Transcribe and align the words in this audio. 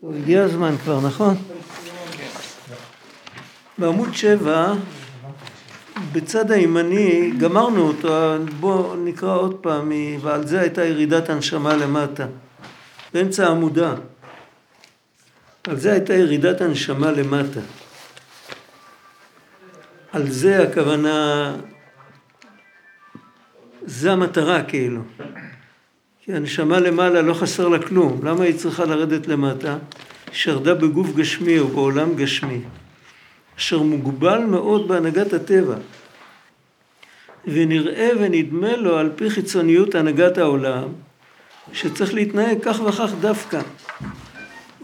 טוב, 0.00 0.14
הגיע 0.16 0.42
הזמן 0.42 0.76
כבר, 0.84 1.00
נכון? 1.00 1.36
בעמוד 3.78 4.14
שבע, 4.14 4.72
בצד 6.12 6.50
הימני, 6.50 7.32
גמרנו 7.38 7.88
אותו, 7.88 8.34
בואו 8.60 8.96
נקרא 8.96 9.36
עוד 9.36 9.56
פעם, 9.60 9.92
ועל 10.20 10.46
זה 10.46 10.60
הייתה 10.60 10.84
ירידת 10.84 11.28
הנשמה 11.28 11.76
למטה, 11.76 12.26
באמצע 13.14 13.46
העמודה. 13.46 13.94
על 15.68 15.76
זה 15.76 15.92
הייתה 15.92 16.14
ירידת 16.14 16.60
הנשמה 16.60 17.10
למטה. 17.10 17.60
על 20.12 20.30
זה 20.30 20.62
הכוונה, 20.62 21.56
זה 23.82 24.12
המטרה 24.12 24.62
כאילו. 24.62 25.02
כי 26.24 26.32
הנשמה 26.32 26.80
למעלה 26.80 27.22
לא 27.22 27.34
חסר 27.34 27.68
לה 27.68 27.78
כלום, 27.78 28.20
למה 28.24 28.44
היא 28.44 28.54
צריכה 28.54 28.84
לרדת 28.84 29.26
למטה? 29.26 29.78
שרדה 30.32 30.74
בגוף 30.74 31.14
גשמי 31.14 31.58
או 31.58 31.68
בעולם 31.68 32.14
גשמי, 32.14 32.60
אשר 33.58 33.82
מוגבל 33.82 34.38
מאוד 34.38 34.88
בהנהגת 34.88 35.32
הטבע. 35.32 35.76
ונראה 37.46 38.10
ונדמה 38.20 38.76
לו 38.76 38.98
על 38.98 39.10
פי 39.16 39.30
חיצוניות 39.30 39.94
הנהגת 39.94 40.38
העולם, 40.38 40.88
שצריך 41.72 42.14
להתנהג 42.14 42.58
כך 42.62 42.80
וכך 42.80 43.10
דווקא. 43.20 43.60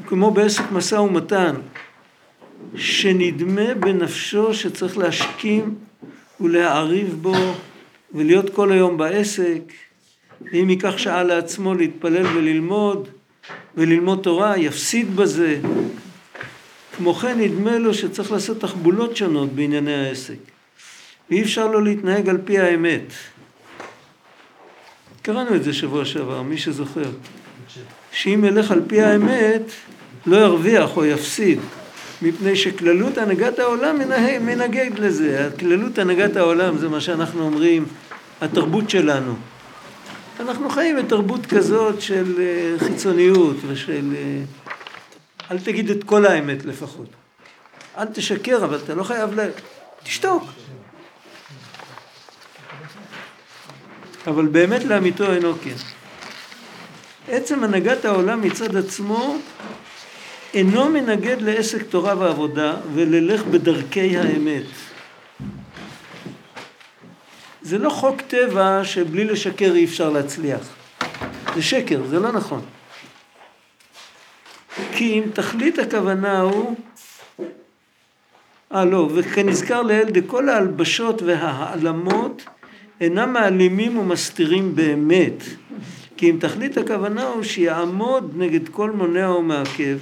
כמו 0.07 0.31
בעסק 0.31 0.63
משא 0.73 0.95
ומתן, 0.95 1.55
שנדמה 2.77 3.75
בנפשו 3.75 4.55
שצריך 4.55 4.99
להשכים 4.99 5.75
ולהעריב 6.41 7.19
בו 7.23 7.35
ולהיות 8.15 8.51
כל 8.51 8.73
היום 8.73 8.97
בעסק, 8.97 9.63
ואם 10.41 10.71
ייקח 10.71 10.99
שעה 10.99 11.23
לעצמו 11.23 11.75
להתפלל 11.75 12.27
וללמוד 12.27 13.09
וללמוד 13.77 14.21
תורה, 14.23 14.59
יפסיד 14.59 15.17
בזה. 15.17 15.59
כמו 16.97 17.15
כן 17.15 17.41
נדמה 17.41 17.79
לו 17.79 17.95
שצריך 17.95 18.33
לעשות 18.33 18.61
תחבולות 18.61 19.17
שונות 19.17 19.53
בענייני 19.53 19.95
העסק, 19.95 20.39
ואי 21.31 21.43
אפשר 21.43 21.67
לו 21.67 21.81
להתנהג 21.81 22.29
על 22.29 22.39
פי 22.45 22.59
האמת. 22.59 23.13
קראנו 25.23 25.55
את 25.55 25.65
זה 25.65 25.73
שבוע 25.73 26.05
שעבר, 26.05 26.43
מי 26.43 26.59
שזוכר. 26.59 27.11
שאם 28.13 28.45
ילך 28.45 28.71
על 28.71 28.83
פי 28.87 29.03
האמת, 29.03 29.63
לא 30.27 30.37
ירוויח 30.37 30.97
או 30.97 31.05
יפסיד. 31.05 31.61
מפני 32.23 32.57
שכללות 32.57 33.19
הנהגת 33.19 33.59
העולם 33.59 33.99
מנהג 34.41 34.99
לזה. 34.99 35.51
כללות 35.61 35.99
הנהגת 35.99 36.37
העולם 36.37 36.79
זה 36.79 36.89
מה 36.89 37.01
שאנחנו 37.01 37.43
אומרים, 37.43 37.85
התרבות 38.41 38.91
שלנו. 38.91 39.35
אנחנו 40.41 40.71
חיים 40.71 40.97
בתרבות 40.97 41.47
כזאת 41.47 42.01
של 42.01 42.35
אה, 42.39 42.79
חיצוניות 42.79 43.57
ושל... 43.67 44.15
אה, 44.17 44.43
אל 45.51 45.59
תגיד 45.59 45.91
את 45.91 46.05
כל 46.05 46.27
האמת 46.27 46.65
לפחות. 46.65 47.07
אל 47.99 48.05
תשקר, 48.05 48.65
אבל 48.65 48.79
אתה 48.85 48.95
לא 48.95 49.03
חייב 49.03 49.41
ל... 49.41 49.49
תשתוק. 50.03 50.45
אבל 54.27 54.47
באמת 54.47 54.85
לאמיתו 54.85 55.33
אינו 55.33 55.55
כן. 55.65 55.75
עצם 57.29 57.65
הנהגת 57.65 58.05
העולם 58.05 58.41
מצד 58.41 58.77
עצמו 58.77 59.37
אינו 60.55 60.89
מנגד 60.89 61.37
לעסק 61.41 61.83
תורה 61.83 62.19
ועבודה 62.19 62.75
וללך 62.95 63.43
בדרכי 63.43 64.19
האמת. 64.19 64.65
זה 67.67 67.79
לא 67.79 67.91
חוק 67.91 68.21
טבע 68.21 68.81
שבלי 68.85 69.25
לשקר 69.25 69.73
אי 69.75 69.85
אפשר 69.85 70.11
להצליח. 70.11 70.77
זה 71.55 71.63
שקר, 71.63 72.07
זה 72.07 72.19
לא 72.19 72.33
נכון. 72.33 72.61
כי 74.93 75.19
אם 75.19 75.23
תכלית 75.33 75.79
הכוונה 75.79 76.41
הוא... 76.41 76.77
אה 78.75 78.85
לא, 78.85 79.09
וכנזכר 79.15 79.83
לעיל 79.83 80.11
דכל 80.11 80.49
ההלבשות 80.49 81.23
וההעלמות 81.23 82.45
אינם 83.01 83.33
מעלימים 83.33 83.99
ומסתירים 83.99 84.77
באמת. 84.77 85.43
כי 86.17 86.31
אם 86.31 86.37
תכלית 86.41 86.79
הכוונה 86.79 87.25
הוא 87.25 87.43
שיעמוד 87.43 88.33
נגד 88.37 88.69
כל 88.69 88.91
מונע 88.91 89.31
ומעכב 89.31 89.99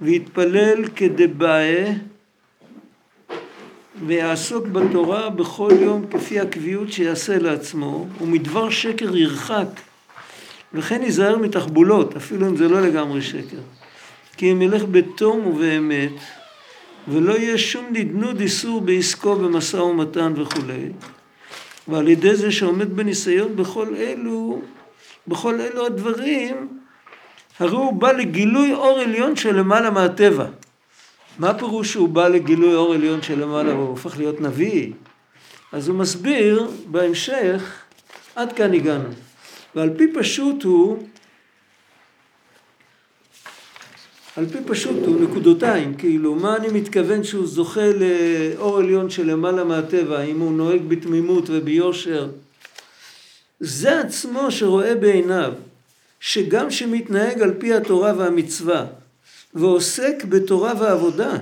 ויתפלל 0.00 0.84
כדבעי 0.96 1.84
ויעסוק 4.06 4.66
בתורה 4.66 5.30
בכל 5.30 5.70
יום 5.80 6.04
כפי 6.10 6.40
הקביעות 6.40 6.92
שיעשה 6.92 7.38
לעצמו 7.38 8.06
ומדבר 8.20 8.70
שקר 8.70 9.16
ירחק 9.16 9.66
וכן 10.74 11.02
ייזהר 11.02 11.38
מתחבולות 11.38 12.16
אפילו 12.16 12.48
אם 12.48 12.56
זה 12.56 12.68
לא 12.68 12.80
לגמרי 12.80 13.22
שקר 13.22 13.60
כי 14.36 14.52
אם 14.52 14.62
ילך 14.62 14.82
בתום 14.90 15.46
ובאמת 15.46 16.12
ולא 17.08 17.32
יהיה 17.32 17.58
שום 17.58 17.86
נדנוד 17.92 18.40
איסור 18.40 18.80
בעסקו 18.80 19.36
במשא 19.36 19.76
ומתן 19.76 20.32
וכולי 20.36 20.88
ועל 21.88 22.08
ידי 22.08 22.36
זה 22.36 22.52
שעומד 22.52 22.96
בניסיון 22.96 23.56
בכל 23.56 23.94
אלו 23.96 24.60
בכל 25.28 25.60
אלו 25.60 25.86
הדברים 25.86 26.68
הרי 27.58 27.76
הוא 27.76 27.92
בא 27.92 28.12
לגילוי 28.12 28.74
אור 28.74 28.98
עליון 28.98 29.36
שלמעלה 29.36 29.90
מהטבע. 29.90 30.46
מה 31.38 31.58
פירוש 31.58 31.92
שהוא 31.92 32.08
בא 32.08 32.28
לגילוי 32.28 32.74
אור 32.74 32.94
עליון 32.94 33.22
שלמעלה 33.22 33.74
והוא 33.74 33.88
הופך 33.88 34.18
להיות 34.18 34.40
נביא? 34.40 34.92
אז 35.72 35.88
הוא 35.88 35.98
מסביר 35.98 36.70
בהמשך, 36.86 37.82
עד 38.34 38.52
כאן 38.52 38.74
הגענו. 38.74 39.08
ועל 39.74 39.90
פי 39.98 40.12
פשוט 40.14 40.64
הוא, 40.64 40.98
על 44.36 44.46
פי 44.46 44.58
פשוט 44.66 45.06
הוא 45.06 45.20
נקודותיים, 45.20 45.94
כאילו, 45.94 46.34
מה 46.34 46.56
אני 46.56 46.68
מתכוון 46.68 47.24
שהוא 47.24 47.46
זוכה 47.46 47.90
לאור 47.92 48.78
עליון 48.78 49.10
שלמעלה 49.10 49.64
מהטבע, 49.64 50.22
אם 50.22 50.40
הוא 50.40 50.52
נוהג 50.52 50.82
בתמימות 50.88 51.44
וביושר. 51.48 52.28
זה 53.60 54.00
עצמו 54.00 54.50
שרואה 54.50 54.94
בעיניו. 54.94 55.52
שגם 56.20 56.70
שמתנהג 56.70 57.42
על 57.42 57.54
פי 57.58 57.74
התורה 57.74 58.12
והמצווה 58.16 58.86
ועוסק 59.54 60.24
בתורה 60.24 60.72
ועבודה, 60.78 61.32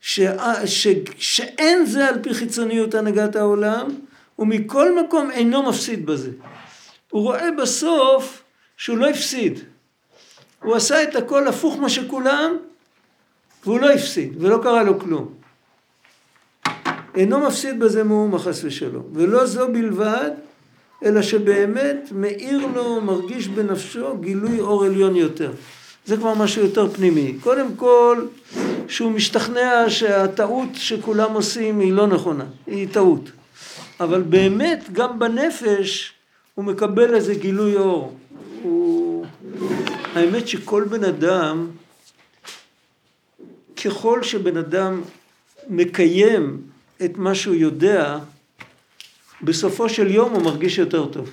ש... 0.00 0.20
ש... 0.64 0.88
שאין 1.18 1.86
זה 1.86 2.08
על 2.08 2.22
פי 2.22 2.34
חיצוניות 2.34 2.94
הנהגת 2.94 3.36
העולם, 3.36 3.90
ומכל 4.38 5.04
מקום 5.04 5.30
אינו 5.30 5.62
מפסיד 5.62 6.06
בזה. 6.06 6.30
הוא 7.10 7.22
רואה 7.22 7.50
בסוף 7.58 8.42
שהוא 8.76 8.98
לא 8.98 9.08
הפסיד. 9.08 9.58
הוא 10.62 10.74
עשה 10.74 11.02
את 11.02 11.16
הכל 11.16 11.48
הפוך 11.48 11.76
מה 11.76 11.88
שכולם, 11.88 12.56
והוא 13.64 13.80
לא 13.80 13.90
הפסיד, 13.90 14.42
ולא 14.42 14.60
קרה 14.62 14.82
לו 14.82 15.00
כלום. 15.00 15.34
אינו 17.14 17.40
מפסיד 17.40 17.80
בזה 17.80 18.04
מאומה 18.04 18.38
חס 18.38 18.64
ושלום. 18.64 19.04
ולא 19.12 19.46
זו 19.46 19.68
בלבד, 19.72 20.30
אלא 21.04 21.22
שבאמת 21.22 22.08
מאיר 22.12 22.66
לו, 22.66 23.00
מרגיש 23.00 23.48
בנפשו 23.48 24.16
גילוי 24.18 24.60
אור 24.60 24.84
עליון 24.84 25.16
יותר. 25.16 25.52
זה 26.06 26.16
כבר 26.16 26.34
משהו 26.34 26.62
יותר 26.62 26.92
פנימי. 26.92 27.34
קודם 27.40 27.76
כל, 27.76 28.26
שהוא 28.88 29.12
משתכנע 29.12 29.84
שהטעות 29.88 30.68
שכולם 30.74 31.32
עושים 31.32 31.80
היא 31.80 31.92
לא 31.92 32.06
נכונה, 32.06 32.44
היא 32.66 32.88
טעות. 32.92 33.30
אבל 34.00 34.22
באמת, 34.22 34.84
גם 34.92 35.18
בנפש, 35.18 36.12
הוא 36.54 36.64
מקבל 36.64 37.14
איזה 37.14 37.34
גילוי 37.34 37.76
אור. 37.76 38.16
הוא... 38.62 39.26
האמת 40.14 40.48
שכל 40.48 40.84
בן 40.84 41.04
אדם, 41.04 41.66
ככל 43.84 44.22
שבן 44.22 44.56
אדם 44.56 45.02
מקיים 45.68 46.60
את 47.04 47.18
מה 47.18 47.34
שהוא 47.34 47.54
יודע, 47.54 48.18
בסופו 49.42 49.88
של 49.88 50.10
יום 50.10 50.32
הוא 50.32 50.42
מרגיש 50.42 50.78
יותר 50.78 51.06
טוב. 51.06 51.30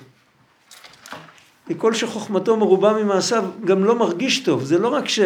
וכל 1.68 1.94
שחוכמתו 1.94 2.56
מרובה 2.56 2.92
ממעשיו 2.92 3.44
גם 3.64 3.84
לא 3.84 3.94
מרגיש 3.94 4.40
טוב, 4.40 4.64
זה 4.64 4.78
לא 4.78 4.88
רק 4.88 5.08
ש... 5.08 5.20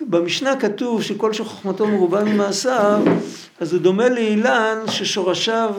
במשנה 0.00 0.56
כתוב 0.56 1.02
שכל 1.02 1.32
שחוכמתו 1.32 1.86
מרובה 1.86 2.24
ממעשיו, 2.24 3.02
אז 3.60 3.72
הוא 3.72 3.82
דומה 3.82 4.08
לאילן 4.08 4.78
ששורשיו 4.86 5.74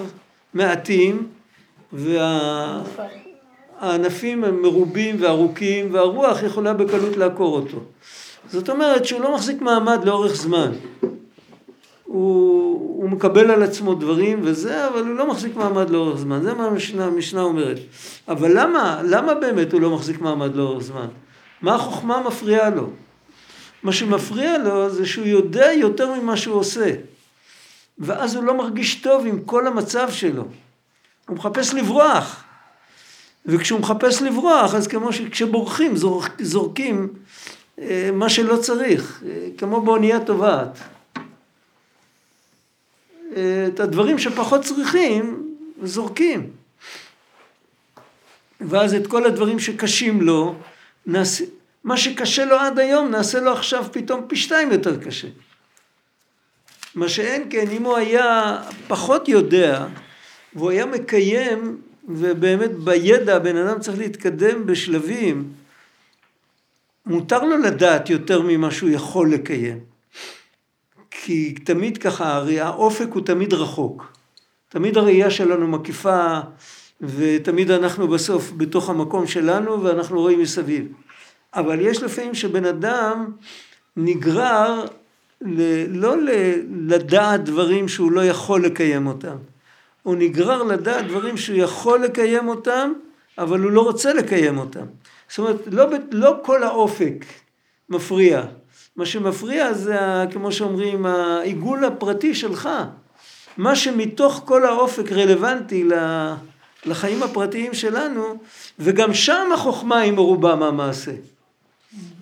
מעטים 0.53 1.27
והענפים 3.79 4.43
הם 4.43 4.61
מרובים 4.61 5.15
וארוכים 5.19 5.93
והרוח 5.93 6.43
יכולה 6.43 6.73
בקלות 6.73 7.17
לעקור 7.17 7.55
אותו. 7.55 7.77
זאת 8.49 8.69
אומרת 8.69 9.05
שהוא 9.05 9.21
לא 9.21 9.35
מחזיק 9.35 9.61
מעמד 9.61 10.05
לאורך 10.05 10.35
זמן. 10.35 10.71
הוא, 12.11 13.01
הוא 13.01 13.09
מקבל 13.09 13.51
על 13.51 13.63
עצמו 13.63 13.95
דברים 13.95 14.39
וזה, 14.43 14.87
אבל 14.87 15.07
הוא 15.07 15.15
לא 15.15 15.27
מחזיק 15.27 15.55
מעמד 15.55 15.89
לאורך 15.89 16.19
זמן. 16.19 16.41
זה 16.43 16.53
מה 16.53 16.65
המשנה, 16.65 17.05
המשנה 17.05 17.41
אומרת. 17.41 17.77
אבל 18.27 18.51
למה, 18.59 19.01
למה 19.03 19.33
באמת 19.33 19.73
הוא 19.73 19.81
לא 19.81 19.89
מחזיק 19.95 20.21
מעמד 20.21 20.55
לאורך 20.55 20.83
זמן? 20.83 21.07
מה 21.61 21.75
החוכמה 21.75 22.23
מפריעה 22.27 22.69
לו? 22.69 22.89
מה 23.83 23.91
שמפריע 23.91 24.57
לו 24.57 24.89
זה 24.89 25.05
שהוא 25.05 25.25
יודע 25.25 25.71
יותר 25.73 26.13
ממה 26.13 26.37
שהוא 26.37 26.55
עושה. 26.55 26.93
ואז 27.99 28.35
הוא 28.35 28.43
לא 28.43 28.57
מרגיש 28.57 28.95
טוב 28.95 29.25
עם 29.25 29.39
כל 29.45 29.67
המצב 29.67 30.11
שלו. 30.11 30.43
הוא 31.27 31.37
מחפש 31.37 31.73
לברוח. 31.73 32.43
וכשהוא 33.45 33.79
מחפש 33.79 34.21
לברוח, 34.21 34.75
אז 34.75 34.87
כמו 34.87 35.13
שכשבורחים, 35.13 35.95
זורק, 35.95 36.41
זורקים 36.41 37.07
אה, 37.81 38.09
מה 38.13 38.29
שלא 38.29 38.57
צריך, 38.57 39.23
אה, 39.25 39.47
כמו 39.57 39.81
באונייה 39.81 40.19
טובעת. 40.19 40.77
את 43.33 43.79
הדברים 43.79 44.19
שפחות 44.19 44.61
צריכים, 44.61 45.55
זורקים. 45.83 46.49
ואז 48.61 48.93
את 48.93 49.07
כל 49.07 49.25
הדברים 49.25 49.59
שקשים 49.59 50.21
לו, 50.21 50.55
נעשה, 51.05 51.43
מה 51.83 51.97
שקשה 51.97 52.45
לו 52.45 52.55
עד 52.55 52.79
היום, 52.79 53.09
נעשה 53.09 53.39
לו 53.39 53.51
עכשיו 53.51 53.85
פתאום 53.91 54.21
פי 54.27 54.35
שתיים 54.35 54.71
יותר 54.71 54.99
קשה. 54.99 55.27
מה 56.95 57.09
שאין 57.09 57.47
כן, 57.49 57.65
אם 57.71 57.83
הוא 57.83 57.97
היה 57.97 58.57
פחות 58.87 59.29
יודע, 59.29 59.85
והוא 60.55 60.71
היה 60.71 60.85
מקיים, 60.85 61.81
ובאמת 62.09 62.71
בידע 62.71 63.35
הבן 63.35 63.57
אדם 63.57 63.79
צריך 63.79 63.97
להתקדם 63.97 64.65
בשלבים, 64.65 65.53
מותר 67.05 67.43
לו 67.43 67.57
לדעת 67.57 68.09
יותר 68.09 68.41
ממה 68.41 68.71
שהוא 68.71 68.89
יכול 68.89 69.33
לקיים. 69.33 69.90
כי 71.11 71.53
תמיד 71.53 71.97
ככה, 71.97 72.35
הרי 72.35 72.59
האופק 72.59 73.07
הוא 73.13 73.25
תמיד 73.25 73.53
רחוק. 73.53 74.13
תמיד 74.69 74.97
הראייה 74.97 75.29
שלנו 75.29 75.67
מקיפה, 75.67 76.39
ותמיד 77.01 77.71
אנחנו 77.71 78.07
בסוף 78.07 78.51
בתוך 78.57 78.89
המקום 78.89 79.27
שלנו, 79.27 79.83
ואנחנו 79.83 80.19
רואים 80.19 80.39
מסביב. 80.39 80.87
אבל 81.53 81.79
יש 81.79 82.03
לפעמים 82.03 82.33
שבן 82.33 82.65
אדם 82.65 83.31
נגרר 83.97 84.85
ל, 85.41 85.61
לא 85.87 86.17
ל, 86.17 86.29
לדעת 86.87 87.43
דברים 87.43 87.87
שהוא 87.87 88.11
לא 88.11 88.25
יכול 88.25 88.65
לקיים 88.65 89.07
אותם. 89.07 89.35
הוא 90.03 90.15
נגרר 90.15 90.63
לדעת 90.63 91.07
דברים 91.07 91.37
שהוא 91.37 91.57
יכול 91.57 92.03
לקיים 92.03 92.47
אותם, 92.47 92.93
אבל 93.37 93.59
הוא 93.59 93.71
לא 93.71 93.81
רוצה 93.81 94.13
לקיים 94.13 94.57
אותם. 94.57 94.85
זאת 95.29 95.39
אומרת, 95.39 95.55
לא, 95.67 95.85
לא 96.11 96.35
כל 96.43 96.63
האופק 96.63 97.25
מפריע. 97.89 98.43
מה 98.95 99.05
שמפריע 99.05 99.73
זה, 99.73 99.99
כמו 100.31 100.51
שאומרים, 100.51 101.05
העיגול 101.05 101.85
הפרטי 101.85 102.35
שלך. 102.35 102.69
מה 103.57 103.75
שמתוך 103.75 104.41
כל 104.45 104.65
האופק 104.65 105.11
רלוונטי 105.11 105.87
לחיים 106.85 107.23
הפרטיים 107.23 107.73
שלנו, 107.73 108.23
וגם 108.79 109.13
שם 109.13 109.49
החוכמה 109.53 109.99
היא 109.99 110.13
מרובה 110.13 110.55
מהמעשה. 110.55 111.11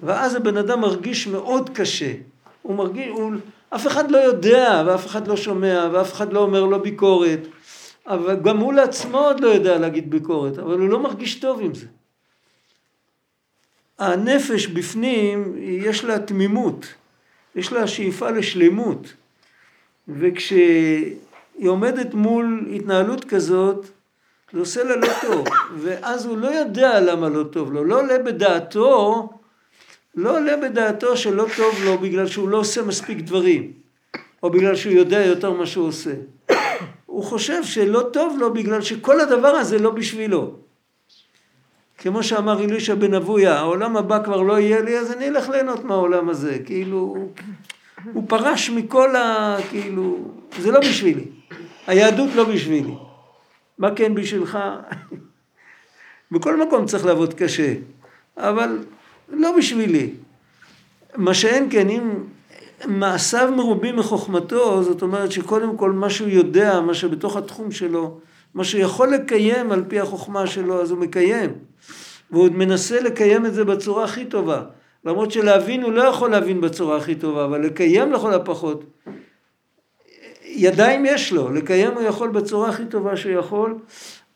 ואז 0.03 0.35
הבן 0.35 0.57
אדם 0.57 0.81
מרגיש 0.81 1.27
מאוד 1.27 1.69
קשה. 1.69 2.13
הוא 2.61 2.75
מרגיש, 2.75 3.07
הוא, 3.09 3.31
אף 3.69 3.87
אחד 3.87 4.11
לא 4.11 4.17
יודע, 4.17 4.83
ואף 4.85 5.07
אחד 5.07 5.27
לא 5.27 5.37
שומע, 5.37 5.89
ואף 5.91 6.13
אחד 6.13 6.33
לא 6.33 6.39
אומר 6.39 6.63
לו 6.63 6.81
ביקורת. 6.81 7.39
אבל 8.07 8.35
גם 8.35 8.57
הוא 8.57 8.73
לעצמו 8.73 9.17
עוד 9.17 9.39
לא 9.39 9.47
יודע 9.47 9.77
להגיד 9.77 10.09
ביקורת, 10.11 10.59
אבל 10.59 10.79
הוא 10.79 10.89
לא 10.89 10.99
מרגיש 10.99 11.35
טוב 11.35 11.59
עם 11.61 11.73
זה. 11.73 11.85
הנפש 13.99 14.67
בפנים, 14.67 15.55
יש 15.59 16.03
לה 16.03 16.19
תמימות, 16.19 16.93
יש 17.55 17.73
לה 17.73 17.87
שאיפה 17.87 18.29
לשלמות, 18.29 19.13
וכשהיא 20.07 21.15
עומדת 21.67 22.13
מול 22.13 22.65
התנהלות 22.75 23.25
כזאת, 23.25 23.85
זה 24.53 24.59
עושה 24.59 24.83
לה 24.83 24.95
לא 24.95 25.07
טוב, 25.21 25.47
ואז 25.79 26.25
הוא 26.25 26.37
לא 26.37 26.47
יודע 26.47 26.99
למה 26.99 27.29
לא 27.29 27.43
טוב 27.43 27.73
לו, 27.73 27.83
לא 27.83 27.99
עולה 27.99 28.19
בדעתו, 28.19 29.29
לא 30.15 30.37
עולה 30.37 30.57
בדעתו 30.57 31.17
שלא 31.17 31.45
טוב 31.57 31.75
לו 31.83 31.97
בגלל 31.97 32.27
שהוא 32.27 32.49
לא 32.49 32.57
עושה 32.57 32.81
מספיק 32.81 33.17
דברים, 33.17 33.71
או 34.43 34.49
בגלל 34.49 34.75
שהוא 34.75 34.93
יודע 34.93 35.25
יותר 35.25 35.51
מה 35.51 35.65
שהוא 35.65 35.87
עושה. 35.87 36.11
הוא 37.05 37.23
חושב 37.23 37.63
שלא 37.63 38.09
טוב 38.13 38.37
לו 38.39 38.53
בגלל 38.53 38.81
שכל 38.81 39.21
הדבר 39.21 39.47
הזה 39.47 39.79
לא 39.79 39.89
בשבילו. 39.91 40.55
כמו 42.01 42.23
שאמר 42.23 42.63
אלישע 42.63 42.95
בן 42.95 43.13
אבויה, 43.13 43.57
העולם 43.57 43.97
הבא 43.97 44.23
כבר 44.23 44.41
לא 44.41 44.59
יהיה 44.59 44.81
לי, 44.81 44.99
אז 44.99 45.11
אני 45.11 45.27
אלך 45.27 45.49
ליהנות 45.49 45.83
מהעולם 45.83 46.29
הזה. 46.29 46.57
כאילו, 46.65 47.17
הוא 48.13 48.23
פרש 48.27 48.69
מכל 48.69 49.15
ה... 49.15 49.57
כאילו, 49.69 50.17
זה 50.59 50.71
לא 50.71 50.79
בשבילי. 50.79 51.25
היהדות 51.87 52.29
לא 52.35 52.43
בשבילי. 52.43 52.93
מה 53.77 53.95
כן 53.95 54.15
בשבילך? 54.15 54.59
בכל 56.31 56.61
מקום 56.61 56.85
צריך 56.85 57.05
לעבוד 57.05 57.33
קשה, 57.33 57.73
אבל 58.37 58.79
לא 59.29 59.57
בשבילי. 59.57 60.09
מה 61.15 61.33
שאין 61.33 61.67
כן, 61.71 61.89
אם 61.89 62.11
מעשיו 62.85 63.53
מרובים 63.55 63.95
מחוכמתו, 63.95 64.83
זאת 64.83 65.01
אומרת 65.01 65.31
שקודם 65.31 65.77
כל 65.77 65.91
מה 65.91 66.09
שהוא 66.09 66.29
יודע, 66.29 66.81
מה 66.81 66.93
שבתוך 66.93 67.37
התחום 67.37 67.71
שלו, 67.71 68.19
מה 68.53 68.63
שיכול 68.63 69.13
לקיים 69.13 69.71
על 69.71 69.83
פי 69.87 69.99
החוכמה 69.99 70.47
שלו, 70.47 70.81
אז 70.81 70.91
הוא 70.91 70.99
מקיים. 70.99 71.68
והוא 72.31 72.43
עוד 72.43 72.55
מנסה 72.55 73.01
לקיים 73.01 73.45
את 73.45 73.53
זה 73.53 73.65
בצורה 73.65 74.03
הכי 74.03 74.25
טובה. 74.25 74.63
למרות 75.05 75.31
שלהבין 75.31 75.83
הוא 75.83 75.91
לא 75.91 76.03
יכול 76.03 76.31
להבין 76.31 76.61
בצורה 76.61 76.97
הכי 76.97 77.15
טובה, 77.15 77.45
אבל 77.45 77.65
לקיים 77.65 78.11
לכל 78.11 78.33
הפחות. 78.33 78.83
ידיים 80.45 81.05
יש 81.05 81.31
לו, 81.31 81.51
לקיים 81.51 81.91
הוא 81.91 82.01
יכול 82.01 82.29
בצורה 82.29 82.69
הכי 82.69 82.85
טובה 82.85 83.17
שהוא 83.17 83.31
יכול. 83.31 83.75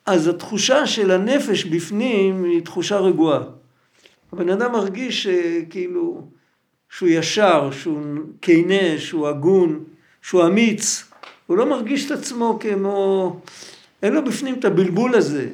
אז 0.06 0.28
התחושה 0.28 0.88
של 0.88 1.12
הנפש 1.12 1.66
בפנים 1.66 2.44
היא 2.44 2.62
תחושה 2.62 2.98
רגועה. 2.98 3.40
הבן 4.34 4.50
אדם 4.50 4.72
מרגיש 4.72 5.24
שכאילו, 5.24 6.28
שהוא 6.90 7.10
ישר, 7.10 7.70
שהוא 7.72 8.02
כנה, 8.42 8.98
שהוא 8.98 9.28
הגון, 9.28 9.84
שהוא 10.22 10.46
אמיץ. 10.46 11.04
הוא 11.48 11.58
לא 11.58 11.66
מרגיש 11.66 12.06
את 12.06 12.12
עצמו 12.12 12.60
כמו, 12.60 13.40
אין 14.04 14.14
לו 14.14 14.24
בפנים 14.24 14.56
את 14.60 14.66
הבלבול 14.66 15.16
הזה. 15.16 15.48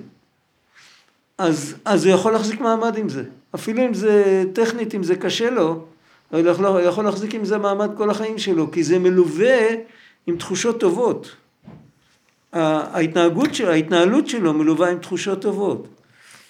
אז, 1.40 1.76
אז 1.86 2.06
הוא 2.06 2.14
יכול 2.14 2.32
להחזיק 2.32 2.62
מעמד 2.62 2.98
עם 2.98 3.10
זה. 3.10 3.24
אפילו 3.56 3.86
אם 3.86 3.94
זה 3.94 4.44
טכנית, 4.54 4.96
אם 4.96 5.04
זה 5.04 5.16
קשה 5.16 5.50
לו, 5.50 5.86
הוא 6.32 6.40
יכול, 6.40 6.82
יכול 6.84 7.04
להחזיק 7.04 7.36
עם 7.36 7.46
זה 7.46 7.58
מעמד 7.58 7.90
כל 7.98 8.10
החיים 8.10 8.38
שלו, 8.38 8.72
כי 8.72 8.84
זה 8.84 9.00
מלווה 9.00 9.58
עם 10.28 10.38
תחושות 10.38 10.80
טובות. 10.80 11.36
ההתנהגות 12.54 13.56
שלו, 13.56 13.72
ההתנהלות 13.72 14.28
שלו 14.28 14.54
מלווה 14.54 14.90
עם 14.90 15.00
תחושות 15.00 15.42
טובות. 15.42 15.88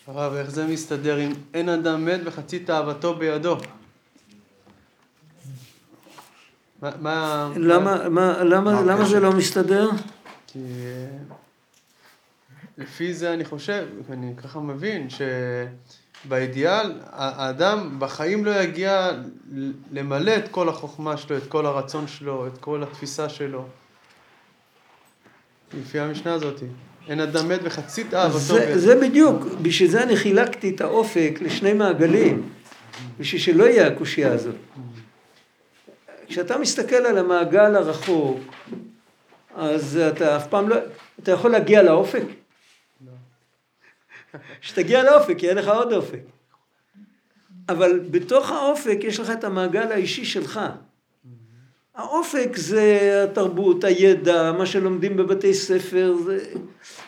הרב, 0.07 0.33
איך 0.33 0.49
זה 0.51 0.67
מסתדר 0.67 1.19
אם 1.19 1.33
אין 1.53 1.69
אדם 1.69 2.05
מת 2.05 2.19
וחצי 2.23 2.59
תאוותו 2.59 3.15
בידו? 3.15 3.57
מה... 6.81 7.49
למה, 7.55 8.09
מה, 8.09 8.43
למה, 8.43 8.81
למה 8.81 9.05
זה 9.05 9.19
לא 9.19 9.31
מסתדר? 9.31 9.89
כי 10.47 10.59
לפי 12.79 13.13
זה 13.13 13.33
אני 13.33 13.45
חושב, 13.45 13.87
אני 14.09 14.33
ככה 14.37 14.59
מבין, 14.59 15.07
שבאידיאל 16.25 16.93
האדם 17.11 17.95
בחיים 17.99 18.45
לא 18.45 18.51
יגיע 18.51 19.11
למלא 19.91 20.35
את 20.37 20.47
כל 20.51 20.69
החוכמה 20.69 21.17
שלו, 21.17 21.37
את 21.37 21.47
כל 21.47 21.65
הרצון 21.65 22.07
שלו, 22.07 22.47
את 22.47 22.57
כל 22.57 22.83
התפיסה 22.83 23.29
שלו. 23.29 23.65
לפי 25.73 25.99
המשנה 25.99 26.33
הזאת. 26.33 26.63
אין 27.09 27.19
אדם 27.19 27.49
מת 27.49 27.59
וחצי 27.63 28.03
תאוותו. 28.03 28.39
זה, 28.39 28.79
זה 28.79 28.95
בדיוק, 29.01 29.43
בשביל 29.61 29.89
זה 29.89 30.03
אני 30.03 30.15
חילקתי 30.15 30.69
את 30.69 30.81
האופק 30.81 31.39
לשני 31.41 31.73
מעגלים, 31.73 32.49
בשביל 33.19 33.41
שלא 33.41 33.63
יהיה 33.63 33.87
הקושייה 33.87 34.33
הזאת. 34.33 34.55
כשאתה 36.27 36.57
מסתכל 36.57 36.95
על 36.95 37.17
המעגל 37.17 37.75
הרחוק, 37.75 38.39
אז 39.55 39.97
אתה 39.97 40.37
אף 40.37 40.47
פעם 40.47 40.69
לא, 40.69 40.75
אתה 41.23 41.31
יכול 41.31 41.51
להגיע 41.51 41.83
לאופק? 41.83 42.23
שתגיע 44.61 45.03
לאופק, 45.03 45.43
יהיה 45.43 45.53
לך 45.53 45.67
עוד 45.67 45.93
אופק. 45.93 46.19
אבל 47.69 47.99
בתוך 48.11 48.51
האופק 48.51 48.97
יש 49.01 49.19
לך 49.19 49.31
את 49.31 49.43
המעגל 49.43 49.91
האישי 49.91 50.25
שלך. 50.25 50.59
האופק 51.95 52.49
זה 52.55 53.23
התרבות, 53.23 53.83
הידע, 53.83 54.51
מה 54.51 54.65
שלומדים 54.65 55.17
בבתי 55.17 55.53
ספר, 55.53 56.13
זה, 56.25 56.39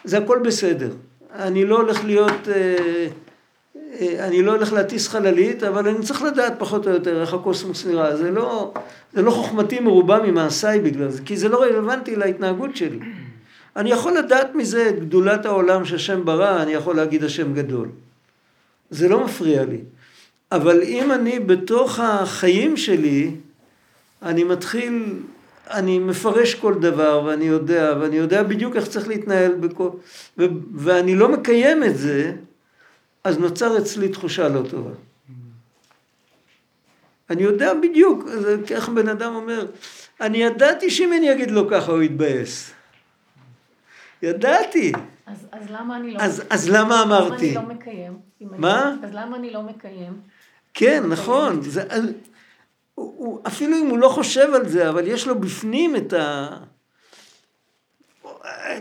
זה 0.04 0.18
הכל 0.18 0.40
בסדר. 0.40 0.90
אני 1.36 1.66
לא 1.66 1.78
הולך 1.78 2.06
להיות, 2.06 2.48
אה, 2.48 3.08
אה, 3.76 4.28
אני 4.28 4.42
לא 4.42 4.52
הולך 4.52 4.74
להטיס 4.74 5.08
חללית, 5.08 5.64
אבל 5.64 5.88
אני 5.88 6.06
צריך 6.06 6.22
לדעת 6.22 6.54
פחות 6.60 6.88
או 6.88 6.92
יותר 6.92 7.22
איך 7.22 7.34
הקוסמוס 7.34 7.86
נראה. 7.86 8.18
זה 8.18 8.32
לא, 8.32 8.74
זה 9.14 9.22
לא 9.22 9.32
חוכמתי 9.32 9.80
מרובה 9.80 10.20
ממעשיי 10.20 10.80
בגלל 10.80 11.10
זה, 11.10 11.22
כי 11.26 11.38
זה 11.38 11.50
לא 11.50 11.62
רלוונטי 11.62 12.16
להתנהגות 12.16 12.76
שלי. 12.76 13.00
אני 13.76 13.92
יכול 13.92 14.18
לדעת 14.18 14.56
מזה 14.56 14.90
את 14.90 15.00
גדולת 15.00 15.46
העולם 15.46 15.86
שהשם 15.86 16.26
ברא, 16.26 16.62
אני 16.62 16.74
יכול 16.74 16.96
להגיד 16.96 17.24
השם 17.24 17.54
גדול. 17.54 17.90
זה 18.90 19.10
לא 19.10 19.26
מפריע 19.26 19.66
לי. 19.66 19.80
אבל 20.52 20.82
אם 20.84 21.12
אני 21.12 21.40
בתוך 21.40 22.00
החיים 22.00 22.78
שלי, 22.78 23.32
אני 24.22 24.44
מתחיל, 24.44 25.20
אני 25.70 26.00
מפרש 26.00 26.56
כל 26.56 26.74
דבר 26.74 27.24
ואני 27.26 27.46
יודע, 27.46 27.96
ואני 28.02 28.16
יודע 28.16 28.44
בדיוק 28.44 28.76
איך 28.76 28.88
צריך 28.88 29.08
להתנהל 29.08 29.54
בכל, 29.54 29.90
ו, 30.38 30.46
ואני 30.76 31.16
לא 31.16 31.30
מקיים 31.30 31.84
את 31.84 31.98
זה, 31.98 32.34
אז 33.24 33.38
נוצר 33.38 33.78
אצלי 33.78 34.10
תחושה 34.10 34.48
לא 34.48 34.62
טובה. 34.70 34.92
אני 37.30 37.44
יודע 37.44 37.74
בדיוק, 37.74 38.28
זה 38.28 38.58
איך 38.72 38.90
בן 38.90 39.08
אדם 39.10 39.36
אומר, 39.36 39.66
אני 40.22 40.38
ידעתי 40.44 40.90
שאם 40.90 41.14
אני 41.14 41.32
אגיד 41.32 41.52
לו 41.52 41.70
ככה 41.70 41.92
הוא 41.92 42.02
יתבאס. 42.02 42.72
ידעתי. 44.22 44.92
אז, 45.26 45.48
אז 45.52 45.70
למה 45.70 45.98
אני 45.98 46.14
לא... 46.14 46.20
אז, 46.20 46.44
אז 46.50 46.70
למה 46.70 46.80
למה 46.80 47.04
אמרתי? 47.04 47.46
אני 47.46 47.56
לא 47.56 47.62
מקיים? 47.62 48.14
מה? 48.42 48.96
אז 49.04 49.10
למה 49.14 49.38
אני 49.38 49.52
לא 49.52 49.62
מקיים? 49.64 50.14
כן, 50.74 51.04
נכון. 51.10 51.62
זה, 51.62 51.84
הוא, 52.96 53.14
הוא, 53.18 53.40
אפילו 53.48 53.78
אם 53.78 53.88
הוא 53.88 53.98
לא 53.98 54.10
חושב 54.10 54.54
על 54.54 54.70
זה, 54.70 54.90
אבל 54.90 55.08
יש 55.08 55.28
לו 55.28 55.40
בפנים 55.40 55.96
את 55.96 56.14
ה... 56.14 56.48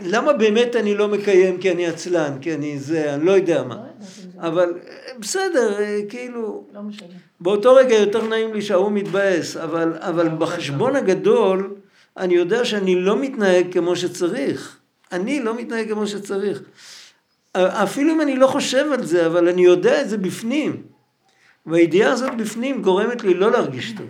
למה 0.03 0.33
באמת 0.33 0.75
אני 0.75 0.95
לא 0.95 1.07
מקיים 1.07 1.57
כי 1.57 1.71
אני 1.71 1.87
עצלן, 1.87 2.37
כי 2.41 2.53
אני 2.53 2.79
זה, 2.79 3.13
אני 3.15 3.25
לא 3.25 3.31
יודע 3.31 3.61
לא 3.61 3.67
מה. 3.67 3.83
זה... 3.99 4.27
אבל 4.39 4.73
בסדר, 5.19 5.79
אה, 5.79 5.99
כאילו, 6.09 6.67
לא 6.73 6.81
משנה. 6.81 7.07
באותו 7.39 7.75
רגע 7.75 7.95
יותר 7.95 8.27
נעים 8.27 8.53
לי 8.53 8.61
שההוא 8.61 8.91
מתבאס, 8.91 9.57
אבל, 9.57 9.93
אבל 9.99 10.29
בחשבון 10.29 10.95
הגדול, 10.95 11.75
אני 12.17 12.33
יודע 12.33 12.65
שאני 12.65 12.95
לא 12.95 13.17
מתנהג 13.17 13.73
כמו 13.73 13.95
שצריך. 13.95 14.80
אני 15.11 15.43
לא 15.43 15.55
מתנהג 15.55 15.91
כמו 15.91 16.07
שצריך. 16.07 16.61
אפילו 17.53 18.13
אם 18.13 18.21
אני 18.21 18.35
לא 18.35 18.47
חושב 18.47 18.85
על 18.93 19.05
זה, 19.05 19.25
אבל 19.25 19.49
אני 19.49 19.65
יודע 19.65 20.01
את 20.01 20.09
זה 20.09 20.17
בפנים. 20.17 20.83
והידיעה 21.65 22.11
הזאת 22.11 22.37
בפנים 22.37 22.81
גורמת 22.81 23.23
לי 23.23 23.33
לא 23.33 23.51
להרגיש 23.51 23.91
טוב. 23.91 24.07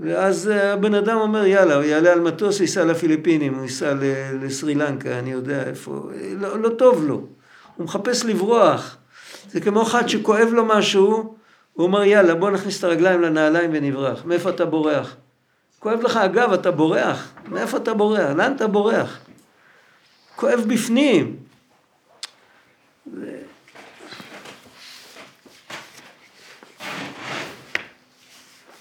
ואז 0.00 0.48
אה, 0.48 0.72
הבן 0.72 0.94
אדם 0.94 1.16
אומר, 1.16 1.46
יאללה, 1.46 1.74
הוא 1.74 1.84
יעלה 1.84 2.12
על 2.12 2.20
מטוס, 2.20 2.60
ייסע 2.60 2.84
לפיליפינים, 2.84 3.54
הוא 3.54 3.62
ייסע 3.62 3.94
לסרי 4.42 4.74
לנקה, 4.74 5.18
אני 5.18 5.32
יודע 5.32 5.62
איפה, 5.62 6.08
לא, 6.40 6.58
לא 6.58 6.68
טוב 6.68 7.04
לו. 7.04 7.26
הוא 7.76 7.84
מחפש 7.84 8.24
לברוח. 8.24 8.96
זה 9.50 9.60
כמו 9.60 9.82
אחד 9.82 10.08
שכואב 10.08 10.48
לו 10.52 10.64
משהו, 10.64 11.34
הוא 11.72 11.86
אומר, 11.86 12.04
יאללה, 12.04 12.34
בוא 12.34 12.50
נכניס 12.50 12.78
את 12.78 12.84
הרגליים 12.84 13.22
לנעליים 13.22 13.70
ונברח. 13.74 14.24
מאיפה 14.24 14.50
אתה 14.50 14.64
בורח? 14.64 15.16
כואב 15.78 16.00
לך 16.02 16.16
הגב, 16.16 16.52
אתה 16.52 16.70
בורח. 16.70 17.32
מאיפה 17.48 17.76
אתה 17.76 17.94
בורח? 17.94 18.30
לאן 18.36 18.52
אתה 18.56 18.66
בורח? 18.66 19.18
כואב 20.36 20.64
בפנים. 20.68 21.36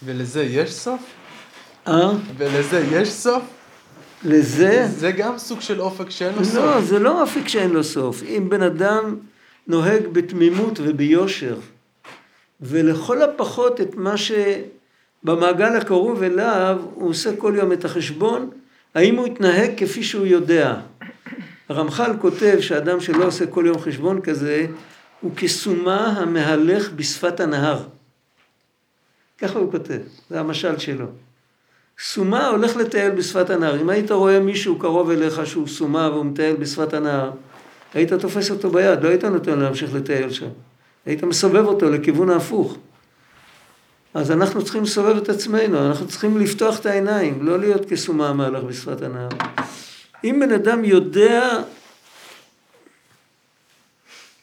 ולזה 0.03 0.43
יש 0.43 0.73
סוף? 0.73 1.01
אה? 1.87 2.11
ולזה 2.37 2.85
יש 2.91 3.09
סוף? 3.09 3.43
לזה? 4.23 4.87
זה 4.87 5.11
גם 5.11 5.37
סוג 5.37 5.61
של 5.61 5.81
אופק 5.81 6.09
שאין 6.09 6.35
לו 6.35 6.45
סוף. 6.45 6.55
לא, 6.55 6.81
זה 6.81 6.99
לא 6.99 7.23
אפיק 7.23 7.47
שאין 7.47 7.71
לו 7.71 7.83
סוף. 7.83 8.23
אם 8.23 8.49
בן 8.49 8.61
אדם 8.61 9.15
נוהג 9.67 10.07
בתמימות 10.07 10.79
וביושר, 10.83 11.57
ולכל 12.61 13.21
הפחות 13.21 13.81
את 13.81 13.95
מה 13.95 14.13
שבמעגל 14.17 15.75
הקרוב 15.75 16.23
אליו, 16.23 16.81
הוא 16.93 17.09
עושה 17.09 17.35
כל 17.35 17.53
יום 17.57 17.71
את 17.71 17.85
החשבון, 17.85 18.49
האם 18.95 19.15
הוא 19.15 19.27
יתנהג 19.27 19.71
כפי 19.77 20.03
שהוא 20.03 20.25
יודע. 20.25 20.75
הרמח"ל 21.71 22.11
כותב 22.21 22.57
שאדם 22.59 22.99
שלא 22.99 23.23
עושה 23.23 23.47
כל 23.47 23.63
יום 23.67 23.79
חשבון 23.79 24.21
כזה, 24.21 24.67
הוא 25.21 25.31
כסומה 25.35 26.07
המהלך 26.07 26.91
בשפת 26.91 27.39
הנהר. 27.39 27.83
ככה 29.37 29.59
הוא 29.59 29.71
כותב, 29.71 29.99
זה 30.29 30.39
המשל 30.39 30.77
שלו. 30.77 31.05
סומה 31.99 32.47
הולך 32.47 32.75
לטייל 32.75 33.11
בשפת 33.11 33.49
הנהר. 33.49 33.81
אם 33.81 33.89
היית 33.89 34.11
רואה 34.11 34.39
מישהו 34.39 34.79
קרוב 34.79 35.09
אליך 35.09 35.45
שהוא 35.45 35.67
סומה 35.67 36.09
והוא 36.09 36.25
מטייל 36.25 36.55
בשפת 36.55 36.93
הנהר, 36.93 37.31
היית 37.93 38.13
תופס 38.13 38.51
אותו 38.51 38.69
ביד, 38.69 39.03
לא 39.03 39.09
היית 39.09 39.23
נותן 39.23 39.51
לו 39.51 39.61
להמשיך 39.61 39.93
לטייל 39.93 40.31
שם. 40.31 40.49
היית 41.05 41.23
מסובב 41.23 41.65
אותו 41.65 41.89
לכיוון 41.89 42.29
ההפוך. 42.29 42.77
אז 44.13 44.31
אנחנו 44.31 44.63
צריכים 44.63 44.83
לסובב 44.83 45.17
את 45.17 45.29
עצמנו, 45.29 45.87
אנחנו 45.87 46.07
צריכים 46.07 46.37
לפתוח 46.37 46.79
את 46.79 46.85
העיניים, 46.85 47.45
לא 47.45 47.59
להיות 47.59 47.85
כסומה 47.89 48.29
המהלך 48.29 48.63
בשפת 48.63 49.01
הנהר. 49.01 49.29
אם 50.23 50.39
בן 50.39 50.51
אדם 50.51 50.85
יודע, 50.85 51.63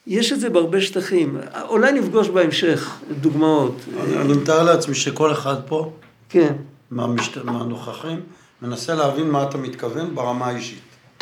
יש 0.07 0.33
את 0.33 0.41
זה 0.41 0.51
בהרבה 0.51 0.81
שטחים, 0.81 1.39
אולי 1.69 1.93
נפגוש 1.93 2.29
בהמשך 2.29 3.01
דוגמאות. 3.21 3.75
אני 4.01 4.17
אני 4.17 4.33
מתאר 4.33 4.63
לעצמי 4.63 4.95
שכל 4.95 5.33
אחד 5.33 5.57
פה, 5.67 5.93
כן, 6.29 6.53
מהמשת... 6.91 7.45
מהנוכחים, 7.45 8.21
מנסה 8.63 8.95
להבין 8.95 9.31
מה 9.31 9.43
אתה 9.43 9.59
מתכוון 9.59 10.15
ברמה 10.15 10.47
האישית. 10.47 10.81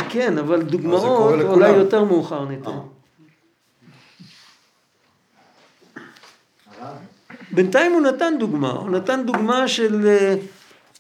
כן, 0.08 0.38
אבל 0.38 0.62
דוגמאות. 0.62 1.42
אולי 1.42 1.68
יותר 1.68 2.04
מאוחר 2.04 2.44
ניתן. 2.44 2.70
אה. 2.70 2.80
בינתיים 7.50 7.92
הוא 7.92 8.00
נתן 8.00 8.34
דוגמה, 8.38 8.70
הוא 8.70 8.90
נתן 8.90 9.26
דוגמה 9.26 9.68
של... 9.68 10.06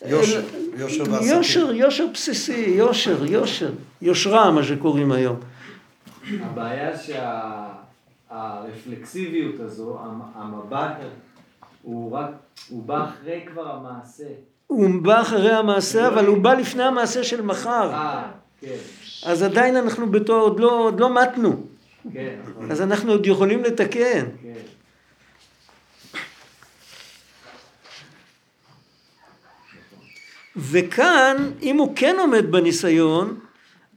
יושר, 0.04 0.42
יושר 0.76 1.04
בעסקים. 1.04 1.28
יושר, 1.36 1.72
יושר 1.74 2.04
בסיסי, 2.14 2.60
יושר, 2.76 3.24
יושר, 3.26 3.70
יושרה 4.02 4.50
מה 4.50 4.62
שקוראים 4.64 5.12
היום. 5.12 5.36
הבעיה 6.42 6.90
שהרפלקסיביות 8.30 9.60
הזו, 9.60 9.98
המ- 10.04 10.22
המבט, 10.34 10.96
הוא 11.82 12.12
רק, 12.12 12.30
הוא 12.68 12.82
בא 12.82 13.04
אחרי 13.04 13.40
כבר 13.52 13.68
המעשה. 13.70 14.24
הוא 14.66 14.90
בא 15.02 15.20
אחרי 15.20 15.52
המעשה, 15.52 16.08
אבל 16.08 16.26
הוא 16.26 16.38
בא 16.38 16.54
לפני 16.54 16.82
המעשה 16.82 17.24
של 17.24 17.42
מחר. 17.42 17.90
אה, 17.92 18.22
כן, 18.60 18.74
אז 19.26 19.42
עדיין 19.42 19.76
אנחנו 19.76 20.10
בתור, 20.10 20.40
עוד 20.40 20.60
לא, 20.60 20.78
עוד 20.80 21.00
לא 21.00 21.14
מתנו. 21.22 21.56
כן, 22.14 22.34
נכון, 22.50 22.70
אז 22.70 22.82
אנחנו 22.82 23.12
עוד 23.12 23.26
יכולים 23.26 23.64
לתקן. 23.64 24.24
וכאן, 30.56 31.50
אם 31.62 31.78
הוא 31.78 31.92
כן 31.96 32.16
עומד 32.18 32.50
בניסיון, 32.50 33.38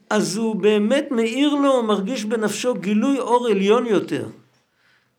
אז 0.10 0.38
הוא 0.38 0.56
באמת 0.56 1.08
מאיר 1.12 1.56
לו, 1.56 1.84
מרגיש 1.84 2.26
בנפשו 2.26 2.74
גילוי 2.74 3.20
אור 3.20 3.48
עליון 3.48 3.86
יותר. 3.86 4.26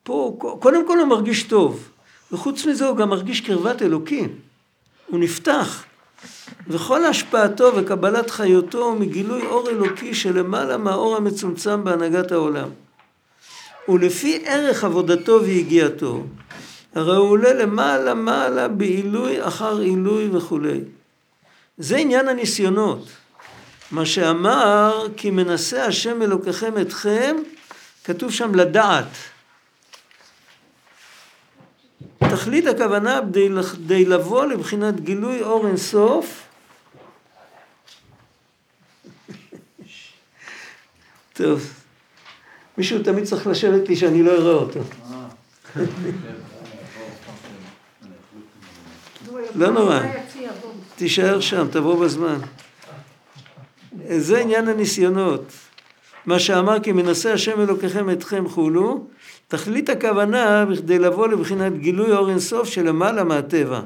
פה, 0.02 0.36
קודם 0.60 0.86
כל 0.86 0.98
הוא 0.98 1.06
מרגיש 1.08 1.42
טוב, 1.42 1.88
וחוץ 2.32 2.66
מזה 2.66 2.86
הוא 2.86 2.96
גם 2.96 3.08
מרגיש 3.08 3.40
קרבת 3.40 3.82
אלוקים. 3.82 4.28
הוא 5.06 5.20
נפתח. 5.20 5.84
וכל 6.68 7.04
השפעתו 7.04 7.72
וקבלת 7.76 8.30
חיותו 8.30 8.84
הוא 8.84 9.00
מגילוי 9.00 9.46
אור 9.46 9.70
אלוקי 9.70 10.14
שלמעלה 10.14 10.76
מהאור 10.76 11.16
המצומצם 11.16 11.84
בהנהגת 11.84 12.32
העולם. 12.32 12.68
ולפי 13.88 14.42
ערך 14.44 14.84
עבודתו 14.84 15.40
ויגיעתו, 15.42 16.22
הרי 16.94 17.16
הוא 17.16 17.28
עולה 17.28 17.52
למעלה 17.54 18.14
מעלה 18.14 18.68
בעילוי 18.68 19.42
אחר 19.46 19.78
עילוי 19.78 20.28
וכולי. 20.32 20.80
זה 21.78 21.96
עניין 21.96 22.28
הניסיונות. 22.28 23.08
מה 23.90 24.06
שאמר, 24.06 25.06
כי 25.16 25.30
מנסה 25.30 25.84
השם 25.84 26.22
אלוקיכם 26.22 26.80
אתכם, 26.80 27.36
כתוב 28.04 28.32
שם 28.32 28.54
לדעת. 28.54 29.06
תכלית 32.18 32.66
הכוונה 32.66 33.20
כדי, 33.72 34.04
לבוא 34.04 34.46
לבחינת 34.46 35.00
גילוי 35.00 35.42
אור 35.42 35.66
אינסוף. 35.66 36.42
טוב, 41.32 41.72
מישהו 42.78 43.02
תמיד 43.02 43.24
צריך 43.24 43.46
לשבת 43.46 43.88
לי 43.88 43.96
שאני 43.96 44.22
לא 44.22 44.32
אראה 44.32 44.52
אותו. 44.52 44.80
לא 49.54 49.70
נורא. 49.70 50.00
תישאר 51.00 51.40
שם, 51.40 51.66
תבוא 51.70 52.04
בזמן. 52.04 52.38
זה 54.08 54.38
עניין 54.38 54.68
הניסיונות. 54.68 55.44
מה 56.26 56.38
שאמר 56.38 56.80
כי 56.80 56.92
מנסה 56.92 57.32
השם 57.32 57.60
אלוקיכם 57.60 58.10
אתכם 58.10 58.48
חולו, 58.48 59.06
תכלית 59.48 59.88
הכוונה 59.88 60.64
בכדי 60.64 60.98
לבוא 60.98 61.28
לבחינת 61.28 61.78
גילוי 61.78 62.12
אור 62.12 62.30
אינסוף 62.30 62.68
שלמעלה 62.68 63.24
מהטבע. 63.24 63.80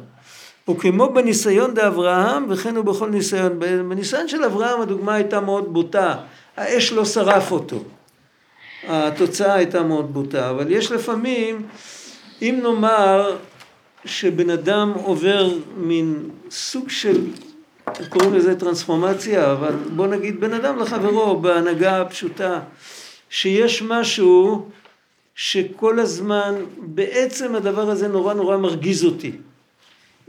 וכמו 0.71 1.13
בניסיון 1.13 1.75
דאברהם 1.75 2.47
וכן 2.49 2.77
הוא 2.77 2.85
בכל 2.85 3.11
ניסיון. 3.11 3.59
בניסיון 3.59 4.29
של 4.29 4.45
אברהם 4.45 4.81
הדוגמה 4.81 5.15
הייתה 5.15 5.41
מאוד 5.41 5.73
בוטה, 5.73 6.17
האש 6.57 6.93
לא 6.93 7.05
שרף 7.05 7.53
אותו. 7.53 7.83
התוצאה 8.89 9.55
הייתה 9.55 9.83
מאוד 9.83 10.15
בוטה, 10.15 10.51
אבל 10.51 10.73
יש 10.73 10.93
לפעמים, 10.93 11.63
אם 12.43 12.59
נאמר 12.63 13.37
שבן 14.05 14.51
אדם 14.51 14.93
עובר 14.95 15.49
מין 15.77 16.31
סוג 16.51 16.91
של, 16.91 17.27
קוראים 18.09 18.35
לזה 18.35 18.61
טרנספורמציה, 18.61 19.53
אבל 19.53 19.75
בוא 19.97 20.07
נגיד 20.07 20.41
בן 20.41 20.55
אדם 20.55 20.79
לחברו 20.79 21.41
בהנהגה 21.41 22.01
הפשוטה, 22.01 22.61
שיש 23.31 23.83
משהו 23.83 24.69
שכל 25.35 25.99
הזמן, 25.99 26.55
בעצם 26.79 27.55
הדבר 27.55 27.91
הזה 27.91 28.09
נורא 28.09 28.35
נורא 28.35 28.57
מרגיז 28.57 29.05
אותי. 29.05 29.33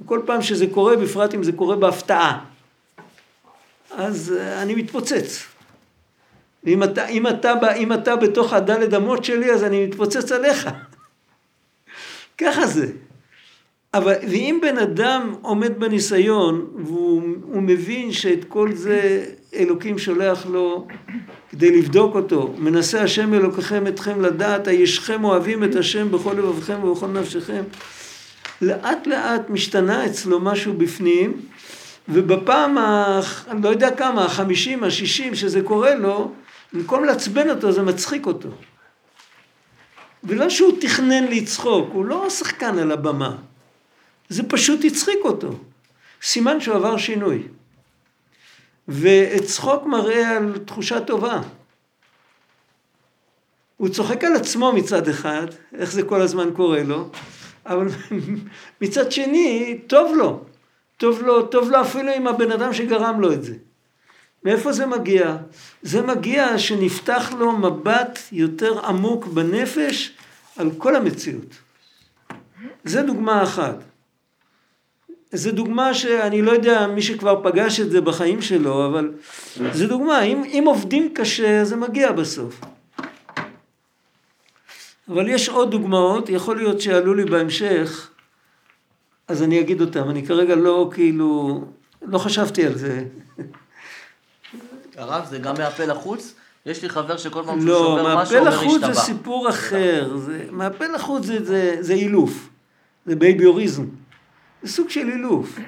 כל 0.06 0.22
פעם 0.26 0.42
שזה 0.42 0.68
קורה, 0.68 0.96
בפרט 0.96 1.34
אם 1.34 1.44
זה 1.44 1.52
קורה 1.52 1.76
בהפתעה, 1.76 2.46
אז 3.92 4.34
אה, 4.38 4.62
אני 4.62 4.76
מתפוצץ. 4.76 5.46
ואם 6.64 6.84
אתה, 6.84 7.08
אם 7.08 7.28
אתה, 7.28 7.74
אם 7.76 7.94
אתה 7.94 8.16
בתוך 8.16 8.54
הדלת 8.54 8.94
אמות 8.94 9.26
שלי, 9.26 9.52
אז 9.52 9.64
אני 9.64 9.86
מתפוצץ 9.88 10.32
עליך. 10.32 10.70
ככה 12.42 12.68
זה. 12.68 13.05
אבל, 13.98 14.14
ואם 14.30 14.60
בן 14.62 14.78
אדם 14.78 15.36
עומד 15.42 15.80
בניסיון, 15.80 16.68
והוא 16.86 17.22
הוא 17.42 17.62
מבין 17.62 18.12
שאת 18.12 18.46
כל 18.48 18.72
זה 18.74 19.26
אלוקים 19.56 19.98
שולח 19.98 20.46
לו 20.46 20.88
כדי 21.50 21.78
לבדוק 21.78 22.16
אותו, 22.16 22.54
מנסה 22.58 23.04
השם 23.04 23.34
אלוקיכם 23.34 23.88
אתכם 23.88 24.22
לדעת, 24.22 24.68
הישכם 24.68 25.24
אוהבים 25.24 25.64
את 25.64 25.76
השם 25.76 26.12
בכל 26.12 26.34
לבבכם 26.38 26.84
ובכל 26.84 27.08
נפשכם, 27.08 27.64
לאט 28.62 29.08
לאט 29.08 29.50
משתנה 29.50 30.06
אצלו 30.06 30.40
משהו 30.40 30.74
בפנים, 30.74 31.42
ובפעם, 32.10 32.78
ה... 32.78 33.20
אני 33.48 33.62
לא 33.62 33.70
יודע 33.70 33.92
כמה, 33.92 34.26
החמישים, 34.26 34.84
השישים, 34.84 35.36
שזה 35.36 35.62
קורה 35.62 35.96
לו, 35.96 36.32
במקום 36.74 37.06
לעצבן 37.06 37.50
אותו 37.50 37.72
זה 37.72 37.82
מצחיק 37.82 38.26
אותו. 38.26 38.50
ולא 40.24 40.50
שהוא 40.50 40.72
תכנן 40.82 41.24
לצחוק, 41.24 41.90
הוא 41.94 42.06
לא 42.06 42.30
שחקן 42.30 42.80
על 42.80 42.92
הבמה. 42.92 43.36
זה 44.30 44.44
פשוט 44.44 44.86
הצחיק 44.86 45.20
אותו. 45.24 45.60
סימן 46.22 46.62
שהוא 46.62 46.76
עבר 46.76 46.98
שינוי. 46.98 47.44
וצחוק 48.88 49.86
מראה 49.86 50.38
על 50.38 50.58
תחושה 50.66 51.02
טובה. 51.02 51.42
הוא 53.78 53.90
צוחק 53.90 54.24
על 54.24 54.36
עצמו 54.36 54.72
מצד 54.72 55.08
אחד, 55.08 55.48
איך 55.78 55.92
זה 55.92 56.04
כל 56.04 56.22
הזמן 56.22 56.50
קורה 56.54 56.84
לו, 56.84 57.10
אבל 57.66 57.88
מצד 58.82 59.12
שני, 59.12 59.80
טוב 59.88 60.16
לו. 60.18 60.44
טוב 60.98 61.22
לו, 61.22 61.46
טוב 61.48 61.70
לו 61.70 61.82
אפילו 61.82 62.12
עם 62.12 62.28
הבן 62.28 62.52
אדם 62.52 62.74
שגרם 62.74 63.22
לו 63.22 63.34
את 63.34 63.44
זה. 63.44 63.56
מאיפה 64.44 64.72
זה 64.72 64.86
מגיע? 64.86 65.38
זה 65.82 66.02
מגיע 66.02 66.60
שנפתח 66.60 67.32
לו 67.38 67.52
מבט 67.52 68.20
יותר 68.32 68.86
עמוק 68.86 69.26
בנפש 69.26 70.14
על 70.58 70.72
כל 70.78 70.96
המציאות. 70.96 71.56
זה 72.84 73.02
דוגמה 73.02 73.44
אחת. 73.44 73.76
זו 75.36 75.52
דוגמה 75.52 75.94
שאני 75.94 76.42
לא 76.42 76.52
יודע 76.52 76.88
מי 76.88 77.02
שכבר 77.02 77.42
פגש 77.44 77.80
את 77.80 77.92
זה 77.92 78.02
בחיים 78.02 78.42
שלו, 78.42 78.86
אבל 78.86 79.12
זו 79.72 79.88
דוגמה, 79.88 80.22
אם, 80.22 80.44
אם 80.44 80.64
עובדים 80.68 81.14
קשה 81.14 81.64
זה 81.64 81.76
מגיע 81.76 82.12
בסוף. 82.12 82.62
אבל 85.10 85.30
יש 85.30 85.50
עוד 85.50 85.72
דוגמאות, 85.72 86.30
יכול 86.30 86.58
להיות 86.58 86.82
שיעלו 86.82 87.14
לי 87.14 87.26
בהמשך, 87.26 88.10
אז 89.28 89.44
אני 89.44 89.60
אגיד 89.60 89.82
אותם, 89.82 90.10
אני 90.10 90.26
כרגע 90.26 90.56
לא 90.56 90.90
כאילו, 90.94 91.62
לא 92.02 92.18
חשבתי 92.18 92.66
על 92.66 92.76
זה. 92.76 93.04
הרב, 94.98 95.26
זה 95.30 95.40
גם 95.40 95.56
מהפה 95.58 95.86
לחוץ? 95.86 96.34
יש 96.66 96.84
לי 96.84 96.90
חבר 96.90 97.18
שכל 97.18 97.44
פעם 97.46 97.60
שהוא 97.60 97.70
לא, 97.70 97.78
שובר 97.78 98.16
משהו 98.18 98.36
מהפה 98.36 98.38
אומר 98.38 98.50
לחוץ 98.50 98.82
זה. 98.86 98.94
סיפור 98.94 99.50
אחר, 99.50 100.18
זה, 100.18 100.46
מהפה 100.52 100.86
לחוץ 100.88 101.26
זה, 101.26 101.46
זה, 101.46 101.78
זה 101.80 101.94
אילוף, 101.94 102.50
זה 103.06 103.16
בייביוריזם, 103.16 103.86
זה 104.66 104.72
סוג 104.72 104.90
של 104.90 105.10
אילוף. 105.10 105.60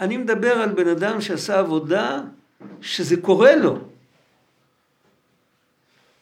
אני 0.00 0.16
מדבר 0.16 0.52
על 0.52 0.68
בן 0.68 0.88
אדם 0.88 1.20
שעשה 1.20 1.58
עבודה 1.58 2.20
שזה 2.80 3.16
קורה 3.16 3.56
לו, 3.56 3.78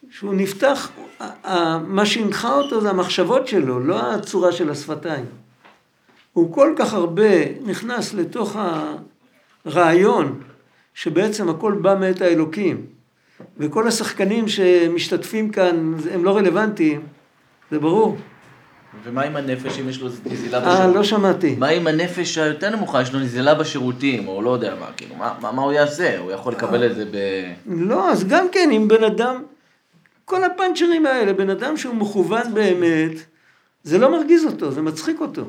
שהוא 0.09 0.33
נפתח, 0.33 0.91
מה 1.87 2.05
שהנחה 2.05 2.55
אותו 2.55 2.81
זה 2.81 2.89
המחשבות 2.89 3.47
שלו, 3.47 3.79
לא 3.79 4.13
הצורה 4.13 4.51
של 4.51 4.69
השפתיים. 4.69 5.25
הוא 6.33 6.53
כל 6.53 6.73
כך 6.77 6.93
הרבה 6.93 7.59
נכנס 7.65 8.13
לתוך 8.13 8.55
הרעיון 9.65 10.41
שבעצם 10.93 11.49
הכל 11.49 11.73
בא 11.81 11.95
מאת 11.95 12.21
האלוקים. 12.21 12.85
וכל 13.57 13.87
השחקנים 13.87 14.47
שמשתתפים 14.47 15.49
כאן 15.49 15.93
הם 16.13 16.25
לא 16.25 16.37
רלוונטיים, 16.37 17.01
זה 17.71 17.79
ברור. 17.79 18.17
ומה 19.03 19.21
עם 19.21 19.35
הנפש, 19.35 19.79
אם 19.79 19.89
יש 19.89 20.01
לו 20.01 20.09
נזילה 20.25 20.57
אה, 20.57 20.63
בשירותים? 20.69 20.95
לא 20.95 21.03
שמעתי. 21.03 21.55
מה 21.55 21.67
עם 21.67 21.87
הנפש 21.87 22.37
היותר 22.37 22.69
נמוכה, 22.75 23.01
יש 23.01 23.13
לו 23.13 23.19
נזילה 23.19 23.55
בשירותים, 23.55 24.27
או 24.27 24.41
לא 24.41 24.49
יודע 24.49 24.75
מה, 24.79 24.91
כאילו, 24.97 25.15
מה, 25.15 25.33
מה, 25.41 25.51
מה 25.51 25.61
הוא 25.61 25.73
יעשה? 25.73 26.17
הוא 26.17 26.31
יכול 26.31 26.53
לקבל 26.53 26.85
את 26.85 26.95
זה 26.95 27.05
ב... 27.05 27.17
לא, 27.65 28.11
אז 28.11 28.27
גם 28.27 28.47
כן, 28.51 28.69
אם 28.71 28.87
בן 28.87 29.03
אדם, 29.03 29.43
כל 30.25 30.43
הפאנצ'רים 30.43 31.05
האלה, 31.05 31.33
בן 31.33 31.49
אדם 31.49 31.77
שהוא 31.77 31.95
מכוון 31.95 32.53
באמת, 32.53 33.11
זה 33.83 33.97
לא 33.97 34.11
מרגיז 34.11 34.45
אותו, 34.45 34.71
זה 34.71 34.81
מצחיק 34.81 35.19
אותו. 35.19 35.45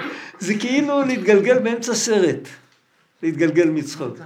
זה 0.46 0.54
כאילו 0.54 1.02
להתגלגל 1.02 1.58
באמצע 1.58 1.94
סרט, 1.94 2.48
להתגלגל 3.22 3.68
מצחוק. 3.68 4.16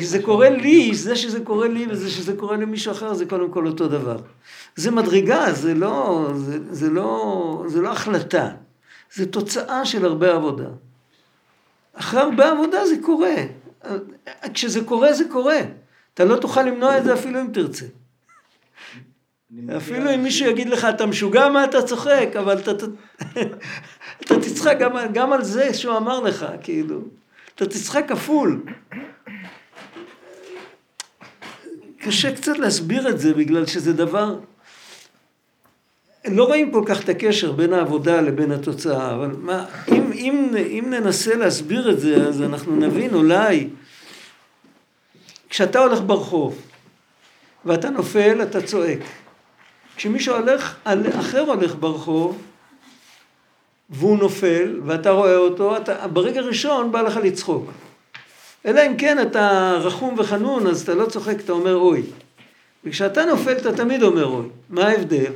זה 0.00 0.22
קורה 0.22 0.50
לי, 0.50 0.94
זה 0.94 1.16
שזה 1.16 1.40
קורה 1.40 1.68
לי 1.68 1.86
וזה 1.90 2.10
שזה 2.10 2.34
קורה 2.36 2.56
למישהו 2.56 2.92
אחר, 2.92 3.14
זה 3.14 3.26
קודם 3.26 3.50
כל 3.50 3.66
אותו 3.66 3.88
דבר. 3.88 4.16
זה 4.76 4.90
מדרגה, 4.90 5.52
זה 5.52 5.74
לא, 5.74 6.28
זה, 6.34 6.58
זה 6.70 6.90
לא, 6.90 7.64
זה 7.66 7.80
לא 7.80 7.92
החלטה, 7.92 8.48
זה 9.14 9.26
תוצאה 9.26 9.84
של 9.84 10.04
הרבה 10.04 10.34
עבודה. 10.34 10.68
אחרי 11.94 12.20
הרבה 12.20 12.50
עבודה 12.50 12.86
זה 12.86 12.94
קורה. 13.02 13.34
כשזה 14.54 14.84
קורה, 14.84 15.12
זה 15.12 15.24
קורה. 15.30 15.58
אתה 16.14 16.24
לא 16.24 16.36
תוכל 16.36 16.62
למנוע 16.62 16.98
את 16.98 17.04
זה 17.04 17.14
אפילו 17.14 17.40
אם 17.40 17.46
תרצה. 17.52 17.86
אפילו 19.76 20.14
אם 20.14 20.22
מישהו 20.22 20.50
יגיד 20.50 20.68
לך, 20.68 20.84
אתה 20.84 21.06
משוגע 21.06 21.48
מה 21.48 21.64
אתה 21.64 21.82
צוחק, 21.82 22.28
אבל 22.38 22.58
אתה, 22.58 22.70
אתה, 24.20 24.40
תצחק 24.40 24.76
גם, 24.80 24.92
גם 25.12 25.32
על 25.32 25.44
זה 25.44 25.74
שהוא 25.74 25.96
אמר 25.96 26.20
לך, 26.20 26.46
כאילו. 26.62 27.00
אתה 27.54 27.66
תצחק 27.66 28.04
כפול. 28.08 28.62
קשה 32.00 32.36
קצת 32.36 32.58
להסביר 32.58 33.08
את 33.08 33.20
זה, 33.20 33.34
בגלל 33.34 33.66
שזה 33.66 33.92
דבר... 33.92 34.38
לא 36.24 36.44
רואים 36.44 36.72
כל 36.72 36.82
כך 36.86 37.04
את 37.04 37.08
הקשר 37.08 37.52
בין 37.52 37.72
העבודה 37.72 38.20
לבין 38.20 38.52
התוצאה, 38.52 39.14
אבל 39.14 39.30
מה, 39.38 39.64
אם, 39.88 40.12
אם, 40.12 40.54
אם 40.56 40.84
ננסה 40.90 41.34
להסביר 41.34 41.90
את 41.90 42.00
זה, 42.00 42.16
אז 42.16 42.42
אנחנו 42.42 42.76
נבין 42.76 43.14
אולי, 43.14 43.68
כשאתה 45.48 45.78
הולך 45.78 46.00
ברחוב, 46.06 46.62
ואתה 47.64 47.90
נופל, 47.90 48.42
אתה 48.42 48.62
צועק. 48.62 48.98
כשמישהו 49.96 50.34
הולך, 50.34 50.76
אחר 51.18 51.40
הולך 51.40 51.74
ברחוב, 51.80 52.42
והוא 53.90 54.18
נופל, 54.18 54.80
ואתה 54.84 55.10
רואה 55.10 55.36
אותו, 55.36 55.76
אתה, 55.76 56.08
ברגע 56.08 56.40
הראשון 56.40 56.92
בא 56.92 57.02
לך 57.02 57.16
לצחוק. 57.16 57.70
אלא 58.66 58.86
אם 58.86 58.96
כן 58.96 59.18
אתה 59.22 59.76
רחום 59.80 60.14
וחנון, 60.18 60.66
אז 60.66 60.82
אתה 60.82 60.94
לא 60.94 61.06
צוחק, 61.06 61.36
אתה 61.44 61.52
אומר 61.52 61.76
אוי. 61.76 62.02
וכשאתה 62.84 63.24
נופל, 63.24 63.52
אתה 63.52 63.76
תמיד 63.76 64.02
אומר 64.02 64.26
אוי. 64.26 64.46
מה 64.70 64.88
ההבדל? 64.88 65.32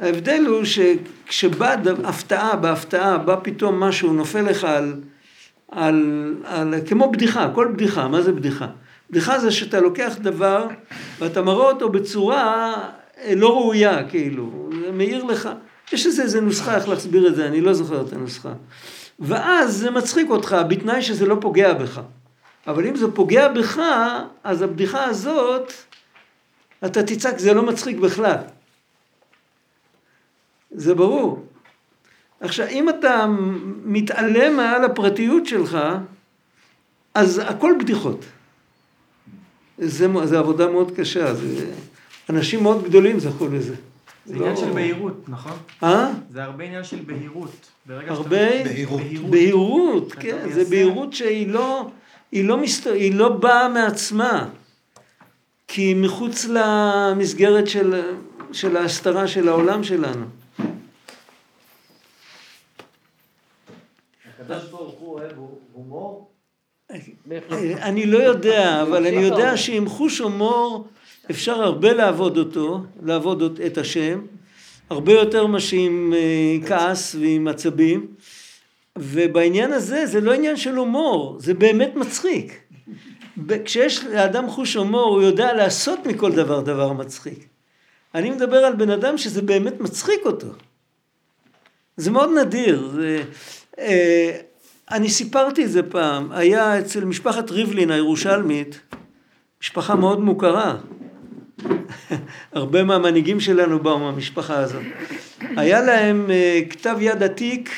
ההבדל 0.00 0.44
הוא 0.46 0.62
שכשבא 0.64 1.76
הפתעה, 2.04 2.56
בהפתעה, 2.56 3.18
בא 3.18 3.36
פתאום 3.42 3.80
משהו, 3.80 4.12
נופל 4.12 4.42
לך 4.42 4.64
על, 4.64 4.94
על, 5.70 6.34
על, 6.44 6.74
כמו 6.88 7.12
בדיחה, 7.12 7.50
כל 7.54 7.68
בדיחה, 7.74 8.08
מה 8.08 8.22
זה 8.22 8.32
בדיחה? 8.32 8.66
בדיחה 9.10 9.38
זה 9.38 9.50
שאתה 9.50 9.80
לוקח 9.80 10.16
דבר 10.20 10.66
ואתה 11.18 11.42
מראה 11.42 11.70
אותו 11.70 11.88
בצורה 11.88 12.74
לא 13.36 13.48
ראויה, 13.48 14.08
כאילו, 14.08 14.70
זה 14.84 14.92
מאיר 14.92 15.24
לך, 15.24 15.48
יש 15.92 16.06
איזה, 16.06 16.22
איזה 16.22 16.40
נוסחה 16.40 16.76
איך 16.76 16.88
להסביר 16.88 17.28
את 17.28 17.34
זה, 17.34 17.46
אני 17.46 17.60
לא 17.60 17.72
זוכר 17.72 18.00
את 18.00 18.12
הנוסחה. 18.12 18.52
ואז 19.20 19.76
זה 19.76 19.90
מצחיק 19.90 20.30
אותך, 20.30 20.56
בתנאי 20.68 21.02
שזה 21.02 21.26
לא 21.26 21.36
פוגע 21.40 21.72
בך. 21.72 22.00
אבל 22.66 22.86
אם 22.86 22.96
זה 22.96 23.10
פוגע 23.10 23.48
בך, 23.48 23.80
אז 24.44 24.62
הבדיחה 24.62 25.04
הזאת, 25.04 25.72
אתה 26.84 27.02
תצעק, 27.02 27.38
זה 27.38 27.54
לא 27.54 27.62
מצחיק 27.62 27.96
בכלל. 27.96 28.36
זה 30.70 30.94
ברור. 30.94 31.46
עכשיו, 32.40 32.66
אם 32.66 32.88
אתה 32.88 33.26
מתעלם 33.84 34.56
מעל 34.56 34.84
הפרטיות 34.84 35.46
שלך, 35.46 35.78
אז 37.14 37.40
הכל 37.44 37.74
בדיחות. 37.80 38.24
זה, 39.78 40.06
זה 40.24 40.38
עבודה 40.38 40.66
מאוד 40.66 40.92
קשה, 40.96 41.34
זה, 41.34 41.70
אנשים 42.30 42.62
מאוד 42.62 42.84
גדולים 42.84 43.18
זכו 43.18 43.48
לזה. 43.48 43.74
זה 44.26 44.34
עניין 44.34 44.56
של 44.56 44.72
בהירות, 44.72 45.28
נכון? 45.28 45.58
אה? 45.82 46.12
זה 46.30 46.44
הרבה 46.44 46.64
עניין 46.64 46.84
של 46.84 47.00
בהירות. 47.06 47.70
הרבה? 47.88 48.46
בהירות. 49.30 50.12
כן. 50.12 50.50
זה 50.52 50.64
בהירות 50.64 51.12
שהיא 51.12 51.48
לא, 51.48 51.90
היא 52.32 52.44
לא, 52.44 52.56
מסת... 52.56 52.86
היא 52.86 53.14
לא 53.14 53.28
באה 53.28 53.68
מעצמה, 53.68 54.48
כי 55.68 55.82
היא 55.82 55.96
מחוץ 55.96 56.44
למסגרת 56.44 57.68
של, 57.68 58.14
של 58.52 58.76
ההסתרה 58.76 59.26
של 59.26 59.48
העולם 59.48 59.84
שלנו. 59.84 60.26
הקדוש 64.40 64.64
ברוך 64.70 64.94
הוא 64.98 65.18
אוהב 65.18 65.32
הומור? 65.72 66.30
אני 67.82 68.06
לא 68.06 68.18
יודע, 68.18 68.82
אבל 68.82 69.06
אני 69.06 69.22
יודע 69.22 69.56
שעם 69.56 69.88
חוש 69.88 70.18
הומור 70.18 70.88
אפשר 71.30 71.62
הרבה 71.62 71.92
לעבוד 71.92 72.38
אותו, 72.38 72.80
לעבוד 73.02 73.60
את 73.66 73.78
השם, 73.78 74.20
הרבה 74.90 75.12
יותר 75.12 75.46
מאשר 75.46 75.76
עם 75.76 76.14
אה, 76.16 76.68
כעס 76.68 77.14
ועם 77.14 77.48
עצבים, 77.48 78.06
ובעניין 78.98 79.72
הזה 79.72 80.06
זה 80.06 80.20
לא 80.20 80.32
עניין 80.32 80.56
של 80.56 80.76
הומור, 80.76 81.36
זה 81.40 81.54
באמת 81.54 81.96
מצחיק. 81.96 82.60
כשיש 83.64 84.04
לאדם 84.04 84.50
חוש 84.50 84.74
הומור, 84.74 85.14
הוא 85.14 85.22
יודע 85.22 85.52
לעשות 85.52 86.06
מכל 86.06 86.32
דבר 86.32 86.60
דבר 86.60 86.92
מצחיק. 86.92 87.46
אני 88.14 88.30
מדבר 88.30 88.56
על 88.56 88.74
בן 88.74 88.90
אדם 88.90 89.18
שזה 89.18 89.42
באמת 89.42 89.80
מצחיק 89.80 90.20
אותו. 90.24 90.48
זה 91.96 92.10
מאוד 92.10 92.30
נדיר. 92.38 92.90
זה, 92.94 93.22
אה, 93.78 94.40
אני 94.90 95.08
סיפרתי 95.08 95.64
את 95.64 95.70
זה 95.70 95.82
פעם, 95.82 96.32
היה 96.32 96.78
אצל 96.78 97.04
משפחת 97.04 97.50
ריבלין 97.50 97.90
הירושלמית, 97.90 98.80
משפחה 99.62 99.94
מאוד 99.94 100.20
מוכרה. 100.20 100.76
הרבה 102.52 102.84
מהמנהיגים 102.84 103.40
שלנו 103.40 103.78
באו 103.78 103.98
מהמשפחה 103.98 104.58
הזאת. 104.58 104.82
היה 105.40 105.80
להם 105.80 106.30
אה, 106.30 106.60
כתב 106.70 106.96
יד 107.00 107.22
עתיק, 107.22 107.70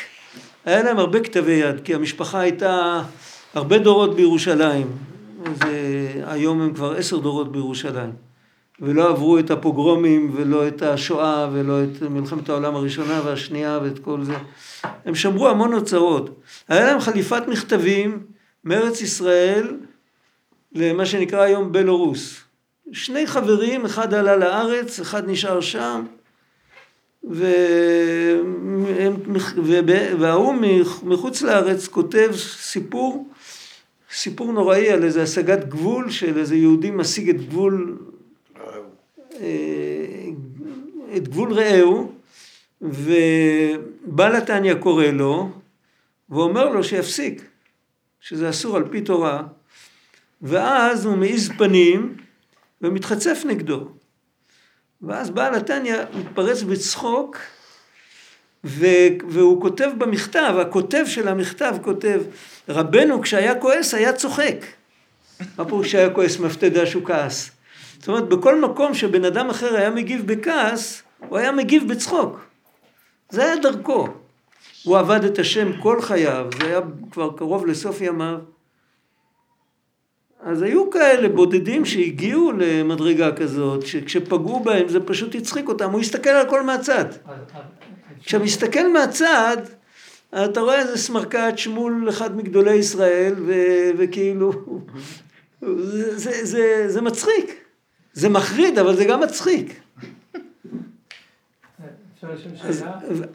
היה 0.64 0.82
להם 0.82 0.98
הרבה 0.98 1.20
כתבי 1.20 1.52
יד, 1.52 1.80
כי 1.84 1.94
המשפחה 1.94 2.40
הייתה 2.40 3.02
הרבה 3.54 3.78
דורות 3.78 4.16
בירושלים. 4.16 4.86
זה, 5.54 6.08
היום 6.26 6.60
הם 6.60 6.74
כבר 6.74 6.92
עשר 6.96 7.18
דורות 7.18 7.52
בירושלים. 7.52 8.12
ולא 8.80 9.08
עברו 9.08 9.38
את 9.38 9.50
הפוגרומים 9.50 10.30
ולא 10.34 10.68
את 10.68 10.82
השואה 10.82 11.48
ולא 11.52 11.84
את 11.84 12.02
מלחמת 12.02 12.48
העולם 12.48 12.74
הראשונה 12.74 13.20
והשנייה 13.24 13.78
ואת 13.82 13.98
כל 13.98 14.24
זה. 14.24 14.34
הם 15.04 15.14
שמרו 15.14 15.48
המון 15.48 15.72
אוצרות. 15.74 16.40
היה 16.68 16.86
להם 16.86 17.00
חליפת 17.00 17.42
מכתבים 17.48 18.22
מארץ 18.64 19.00
ישראל 19.00 19.76
למה 20.72 21.06
שנקרא 21.06 21.40
היום 21.40 21.72
בלרוס. 21.72 22.40
שני 22.92 23.26
חברים, 23.26 23.84
אחד 23.84 24.14
עלה 24.14 24.36
לארץ, 24.36 25.00
אחד 25.00 25.28
נשאר 25.28 25.60
שם, 25.60 26.04
והם, 27.24 29.14
וההוא 30.18 30.54
מחוץ 31.02 31.42
לארץ 31.42 31.88
כותב 31.88 32.30
סיפור, 32.56 33.28
סיפור 34.12 34.52
נוראי 34.52 34.90
על 34.90 35.04
איזה 35.04 35.22
השגת 35.22 35.68
גבול 35.68 36.10
של 36.10 36.38
איזה 36.38 36.56
יהודי 36.56 36.90
משיג 36.90 37.28
את 37.28 37.46
גבול 37.46 37.98
אה, 39.40 40.28
את 41.16 41.28
גבול 41.28 41.52
רעהו, 41.52 42.12
ובעל 42.82 44.36
התניא 44.36 44.74
קורא 44.74 45.06
לו, 45.06 45.50
ואומר 46.30 46.68
לו 46.68 46.84
שיפסיק, 46.84 47.42
שזה 48.20 48.50
אסור 48.50 48.76
על 48.76 48.84
פי 48.90 49.00
תורה, 49.00 49.42
ואז 50.42 51.04
הוא 51.04 51.16
מעיז 51.16 51.50
פנים 51.58 52.16
ומתחצף 52.82 53.42
נגדו. 53.46 53.88
ואז 55.02 55.30
בעל 55.30 55.54
התניא 55.54 55.96
מתפרץ 56.14 56.62
בצחוק, 56.62 57.36
והוא 58.64 59.60
כותב 59.62 59.90
במכתב, 59.98 60.54
הכותב 60.60 61.04
של 61.06 61.28
המכתב 61.28 61.74
כותב, 61.82 62.22
רבנו 62.68 63.22
כשהיה 63.22 63.54
כועס 63.54 63.94
היה 63.94 64.12
צוחק. 64.12 64.56
מה 65.58 65.64
פירוש 65.64 65.92
שהיה 65.92 66.10
כועס? 66.10 66.38
יודע 66.62 66.86
שהוא 66.86 67.04
כעס? 67.06 67.50
זאת 67.98 68.08
אומרת, 68.08 68.28
בכל 68.28 68.60
מקום 68.60 68.94
שבן 68.94 69.24
אדם 69.24 69.50
אחר 69.50 69.76
היה 69.76 69.90
מגיב 69.90 70.26
בכעס, 70.26 71.02
הוא 71.28 71.38
היה 71.38 71.52
מגיב 71.52 71.88
בצחוק. 71.88 72.40
זה 73.30 73.44
היה 73.44 73.56
דרכו. 73.56 74.08
הוא 74.84 74.98
עבד 74.98 75.24
את 75.24 75.38
השם 75.38 75.80
כל 75.80 76.02
חייו, 76.02 76.46
זה 76.58 76.66
היה 76.66 76.80
כבר 77.10 77.30
קרוב 77.36 77.66
לסוף 77.66 78.00
ימיו. 78.00 78.38
אז 80.44 80.62
היו 80.62 80.90
כאלה 80.90 81.28
בודדים 81.28 81.84
שהגיעו 81.84 82.52
למדרגה 82.52 83.32
כזאת, 83.32 83.86
שכשפגעו 83.86 84.60
בהם 84.60 84.88
זה 84.88 85.00
פשוט 85.00 85.34
הצחיק 85.34 85.68
אותם, 85.68 85.90
הוא 85.90 86.00
הסתכל 86.00 86.30
על 86.30 86.46
הכל 86.46 86.62
מהצד. 86.62 87.04
כשאתה 88.24 88.44
מסתכל 88.44 88.92
מהצד, 88.92 89.56
אתה 90.34 90.60
רואה 90.60 90.78
איזה 90.78 90.98
סמרקט 90.98 91.58
שמול 91.58 92.08
אחד 92.08 92.36
מגדולי 92.36 92.74
ישראל, 92.74 93.34
ו- 93.46 93.90
וכאילו, 93.98 94.52
זה, 95.62 96.18
זה, 96.18 96.44
זה, 96.44 96.84
זה 96.86 97.00
מצחיק. 97.00 97.64
זה 98.12 98.28
מחריד, 98.28 98.78
אבל 98.78 98.96
זה 98.96 99.04
גם 99.04 99.20
מצחיק. 99.20 99.80
אז, 102.62 102.84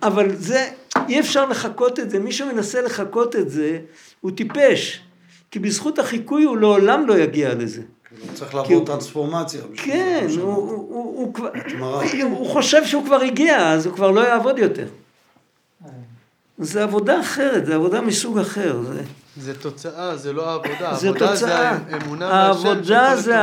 אבל 0.03 0.35
זה, 0.35 0.69
אי 1.07 1.19
אפשר 1.19 1.45
לחקות 1.45 1.99
את 1.99 2.09
זה, 2.09 2.19
מי 2.19 2.31
שמנסה 2.31 2.81
לחקות 2.81 3.35
את 3.35 3.49
זה, 3.49 3.79
הוא 4.21 4.31
טיפש. 4.31 5.06
כי 5.51 5.59
בזכות 5.59 5.99
החיקוי 5.99 6.43
הוא 6.43 6.57
לעולם 6.57 7.07
לא 7.07 7.19
יגיע 7.19 7.55
לזה. 7.55 7.81
הוא 8.21 8.33
צריך 8.33 8.55
לעבור 8.55 8.85
טרנספורמציה. 8.85 9.61
כן, 9.75 10.27
הוא, 10.41 11.33
חושב 12.47 12.85
שהוא 12.85 13.05
כבר 13.05 13.21
הגיע, 13.21 13.71
אז 13.71 13.85
הוא 13.85 13.95
כבר 13.95 14.11
לא 14.11 14.21
יעבוד 14.21 14.59
יותר. 14.59 14.87
זה 16.57 16.83
עבודה 16.83 17.19
אחרת, 17.19 17.65
זה 17.65 17.75
עבודה 17.75 18.01
מסוג 18.01 18.39
אחר. 18.39 18.81
זה... 18.81 19.01
זה 19.37 19.59
תוצאה, 19.59 20.17
זה 20.17 20.33
לא 20.33 20.49
העבודה. 20.49 20.93
זה 20.93 21.13
תוצאה. 21.13 21.35
זה 21.35 21.57
האמונה 21.57 22.27
העבודה 22.27 23.15
זה 23.15 23.35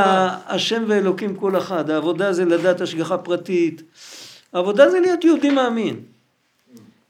השם 0.46 0.84
ואלוקים 0.88 1.36
כל 1.36 1.58
אחד. 1.58 1.90
העבודה 1.90 2.32
זה 2.32 2.44
לדעת 2.44 2.80
השגחה 2.80 3.18
פרטית. 3.18 3.82
העבודה 4.52 4.90
זה 4.90 5.00
להיות 5.00 5.24
יהודי 5.24 5.50
מאמין. 5.50 6.00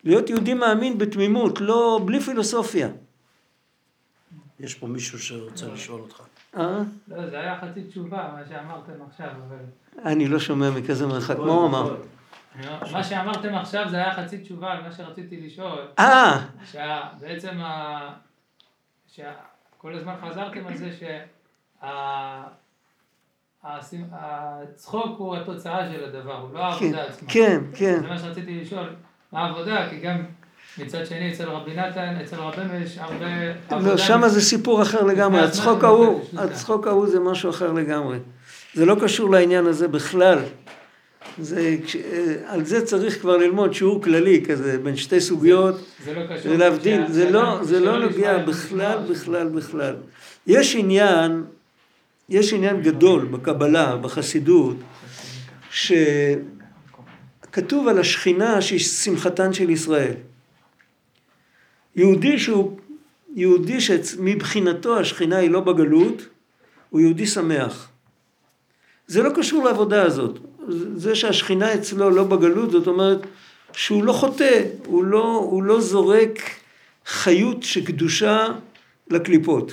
להיות 0.04 0.30
יהודי 0.30 0.54
מאמין 0.54 0.98
בתמימות, 0.98 1.60
לא, 1.60 2.00
בלי 2.04 2.20
פילוסופיה. 2.20 2.88
יש 4.64 4.74
פה 4.74 4.86
מישהו 4.86 5.18
שרוצה 5.18 5.66
לשאול 5.66 6.00
אותך. 6.00 6.22
אה? 6.56 6.78
לא, 7.08 7.30
זה 7.30 7.40
היה 7.40 7.58
חצי 7.60 7.84
תשובה, 7.84 8.30
מה 8.32 8.40
שאמרתם 8.48 8.92
עכשיו, 9.08 9.28
אבל... 9.48 9.56
אני 10.04 10.28
לא 10.28 10.38
שומע 10.38 10.70
מכזה 10.70 11.06
מרחק, 11.06 11.38
מה 11.38 11.52
הוא 11.52 11.66
אמר? 11.66 11.96
מה 12.92 13.04
שאמרתם 13.04 13.54
עכשיו 13.54 13.88
זה 13.90 13.96
היה 13.96 14.14
חצי 14.14 14.38
תשובה 14.38 14.72
על 14.72 14.82
מה 14.82 14.92
שרציתי 14.92 15.40
לשאול. 15.40 15.88
אה! 15.98 16.46
שבעצם 16.64 17.60
ה... 17.60 18.10
שכל 19.06 19.94
הזמן 19.94 20.14
חזרתם 20.22 20.66
על 20.66 20.76
זה 20.76 20.90
שהצחוק 23.62 25.18
הוא 25.18 25.36
התוצאה 25.36 25.92
של 25.92 26.04
הדבר, 26.04 26.40
הוא 26.40 26.54
לא 26.54 26.58
העבודה 26.58 27.02
עצמה. 27.02 27.28
כן, 27.28 27.60
כן. 27.74 28.00
זה 28.00 28.08
מה 28.08 28.18
שרציתי 28.18 28.60
לשאול, 28.60 28.96
מה 29.32 29.46
העבודה? 29.46 29.90
כי 29.90 30.00
גם 30.00 30.24
מצד 30.78 31.06
שני 31.06 31.32
אצל 31.32 31.44
רבי 31.44 31.74
נתן, 31.74 32.14
אצל 32.24 32.36
רבנו 32.36 32.74
יש 32.74 32.98
הרבה. 32.98 33.26
לא, 33.70 33.96
שם 33.96 34.22
זה 34.28 34.40
סיפור 34.40 34.82
אחר 34.82 35.02
לגמרי, 35.02 35.40
הצחוק 35.40 35.84
ההוא, 35.84 36.20
הצחוק 36.36 36.86
ההוא 36.86 37.08
זה 37.08 37.20
משהו 37.20 37.50
אחר 37.50 37.72
לגמרי. 37.72 38.18
זה 38.74 38.86
לא 38.86 38.96
קשור 39.02 39.30
לעניין 39.30 39.66
הזה 39.66 39.88
בכלל. 39.88 40.38
זה, 41.38 41.76
על 42.46 42.64
זה 42.64 42.86
צריך 42.86 43.20
כבר 43.20 43.36
ללמוד 43.36 43.74
שיעור 43.74 44.02
כללי 44.02 44.44
כזה, 44.48 44.78
בין 44.78 44.96
שתי 44.96 45.20
סוגיות, 45.20 45.74
זה, 45.74 45.84
זה 46.04 46.14
לא 46.14 46.26
קשור, 46.36 46.52
ולהבדיל, 46.52 47.02
זה 47.08 47.30
לא, 47.30 47.58
זה 47.62 47.80
לא 47.80 47.98
נוגע 47.98 48.38
בכלל, 48.38 48.98
בכלל, 49.10 49.48
בכלל. 49.48 49.94
יש 50.46 50.76
עניין, 50.76 51.44
יש 52.28 52.52
עניין 52.52 52.82
גדול 52.82 53.24
בקבלה, 53.24 53.96
בחסידות, 53.96 54.76
שכתוב 57.50 57.88
על 57.88 57.98
השכינה 57.98 58.60
שהיא 58.62 58.80
שמחתן 58.80 59.52
של 59.52 59.70
ישראל. 59.70 60.14
יהודי 61.96 62.38
שהוא, 62.38 62.78
יהודי 63.34 63.80
שמבחינתו 63.80 64.98
השכינה 64.98 65.36
היא 65.36 65.50
לא 65.50 65.60
בגלות, 65.60 66.26
הוא 66.90 67.00
יהודי 67.00 67.26
שמח. 67.26 67.88
זה 69.06 69.22
לא 69.22 69.30
קשור 69.34 69.64
לעבודה 69.64 70.02
הזאת. 70.02 70.38
זה 70.96 71.14
שהשכינה 71.14 71.74
אצלו 71.74 72.10
לא 72.10 72.24
בגלות, 72.24 72.70
זאת 72.70 72.86
אומרת 72.86 73.18
שהוא 73.72 74.04
לא 74.04 74.12
חוטא, 74.12 74.62
הוא 74.86 75.04
לא, 75.04 75.46
הוא 75.50 75.62
לא 75.62 75.80
זורק 75.80 76.38
חיות 77.06 77.62
שקדושה 77.62 78.46
לקליפות. 79.10 79.72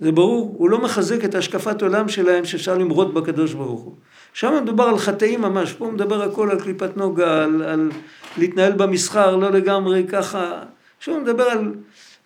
זה 0.00 0.12
ברור, 0.12 0.54
הוא 0.58 0.70
לא 0.70 0.80
מחזק 0.80 1.24
את 1.24 1.34
השקפת 1.34 1.82
עולם 1.82 2.08
שלהם 2.08 2.44
שאפשר 2.44 2.78
למרוד 2.78 3.14
בקדוש 3.14 3.52
ברוך 3.52 3.80
הוא. 3.80 3.94
שם 4.32 4.54
מדובר 4.62 4.84
על 4.84 4.98
חטאים 4.98 5.42
ממש, 5.42 5.72
פה 5.72 5.90
מדבר 5.90 6.22
הכל 6.22 6.50
על 6.50 6.60
קליפת 6.60 6.96
נוגה, 6.96 7.44
על, 7.44 7.62
על 7.62 7.90
להתנהל 8.38 8.72
במסחר, 8.72 9.36
לא 9.36 9.50
לגמרי 9.50 10.04
ככה. 10.08 10.62
שם 11.00 11.22
מדבר 11.22 11.44
על 11.44 11.74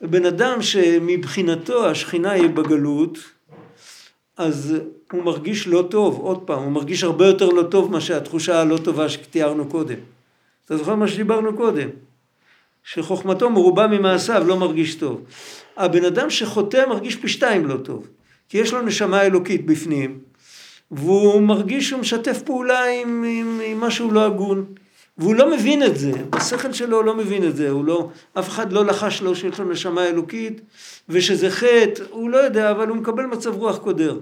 בן 0.01 0.27
אדם 0.27 0.63
שמבחינתו 0.63 1.89
השכינה 1.89 2.31
היא 2.31 2.49
בגלות, 2.49 3.19
אז 4.37 4.77
הוא 5.13 5.23
מרגיש 5.23 5.69
לא 5.69 5.87
טוב, 5.91 6.19
עוד 6.19 6.43
פעם, 6.43 6.63
הוא 6.63 6.73
מרגיש 6.73 7.05
הרבה 7.05 7.27
יותר 7.27 7.49
לא 7.49 7.63
טוב 7.63 7.93
מאשר 7.93 8.17
התחושה 8.17 8.61
הלא 8.61 8.77
טובה 8.77 9.09
שתיארנו 9.09 9.69
קודם. 9.69 9.99
אתה 10.65 10.77
זוכר 10.77 10.95
מה 10.95 11.09
שדיברנו 11.09 11.57
קודם? 11.57 11.89
שחוכמתו 12.85 13.51
מרובה 13.51 13.87
ממעשיו, 13.87 14.45
לא 14.47 14.57
מרגיש 14.57 14.95
טוב. 14.95 15.25
הבן 15.77 16.05
אדם 16.05 16.31
שחוטא 16.31 16.85
מרגיש 16.89 17.17
פי 17.17 17.29
שתיים 17.29 17.67
לא 17.67 17.77
טוב, 17.77 18.09
כי 18.49 18.59
יש 18.59 18.73
לו 18.73 18.83
נשמה 18.83 19.23
אלוקית 19.23 19.67
בפנים, 19.67 20.19
והוא 20.91 21.43
מרגיש 21.43 21.89
שהוא 21.89 22.01
משתף 22.01 22.43
פעולה 22.43 22.85
עם, 22.85 23.25
עם, 23.29 23.61
עם 23.65 23.81
משהו 23.81 24.11
לא 24.11 24.27
הגון, 24.27 24.65
והוא 25.19 25.35
לא 25.35 25.51
מבין 25.57 25.83
את 25.83 25.97
זה, 25.97 26.13
בשכל 26.31 26.73
שלו 26.73 27.03
לא 27.03 27.15
מבין 27.15 27.49
את 27.49 27.57
זה, 27.57 27.71
הוא 27.71 27.85
לא, 27.85 28.09
אף 28.39 28.49
אחד 28.49 28.73
לא 28.73 28.85
לחש 28.85 29.23
לו 29.23 29.37
שיש 29.37 29.59
לו 29.59 29.71
נשמה 29.71 30.07
אלוקית, 30.07 30.61
ושזה 31.09 31.51
חטא, 31.51 32.03
הוא 32.11 32.31
לא 32.31 32.37
יודע, 32.37 32.71
אבל 32.71 32.89
הוא 32.89 32.97
מקבל 32.97 33.27
מצב 33.27 33.55
רוח 33.55 33.79
קודר. 33.79 34.19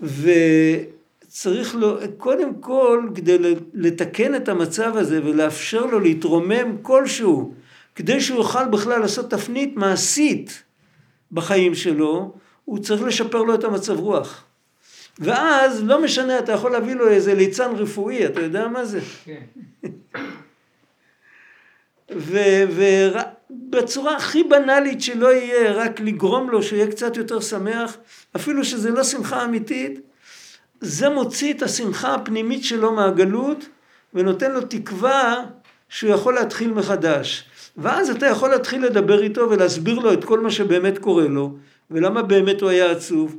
וצריך 0.00 1.74
לו, 1.74 1.96
קודם 2.18 2.54
כל, 2.60 3.08
כדי 3.14 3.38
לתקן 3.74 4.34
את 4.34 4.48
המצב 4.48 4.96
הזה 4.96 5.20
ולאפשר 5.24 5.86
לו 5.86 6.00
להתרומם 6.00 6.76
כלשהו, 6.82 7.54
כדי 7.94 8.20
שהוא 8.20 8.38
יוכל 8.38 8.64
בכלל 8.64 9.00
לעשות 9.00 9.30
תפנית 9.30 9.76
מעשית 9.76 10.62
בחיים 11.32 11.74
שלו, 11.74 12.34
הוא 12.64 12.78
צריך 12.78 13.02
לשפר 13.02 13.42
לו 13.42 13.54
את 13.54 13.64
המצב 13.64 14.00
רוח. 14.00 14.43
ואז 15.18 15.84
לא 15.84 16.02
משנה, 16.02 16.38
אתה 16.38 16.52
יכול 16.52 16.72
להביא 16.72 16.94
לו 16.94 17.08
איזה 17.08 17.34
ליצן 17.34 17.70
רפואי, 17.76 18.26
אתה 18.26 18.40
יודע 18.40 18.68
מה 18.68 18.84
זה? 18.84 19.00
כן. 19.24 19.40
ובצורה 22.68 24.16
הכי 24.16 24.42
בנאלית 24.42 25.02
שלא 25.02 25.32
יהיה, 25.32 25.72
רק 25.72 26.00
לגרום 26.00 26.50
לו 26.50 26.62
שיהיה 26.62 26.86
קצת 26.90 27.16
יותר 27.16 27.40
שמח, 27.40 27.96
אפילו 28.36 28.64
שזה 28.64 28.90
לא 28.90 29.04
שמחה 29.04 29.44
אמיתית, 29.44 30.00
זה 30.80 31.08
מוציא 31.08 31.52
את 31.52 31.62
השמחה 31.62 32.14
הפנימית 32.14 32.64
שלו 32.64 32.92
מהגלות 32.92 33.68
ונותן 34.14 34.52
לו 34.52 34.60
תקווה 34.60 35.44
שהוא 35.88 36.10
יכול 36.10 36.34
להתחיל 36.34 36.72
מחדש. 36.72 37.44
ואז 37.76 38.10
אתה 38.10 38.26
יכול 38.26 38.50
להתחיל 38.50 38.84
לדבר 38.84 39.22
איתו 39.22 39.50
ולהסביר 39.50 39.98
לו 39.98 40.12
את 40.12 40.24
כל 40.24 40.40
מה 40.40 40.50
שבאמת 40.50 40.98
קורה 40.98 41.28
לו, 41.28 41.56
ולמה 41.90 42.22
באמת 42.22 42.60
הוא 42.60 42.70
היה 42.70 42.90
עצוב, 42.90 43.36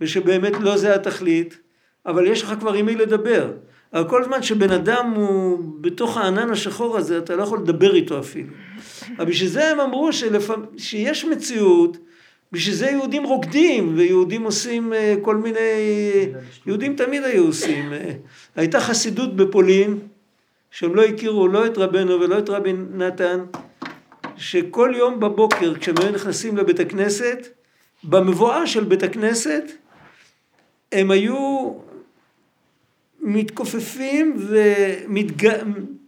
ושבאמת 0.00 0.52
לא 0.60 0.76
זה 0.76 0.94
התכלית, 0.94 1.58
אבל 2.06 2.26
יש 2.26 2.42
לך 2.42 2.54
כבר 2.60 2.72
עם 2.72 2.86
מי 2.86 2.94
לדבר. 2.94 3.50
אבל 3.92 4.08
כל 4.08 4.24
זמן 4.24 4.42
שבן 4.42 4.70
אדם 4.70 5.12
הוא 5.16 5.58
בתוך 5.80 6.16
הענן 6.16 6.50
השחור 6.50 6.96
הזה, 6.96 7.18
אתה 7.18 7.36
לא 7.36 7.42
יכול 7.42 7.58
לדבר 7.58 7.94
איתו 7.94 8.18
אפילו. 8.18 8.48
אבל 9.18 9.24
בשביל 9.24 9.48
זה 9.48 9.70
הם 9.70 9.80
אמרו 9.80 10.12
שלפעמים, 10.12 10.66
שיש 10.78 11.24
מציאות, 11.24 11.96
בשביל 12.52 12.74
זה 12.74 12.86
יהודים 12.86 13.24
רוקדים, 13.24 13.94
ויהודים 13.96 14.42
עושים 14.42 14.92
אה, 14.92 15.14
כל 15.22 15.36
מיני... 15.36 15.58
יהודים 16.66 16.96
תמיד 16.96 17.24
היו 17.24 17.46
עושים. 17.46 17.92
אה, 17.92 18.12
הייתה 18.56 18.80
חסידות 18.80 19.36
בפולין, 19.36 19.98
שהם 20.70 20.94
לא 20.94 21.04
הכירו 21.04 21.48
לא 21.48 21.66
את 21.66 21.78
רבנו 21.78 22.20
ולא 22.20 22.38
את 22.38 22.48
רבי 22.48 22.72
נתן, 22.92 23.44
שכל 24.36 24.92
יום 24.96 25.20
בבוקר 25.20 25.74
כשהם 25.74 25.94
היו 25.98 26.12
נכנסים 26.12 26.56
לבית 26.56 26.80
הכנסת, 26.80 27.48
במבואה 28.04 28.66
של 28.66 28.84
בית 28.84 29.02
הכנסת, 29.02 29.72
הם 30.92 31.10
היו 31.10 31.72
מתכופפים 33.20 34.36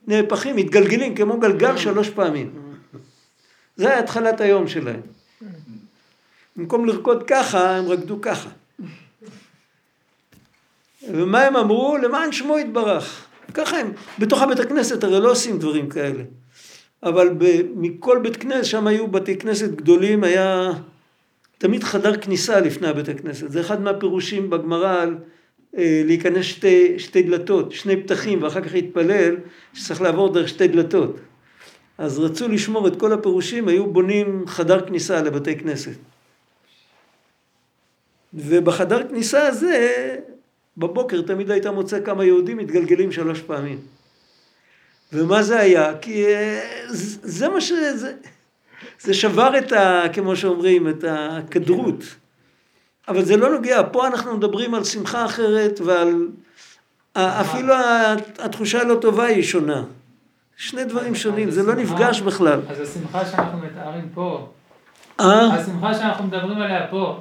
ונהפכים, 0.07 0.57
מתגלגלים 0.57 1.15
כמו 1.15 1.41
גלגל 1.41 1.77
שלוש 1.77 2.11
פעמים. 2.11 2.51
זה 3.77 3.91
היה 3.91 3.99
התחלת 3.99 4.41
היום 4.41 4.69
שלהם. 4.69 5.01
במקום 6.57 6.85
לרקוד 6.85 7.25
ככה, 7.27 7.77
הם 7.77 7.89
רקדו 7.89 8.21
ככה. 8.21 8.49
ומה 11.03 11.43
הם 11.43 11.57
אמרו? 11.57 11.97
למען 11.97 12.33
שמו 12.33 12.59
יתברך. 12.59 13.27
ככה 13.55 13.79
הם, 13.79 13.93
בתוך 14.19 14.43
הבית 14.43 14.61
הכנסת 14.61 15.05
הרי 15.05 15.21
לא 15.21 15.31
עושים 15.31 15.59
דברים 15.59 15.89
כאלה. 15.89 16.23
אבל 17.03 17.29
ב, 17.39 17.45
מכל 17.77 18.19
בית 18.19 18.37
כנסת, 18.37 18.65
שם 18.65 18.87
היו 18.87 19.09
בתי 19.09 19.39
כנסת 19.39 19.71
גדולים, 19.71 20.25
היה 20.25 20.71
תמיד 21.59 21.85
חדר 21.85 22.17
כניסה 22.17 22.61
לפני 22.61 22.89
הבית 22.89 23.09
הכנסת. 23.09 23.51
זה 23.51 23.61
אחד 23.61 23.81
מהפירושים 23.81 24.51
בגמרא 24.51 25.03
על 25.03 25.19
אה, 25.79 26.03
להיכנס 26.05 26.45
שתי, 26.45 26.99
שתי 26.99 27.23
דלתות, 27.23 27.73
שני 27.73 28.03
פתחים, 28.03 28.43
ואחר 28.43 28.61
כך 28.61 28.73
להתפלל, 28.73 29.37
שצריך 29.75 30.03
לעבור 30.03 30.33
דרך 30.33 30.49
שתי 30.49 30.69
דלתות. 30.69 31.17
אז 31.99 32.19
רצו 32.19 32.49
לשמור 32.49 32.89
את 32.89 32.97
כל 32.97 33.13
הפירושים, 33.13 33.69
היו 33.69 33.87
בונים 33.87 34.45
חדר 34.47 34.87
כניסה 34.87 35.23
לבתי 35.23 35.59
כנסת. 35.59 35.97
ובחדר 38.35 39.09
כניסה 39.09 39.47
הזה, 39.47 40.17
בבוקר 40.77 41.23
תמיד 41.23 41.51
היית 41.51 41.67
מוצא 41.67 42.01
כמה 42.05 42.25
יהודים 42.25 42.57
מתגלגלים 42.57 43.13
שלוש 43.13 43.41
פעמים. 43.41 43.79
ומה 45.13 45.43
זה 45.43 45.61
היה? 45.61 45.99
כי 45.99 46.27
אה, 46.27 46.85
זה 46.89 47.49
מה 47.49 47.61
ש... 47.61 47.73
זה, 47.95 48.13
זה 49.01 49.15
שבר 49.15 49.59
את 49.59 49.73
ה... 49.73 50.03
כמו 50.13 50.37
שאומרים, 50.37 50.89
את 50.89 51.05
הכדרות. 51.09 52.05
אבל 53.09 53.25
זה 53.25 53.37
לא 53.37 53.51
נוגע, 53.51 53.83
פה 53.93 54.07
אנחנו 54.07 54.37
מדברים 54.37 54.75
על 54.75 54.85
שמחה 54.85 55.25
אחרת 55.25 55.81
ועל... 55.85 56.29
אפילו 57.15 57.75
התחושה 58.39 58.81
הלא 58.81 58.95
טובה 58.95 59.25
היא 59.25 59.43
שונה. 59.43 59.83
שני 60.57 60.85
דברים 60.85 61.15
שונים, 61.15 61.51
זה 61.51 61.63
לא 61.63 61.75
נפגש 61.75 62.21
בכלל. 62.21 62.61
אז 62.69 62.81
השמחה 62.81 63.25
שאנחנו 63.27 63.59
מתארים 63.59 64.09
פה, 64.15 64.49
אה? 65.21 65.55
השמחה 65.55 65.95
שאנחנו 65.95 66.25
מדברים 66.25 66.59
עליה 66.59 66.87
פה, 66.91 67.21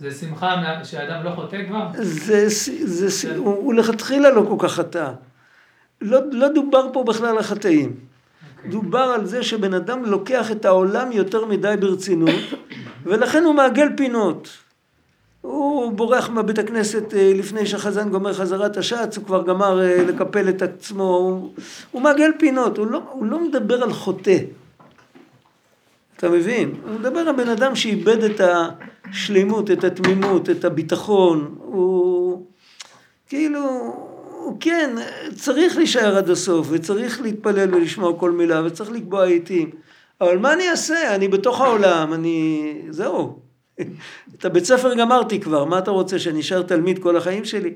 זה 0.00 0.10
שמחה 0.10 0.56
שאדם 0.84 1.24
לא 1.24 1.30
חוטא 1.30 1.66
כבר? 1.68 1.86
זה, 1.92 2.48
זה, 2.48 3.08
זה, 3.08 3.36
הוא, 3.36 3.54
הוא 3.54 3.74
לכתחילה 3.74 4.30
לא 4.30 4.42
כל 4.48 4.56
כך 4.58 4.72
חטא. 4.72 5.12
לא, 6.00 6.20
לא 6.32 6.48
דובר 6.48 6.86
פה 6.92 7.04
בכלל 7.04 7.28
על 7.28 7.38
החטאים. 7.38 7.94
Okay. 8.64 8.68
דובר 8.68 8.98
על 8.98 9.26
זה 9.26 9.42
שבן 9.42 9.74
אדם 9.74 10.04
לוקח 10.04 10.50
את 10.50 10.64
העולם 10.64 11.12
יותר 11.12 11.44
מדי 11.46 11.74
ברצינות, 11.80 12.40
ולכן 13.06 13.44
הוא 13.44 13.54
מעגל 13.54 13.88
פינות. 13.96 14.48
הוא 15.40 15.92
בורח 15.92 16.30
מבית 16.30 16.58
הכנסת 16.58 17.14
אה, 17.14 17.32
לפני 17.34 17.66
שהחזן 17.66 18.08
גומר 18.08 18.32
חזרת 18.32 18.76
השץ, 18.76 19.16
הוא 19.16 19.24
כבר 19.24 19.42
גמר 19.42 19.82
אה, 19.82 20.04
לקפל 20.04 20.48
את 20.48 20.62
עצמו, 20.62 21.04
הוא, 21.04 21.50
הוא 21.90 22.02
מעגל 22.02 22.30
פינות, 22.38 22.78
הוא 22.78 22.86
לא, 22.86 23.02
הוא 23.12 23.26
לא 23.26 23.48
מדבר 23.48 23.82
על 23.82 23.92
חוטא. 23.92 24.38
אתה 26.16 26.28
מבין? 26.28 26.74
הוא 26.82 27.00
מדבר 27.00 27.18
על 27.20 27.36
בן 27.36 27.48
אדם 27.48 27.76
שאיבד 27.76 28.24
את 28.24 28.40
השלימות, 28.40 29.70
את 29.70 29.84
התמימות, 29.84 30.50
את 30.50 30.64
הביטחון, 30.64 31.54
הוא 31.58 32.46
כאילו, 33.28 33.60
כן, 34.60 34.96
צריך 35.34 35.76
להישאר 35.76 36.16
עד 36.16 36.30
הסוף, 36.30 36.66
וצריך 36.70 37.20
להתפלל 37.20 37.74
ולשמוע 37.74 38.18
כל 38.18 38.30
מילה, 38.30 38.62
וצריך 38.64 38.90
לקבוע 38.90 39.24
עיתים, 39.24 39.70
אבל 40.20 40.38
מה 40.38 40.52
אני 40.52 40.70
אעשה? 40.70 41.14
אני 41.14 41.28
בתוך 41.28 41.60
העולם, 41.60 42.12
אני... 42.12 42.74
זהו. 42.90 43.38
את 44.34 44.44
הבית 44.44 44.64
ספר 44.64 44.94
גמרתי 44.94 45.40
כבר, 45.40 45.64
מה 45.64 45.78
אתה 45.78 45.90
רוצה, 45.90 46.18
שאני 46.18 46.40
אשאר 46.40 46.62
תלמיד 46.62 47.02
כל 47.02 47.16
החיים 47.16 47.44
שלי? 47.44 47.74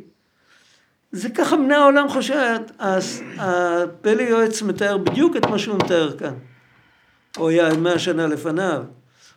זה 1.12 1.30
ככה 1.30 1.56
בני 1.56 1.74
העולם 1.74 2.08
חושב, 2.08 2.58
הפלא 3.38 4.22
יועץ 4.22 4.62
מתאר 4.62 4.98
בדיוק 4.98 5.36
את 5.36 5.46
מה 5.46 5.58
שהוא 5.58 5.76
מתאר 5.76 6.18
כאן. 6.18 6.34
או 7.36 7.48
היה 7.48 7.74
מאה 7.74 7.98
שנה 7.98 8.26
לפניו. 8.26 8.82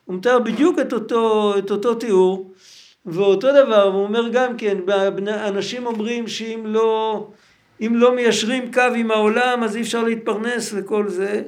הוא 0.06 0.16
מתאר 0.16 0.40
בדיוק 0.40 0.80
את 0.80 0.94
אותו, 0.94 1.54
את 1.58 1.72
אותו 1.72 1.96
תיאור, 1.96 2.52
ואותו 3.08 3.48
דבר, 3.52 3.84
הוא 3.84 4.04
אומר 4.04 4.30
גם 4.30 4.58
כן, 4.58 4.78
אנשים 5.28 5.86
אומרים 5.86 6.28
שאם 6.28 6.62
לא, 6.66 7.28
אם 7.82 7.92
לא 7.96 8.16
מיישרים 8.16 8.72
קו 8.74 8.82
עם 8.96 9.12
העולם 9.12 9.64
אז 9.64 9.76
אי 9.76 9.82
אפשר 9.82 10.04
להתפרנס 10.04 10.74
וכל 10.76 11.10
זה, 11.10 11.42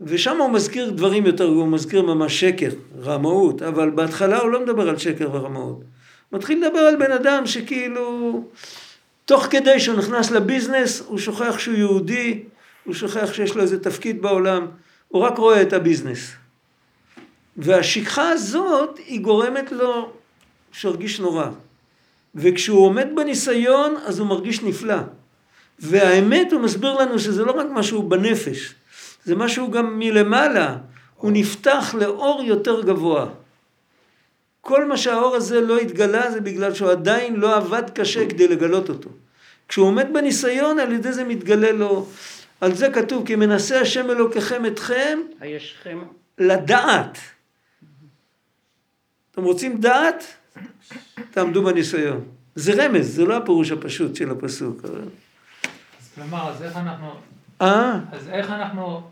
ושם 0.00 0.40
הוא 0.40 0.50
מזכיר 0.50 0.90
דברים 0.90 1.26
יותר, 1.26 1.44
הוא 1.44 1.68
מזכיר 1.68 2.02
ממש 2.02 2.40
שקר, 2.40 2.68
רמאות, 3.02 3.62
אבל 3.62 3.90
בהתחלה 3.90 4.38
הוא 4.38 4.50
לא 4.50 4.60
מדבר 4.60 4.88
על 4.88 4.98
שקר 4.98 5.28
ורמאות. 5.32 5.80
מתחיל 6.32 6.64
לדבר 6.66 6.78
על 6.78 6.96
בן 6.96 7.12
אדם 7.12 7.46
שכאילו, 7.46 8.44
תוך 9.24 9.46
כדי 9.50 9.80
שהוא 9.80 9.98
נכנס 9.98 10.30
לביזנס, 10.30 11.02
הוא 11.06 11.18
שוכח 11.18 11.58
שהוא 11.58 11.76
יהודי, 11.76 12.42
הוא 12.84 12.94
שוכח 12.94 13.32
שיש 13.32 13.54
לו 13.54 13.62
איזה 13.62 13.82
תפקיד 13.82 14.22
בעולם, 14.22 14.66
הוא 15.08 15.22
רק 15.22 15.38
רואה 15.38 15.62
את 15.62 15.72
הביזנס. 15.72 16.32
והשכחה 17.56 18.28
הזאת, 18.28 18.98
היא 19.06 19.20
גורמת 19.20 19.72
לו 19.72 20.12
שירגיש 20.74 21.20
נורא. 21.20 21.46
וכשהוא 22.34 22.86
עומד 22.86 23.08
בניסיון, 23.14 23.96
אז 24.06 24.18
הוא 24.18 24.28
מרגיש 24.28 24.62
נפלא. 24.62 24.98
והאמת, 25.78 26.52
הוא 26.52 26.60
מסביר 26.60 26.94
לנו 26.94 27.18
שזה 27.18 27.44
לא 27.44 27.52
רק 27.52 27.66
משהו 27.70 28.02
בנפש, 28.02 28.74
זה 29.24 29.36
משהו 29.36 29.70
גם 29.70 29.98
מלמעלה, 29.98 30.76
הוא 31.16 31.30
נפתח 31.34 31.94
לאור 31.98 32.42
יותר 32.44 32.82
גבוה. 32.82 33.26
כל 34.60 34.84
מה 34.84 34.96
שהאור 34.96 35.36
הזה 35.36 35.60
לא 35.60 35.78
התגלה 35.78 36.30
זה 36.30 36.40
בגלל 36.40 36.74
שהוא 36.74 36.90
עדיין 36.90 37.36
לא 37.36 37.56
עבד 37.56 37.90
קשה 37.94 38.28
כדי 38.28 38.48
לגלות 38.48 38.88
אותו. 38.88 39.10
כשהוא 39.68 39.86
עומד 39.86 40.06
בניסיון, 40.12 40.78
על 40.78 40.92
ידי 40.92 41.12
זה 41.12 41.24
מתגלה 41.24 41.72
לו. 41.72 42.06
על 42.60 42.74
זה 42.74 42.90
כתוב, 42.90 43.26
כי 43.26 43.36
מנסה 43.36 43.80
השם 43.80 44.10
אלוקיכם 44.10 44.66
אתכם, 44.66 45.18
הישכם 45.40 45.98
לדעת. 46.38 47.18
אתם 49.30 49.44
רוצים 49.44 49.80
דעת? 49.80 50.24
תעמדו 51.30 51.62
בניסיון. 51.62 52.24
זה 52.54 52.84
רמז, 52.84 53.14
זה 53.14 53.24
לא 53.24 53.36
הפירוש 53.36 53.70
הפשוט 53.70 54.16
של 54.16 54.30
הפסוק. 54.30 54.84
אז 54.84 56.12
כלומר, 56.14 56.50
אז 56.50 56.62
איך 56.62 56.76
אנחנו... 56.76 57.14
אה? 57.62 57.98
אז 58.12 58.28
איך 58.28 58.50
אנחנו 58.50 59.02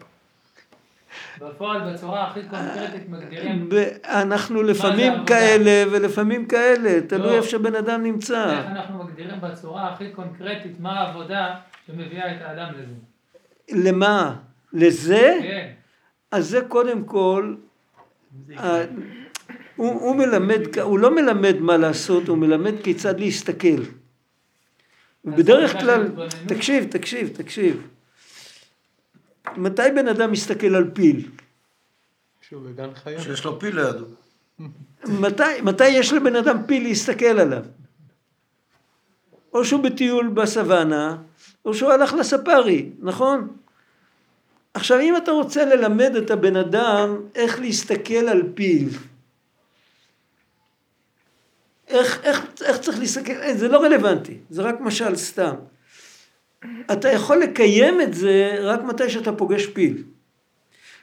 בפועל 1.40 1.92
בצורה 1.92 2.26
הכי 2.26 2.40
קונקרטית 2.50 3.08
מגדירים... 3.08 3.68
אנחנו 4.04 4.62
לפעמים 4.62 5.12
כאלה 5.26 5.90
ולפעמים 5.92 6.46
כאלה, 6.46 7.00
תלוי 7.00 7.26
לא. 7.26 7.32
איפה 7.36 7.48
שבן 7.48 7.74
אדם 7.74 8.02
נמצא. 8.02 8.58
איך 8.58 8.66
אנחנו 8.66 9.04
מגדירים 9.04 9.40
בצורה 9.40 9.92
הכי 9.92 10.10
קונקרטית 10.10 10.80
מה 10.80 11.00
העבודה 11.00 11.54
שמביאה 11.86 12.36
את 12.36 12.42
האדם 12.42 12.72
לזה? 12.74 12.94
למה? 13.88 14.36
לזה? 14.72 15.38
כן. 15.42 15.70
אז 16.30 16.48
זה 16.48 16.60
קודם 16.68 17.04
כל, 17.04 17.54
הוא, 19.76 19.92
הוא 19.92 20.16
מלמד, 20.16 20.78
הוא 20.78 20.98
לא 20.98 21.14
מלמד 21.14 21.56
מה 21.60 21.76
לעשות, 21.76 22.28
הוא 22.28 22.38
מלמד 22.38 22.74
כיצד 22.82 23.20
להסתכל. 23.20 23.82
ובדרך 25.24 25.72
כלל? 25.72 26.08
תקשיב, 26.48 26.84
תקשיב, 26.90 27.28
תקשיב. 27.28 27.86
מתי 29.56 29.82
בן 29.94 30.08
אדם 30.08 30.32
מסתכל 30.32 30.74
על 30.74 30.90
פיל? 30.94 31.28
שהוא 32.40 32.62
בגן 32.62 32.94
חיות. 32.94 33.22
שיש 33.22 33.44
לו 33.44 33.60
פיל 33.60 33.80
לידו. 33.80 34.04
מתי, 35.04 35.60
מתי 35.62 35.88
יש 35.88 36.12
לבן 36.12 36.36
אדם 36.36 36.56
פיל 36.66 36.82
להסתכל 36.82 37.24
עליו? 37.24 37.62
או 39.54 39.64
שהוא 39.64 39.82
בטיול 39.82 40.28
בסוואנה, 40.28 41.16
או 41.64 41.74
שהוא 41.74 41.90
הלך 41.90 42.12
לספארי, 42.14 42.90
נכון? 42.98 43.48
עכשיו, 44.74 45.00
אם 45.00 45.16
אתה 45.16 45.30
רוצה 45.30 45.64
ללמד 45.64 46.16
את 46.16 46.30
הבן 46.30 46.56
אדם 46.56 47.16
איך 47.34 47.60
להסתכל 47.60 48.28
על 48.28 48.42
פיל, 48.54 48.88
איך, 51.92 52.20
איך, 52.22 52.46
איך 52.64 52.78
צריך 52.78 52.98
להסתכל, 52.98 53.32
זה 53.52 53.68
לא 53.68 53.82
רלוונטי, 53.82 54.38
זה 54.50 54.62
רק 54.62 54.80
משל 54.80 55.16
סתם. 55.16 55.54
אתה 56.92 57.08
יכול 57.08 57.36
לקיים 57.36 58.00
את 58.00 58.14
זה 58.14 58.56
רק 58.60 58.82
מתי 58.82 59.10
שאתה 59.10 59.32
פוגש 59.32 59.66
פיל. 59.66 60.02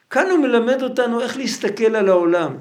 כאן 0.10 0.30
הוא 0.30 0.39
מלמד 0.39 0.84
אותנו 0.84 1.21
איך 1.21 1.38
להסתכל 1.38 1.95
על 1.95 2.10
העולם. 2.10 2.58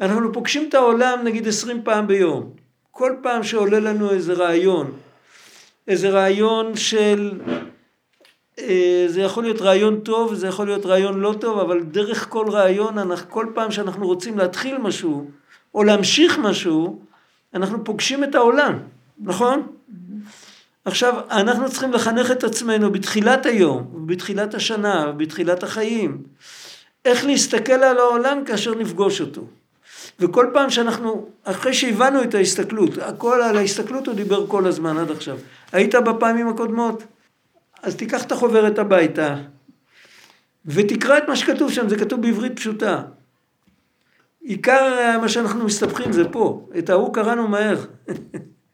אנחנו 0.00 0.32
פוגשים 0.32 0.68
את 0.68 0.74
העולם 0.74 1.20
נגיד 1.24 1.48
עשרים 1.48 1.82
פעם 1.84 2.06
ביום. 2.06 2.50
כל 2.90 3.12
פעם 3.22 3.42
שעולה 3.42 3.80
לנו 3.80 4.10
איזה 4.10 4.32
רעיון, 4.32 4.92
איזה 5.88 6.10
רעיון 6.10 6.76
של, 6.76 7.40
אה, 8.58 9.04
זה 9.08 9.20
יכול 9.20 9.42
להיות 9.42 9.60
רעיון 9.60 10.00
טוב, 10.00 10.34
זה 10.34 10.46
יכול 10.46 10.66
להיות 10.66 10.86
רעיון 10.86 11.20
לא 11.20 11.34
טוב, 11.40 11.58
אבל 11.58 11.82
דרך 11.82 12.26
כל 12.28 12.50
רעיון, 12.50 12.98
אנחנו, 12.98 13.30
כל 13.30 13.46
פעם 13.54 13.70
שאנחנו 13.70 14.06
רוצים 14.06 14.38
להתחיל 14.38 14.78
משהו, 14.78 15.30
או 15.74 15.84
להמשיך 15.84 16.38
משהו, 16.38 17.00
אנחנו 17.56 17.84
פוגשים 17.84 18.24
את 18.24 18.34
העולם, 18.34 18.78
נכון? 19.18 19.66
עכשיו, 20.84 21.14
אנחנו 21.30 21.70
צריכים 21.70 21.92
לחנך 21.92 22.30
את 22.30 22.44
עצמנו 22.44 22.92
בתחילת 22.92 23.46
היום, 23.46 24.06
בתחילת 24.06 24.54
השנה, 24.54 25.12
בתחילת 25.12 25.62
החיים, 25.62 26.22
איך 27.04 27.24
להסתכל 27.24 27.72
על 27.72 27.98
העולם 27.98 28.44
כאשר 28.44 28.74
נפגוש 28.74 29.20
אותו. 29.20 29.42
וכל 30.20 30.50
פעם 30.52 30.70
שאנחנו, 30.70 31.28
אחרי 31.44 31.74
שהבנו 31.74 32.22
את 32.22 32.34
ההסתכלות, 32.34 32.98
הכל 32.98 33.42
על 33.42 33.56
ההסתכלות 33.56 34.06
הוא 34.06 34.14
דיבר 34.14 34.46
כל 34.46 34.66
הזמן 34.66 34.96
עד 34.96 35.10
עכשיו. 35.10 35.38
היית 35.72 35.94
בפעמים 35.94 36.48
הקודמות? 36.48 37.02
אז 37.82 37.96
תיקח 37.96 38.24
את 38.24 38.32
החוברת 38.32 38.78
הביתה 38.78 39.36
ותקרא 40.66 41.18
את 41.18 41.28
מה 41.28 41.36
שכתוב 41.36 41.72
שם, 41.72 41.88
זה 41.88 41.98
כתוב 41.98 42.22
בעברית 42.22 42.56
פשוטה. 42.56 43.02
עיקר 44.48 45.18
מה 45.20 45.28
שאנחנו 45.28 45.64
מסתבכים 45.64 46.12
זה 46.12 46.28
פה, 46.28 46.68
את 46.78 46.90
ההוא 46.90 47.14
קראנו 47.14 47.48
מהר. 47.48 47.84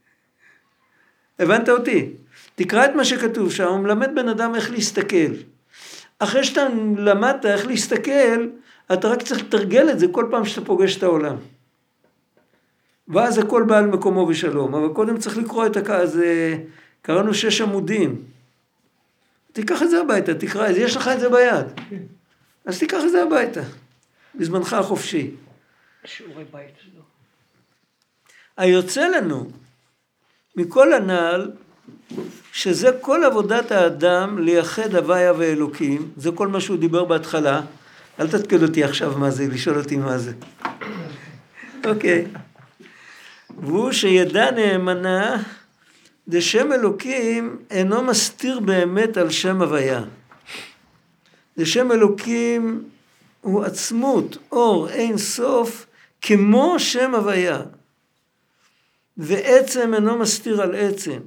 הבנת 1.38 1.68
אותי? 1.68 2.10
תקרא 2.54 2.84
את 2.84 2.90
מה 2.96 3.04
שכתוב 3.04 3.52
שם, 3.52 3.68
הוא 3.68 3.78
מלמד 3.78 4.10
בן 4.14 4.28
אדם 4.28 4.54
איך 4.54 4.70
להסתכל. 4.70 5.32
אחרי 6.18 6.44
שאתה 6.44 6.60
למדת 6.96 7.46
איך 7.46 7.66
להסתכל, 7.66 8.46
אתה 8.92 9.08
רק 9.08 9.22
צריך 9.22 9.40
לתרגל 9.40 9.90
את 9.90 9.98
זה 9.98 10.06
כל 10.08 10.26
פעם 10.30 10.44
שאתה 10.44 10.66
פוגש 10.66 10.96
את 10.96 11.02
העולם. 11.02 11.36
ואז 13.08 13.38
הכל 13.38 13.62
בא 13.62 13.78
על 13.78 13.86
מקומו 13.86 14.26
בשלום. 14.26 14.74
אבל 14.74 14.88
קודם 14.88 15.18
צריך 15.18 15.38
לקרוא 15.38 15.66
את 15.66 15.76
הקו, 15.76 15.92
אז 15.92 16.20
קראנו 17.02 17.34
שש 17.34 17.60
עמודים. 17.60 18.22
תיקח 19.52 19.82
את 19.82 19.90
זה 19.90 20.00
הביתה, 20.00 20.34
תקרא 20.34 20.70
את 20.70 20.74
זה, 20.74 20.80
יש 20.80 20.96
לך 20.96 21.08
את 21.08 21.20
זה 21.20 21.28
ביד. 21.28 21.66
אז 22.64 22.78
תיקח 22.78 22.98
את 23.04 23.10
זה 23.10 23.22
הביתה, 23.22 23.60
בזמנך 24.34 24.72
החופשי. 24.72 25.30
שיעורי 26.04 26.44
בית. 26.44 26.74
לא. 26.96 27.02
היוצא 28.56 29.08
לנו 29.08 29.50
מכל 30.56 30.92
הנ"ל, 30.92 31.50
שזה 32.52 32.90
כל 33.00 33.24
עבודת 33.24 33.70
האדם 33.70 34.38
לייחד 34.38 34.94
הוויה 34.94 35.32
ואלוקים, 35.38 36.10
זה 36.16 36.30
כל 36.34 36.48
מה 36.48 36.60
שהוא 36.60 36.78
דיבר 36.78 37.04
בהתחלה. 37.04 37.60
אל 38.20 38.28
תתקל 38.28 38.62
אותי 38.62 38.84
עכשיו 38.84 39.18
מה 39.18 39.30
זה, 39.30 39.46
לשאול 39.46 39.78
אותי 39.78 39.96
מה 39.96 40.18
זה. 40.18 40.32
אוקיי. 41.84 42.26
והוא 43.58 43.92
שידע 43.92 44.50
נאמנה, 44.50 45.42
דשם 46.28 46.72
אלוקים 46.72 47.58
אינו 47.70 48.02
מסתיר 48.02 48.60
באמת 48.60 49.16
על 49.16 49.30
שם 49.30 49.62
הוויה. 49.62 50.02
דשם 51.58 51.92
אלוקים 51.92 52.84
הוא 53.40 53.64
עצמות, 53.64 54.36
אור, 54.52 54.88
אין 54.88 55.18
סוף, 55.18 55.86
כמו 56.22 56.74
שם 56.78 57.14
הוויה. 57.14 57.60
ועצם 59.16 59.94
אינו 59.94 60.18
מסתיר 60.18 60.62
על 60.62 60.74
עצם. 60.74 61.18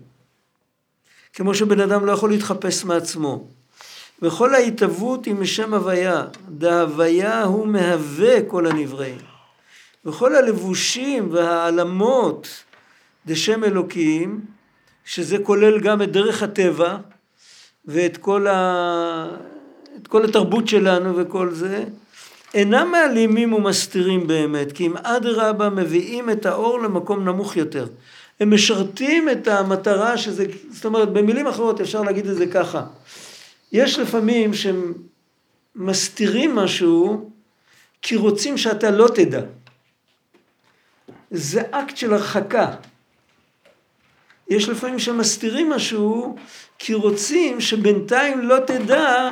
כמו 1.34 1.54
שבן 1.54 1.80
אדם 1.80 2.06
לא 2.06 2.12
יכול 2.12 2.30
להתחפש 2.30 2.84
מעצמו. 2.84 3.48
וכל 4.22 4.56
ההתהוות 4.56 5.26
היא 5.26 5.36
משם 5.36 5.74
הוויה, 5.74 6.26
דהוויה 6.50 7.44
הוא 7.44 7.68
מהווה 7.68 8.42
כל 8.48 8.68
הנבראים. 8.68 9.18
וכל 10.06 10.36
הלבושים 10.36 11.30
והעלמות 11.32 12.48
דשם 13.26 13.64
אלוקים, 13.64 14.42
שזה 15.06 15.38
כולל 15.44 15.80
גם 15.80 16.02
את 16.02 16.12
דרך 16.12 16.44
הטבע 16.44 16.98
ואת 17.86 18.18
כל, 18.18 18.48
ה... 18.48 19.28
כל 20.08 20.26
התרבות 20.26 20.68
שלנו 20.68 21.18
וכל 21.18 21.52
זה, 21.52 21.84
אינם 22.56 22.92
מעלימים 22.92 23.54
ומסתירים 23.54 24.28
באמת, 24.28 24.72
כי 24.72 24.86
אם 24.86 24.98
אדרבה 24.98 25.70
מביאים 25.70 26.30
את 26.30 26.46
האור 26.46 26.80
למקום 26.80 27.26
נמוך 27.26 27.58
יותר. 27.58 27.88
הם 28.40 28.54
משרתים 28.54 29.30
את 29.30 29.48
המטרה 29.48 30.18
שזה, 30.18 30.46
זאת 30.70 30.86
אומרת, 30.86 31.10
במילים 31.10 31.48
אחרות 31.48 31.82
אפשר 31.82 32.02
להגיד 32.02 32.28
את 32.28 32.36
זה 32.36 32.48
ככה. 32.48 32.84
יש 33.72 34.00
לפעמים 34.00 34.54
שהם 34.54 34.94
מסתירים 35.76 36.56
משהו 36.56 37.30
כי 38.02 38.16
רוצים 38.16 38.58
שאתה 38.58 38.92
לא 38.92 39.08
תדע. 39.16 39.42
זה 41.32 41.62
אקט 41.72 41.98
של 41.98 42.14
הרחקה. 42.14 42.72
יש 44.50 44.70
לפעמים 44.70 45.00
שמסתירים 45.00 45.70
משהו 45.70 46.36
כי 46.80 46.94
רוצים 46.94 47.62
שבינתיים 47.62 48.42
לא 48.42 48.58
תדע 48.68 49.30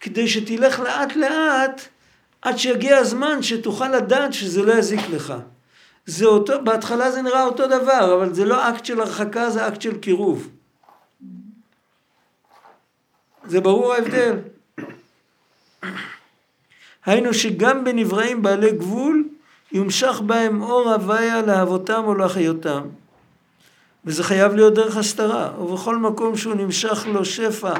כדי 0.00 0.28
שתלך 0.28 0.80
לאט 0.80 1.16
לאט 1.16 1.80
עד 2.42 2.58
שיגיע 2.58 2.96
הזמן 2.96 3.42
שתוכל 3.42 3.88
לדעת 3.88 4.32
שזה 4.32 4.62
לא 4.62 4.72
יזיק 4.72 5.00
לך. 5.10 5.34
זה 6.06 6.26
אותו, 6.26 6.64
בהתחלה 6.64 7.10
זה 7.10 7.22
נראה 7.22 7.44
אותו 7.44 7.66
דבר, 7.66 8.14
אבל 8.14 8.34
זה 8.34 8.44
לא 8.44 8.68
אקט 8.68 8.84
של 8.84 9.00
הרחקה, 9.00 9.50
זה 9.50 9.68
אקט 9.68 9.82
של 9.82 9.98
קירוב. 9.98 10.48
זה 13.44 13.60
ברור 13.60 13.94
ההבדל. 13.94 14.38
היינו 17.06 17.34
שגם 17.34 17.84
בנבראים 17.84 18.42
בעלי 18.42 18.72
גבול 18.72 19.24
יומשך 19.72 20.20
בהם 20.26 20.62
אור 20.62 20.92
הוויה 20.92 21.42
לאהבותם 21.42 22.02
או 22.04 22.14
להחיותם. 22.14 22.82
וזה 24.04 24.24
חייב 24.24 24.54
להיות 24.54 24.74
דרך 24.74 24.96
הסתרה, 24.96 25.60
ובכל 25.60 25.96
מקום 25.96 26.36
שהוא 26.36 26.54
נמשך 26.54 27.06
לו 27.06 27.24
שפע, 27.24 27.74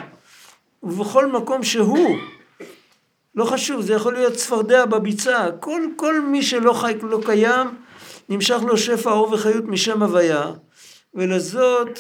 ובכל 0.83 1.27
מקום 1.27 1.62
שהוא, 1.62 2.16
לא 3.37 3.44
חשוב, 3.44 3.81
זה 3.81 3.92
יכול 3.92 4.12
להיות 4.14 4.33
צפרדע 4.33 4.85
בביצה, 4.85 5.46
כל, 5.61 5.83
כל 5.96 6.20
מי 6.20 6.42
שלא 6.42 6.72
חי, 6.72 6.94
לא 7.03 7.20
קיים, 7.25 7.66
נמשך 8.29 8.59
לו 8.66 8.77
שפע 8.77 9.11
אור 9.11 9.33
וחיות 9.33 9.64
משם 9.64 10.03
הוויה, 10.03 10.51
ולזאת 11.14 11.99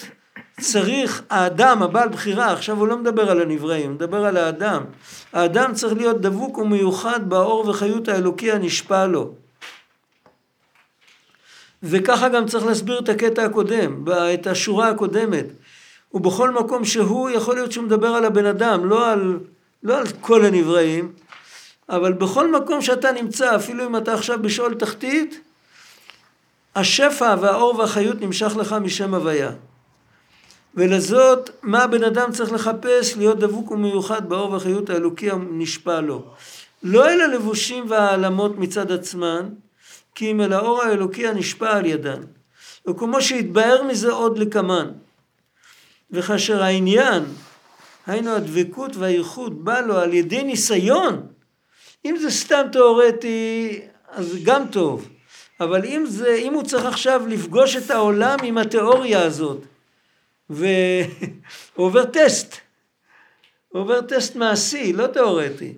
צריך 0.60 1.22
האדם, 1.30 1.82
הבעל 1.82 2.08
בחירה, 2.08 2.52
עכשיו 2.52 2.76
הוא 2.76 2.88
לא 2.88 2.98
מדבר 2.98 3.30
על 3.30 3.42
הנבראים, 3.42 3.86
הוא 3.86 3.94
מדבר 3.94 4.24
על 4.24 4.36
האדם. 4.36 4.84
האדם 5.32 5.74
צריך 5.74 5.92
להיות 5.92 6.20
דבוק 6.20 6.58
ומיוחד 6.58 7.28
באור 7.28 7.68
וחיות 7.68 8.08
האלוקי 8.08 8.52
הנשפע 8.52 9.06
לו. 9.06 9.34
וככה 11.82 12.28
גם 12.28 12.46
צריך 12.46 12.66
להסביר 12.66 12.98
את 12.98 13.08
הקטע 13.08 13.44
הקודם, 13.44 14.04
את 14.34 14.46
השורה 14.46 14.88
הקודמת. 14.88 15.46
ובכל 16.14 16.50
מקום 16.50 16.84
שהוא, 16.84 17.30
יכול 17.30 17.54
להיות 17.54 17.72
שהוא 17.72 17.84
מדבר 17.84 18.08
על 18.08 18.24
הבן 18.24 18.46
אדם, 18.46 18.84
לא 18.84 19.10
על, 19.12 19.38
לא 19.82 19.98
על 19.98 20.04
כל 20.20 20.44
הנבראים, 20.44 21.12
אבל 21.88 22.12
בכל 22.12 22.52
מקום 22.52 22.82
שאתה 22.82 23.12
נמצא, 23.12 23.56
אפילו 23.56 23.86
אם 23.86 23.96
אתה 23.96 24.14
עכשיו 24.14 24.42
בשאול 24.42 24.74
תחתית, 24.74 25.40
השפע 26.76 27.34
והאור 27.40 27.78
והחיות 27.78 28.20
נמשך 28.20 28.56
לך 28.56 28.72
משם 28.72 29.14
הוויה. 29.14 29.50
ולזאת, 30.74 31.50
מה 31.62 31.82
הבן 31.82 32.04
אדם 32.04 32.32
צריך 32.32 32.52
לחפש? 32.52 33.16
להיות 33.16 33.38
דבוק 33.38 33.70
ומיוחד 33.70 34.28
באור 34.28 34.50
והחיות 34.50 34.90
האלוקי 34.90 35.30
הנשפע 35.30 36.00
לו. 36.00 36.24
לא 36.82 37.08
אל 37.08 37.20
הלבושים 37.20 37.84
והעלמות 37.88 38.58
מצד 38.58 38.92
עצמן, 38.92 39.48
כי 40.14 40.30
אם 40.30 40.40
אל 40.40 40.52
האור 40.52 40.82
האלוקי 40.82 41.28
הנשפע 41.28 41.76
על 41.76 41.86
ידן. 41.86 42.20
וכמו 42.88 43.22
שהתבהר 43.22 43.82
מזה 43.82 44.12
עוד 44.12 44.38
לקמן. 44.38 44.90
וכאשר 46.10 46.62
העניין, 46.62 47.24
היינו 48.06 48.30
הדבקות 48.30 48.96
והייחוד, 48.96 49.64
בא 49.64 49.80
לו 49.80 49.96
על 49.98 50.14
ידי 50.14 50.42
ניסיון, 50.42 51.26
אם 52.10 52.16
זה 52.16 52.30
סתם 52.30 52.66
תיאורטי, 52.72 53.80
אז 54.08 54.36
גם 54.44 54.68
טוב. 54.70 55.08
אבל 55.60 55.84
אם 55.84 56.04
זה, 56.06 56.34
אם 56.34 56.54
הוא 56.54 56.62
צריך 56.62 56.84
עכשיו 56.84 57.26
לפגוש 57.28 57.76
את 57.76 57.90
העולם 57.90 58.36
עם 58.42 58.58
התיאוריה 58.58 59.22
הזאת, 59.22 59.60
והוא 60.50 60.66
עובר 61.86 62.04
טסט. 62.04 62.56
עובר 63.68 64.00
טסט 64.00 64.36
מעשי, 64.36 64.92
לא 64.92 65.06
תיאורטי. 65.06 65.74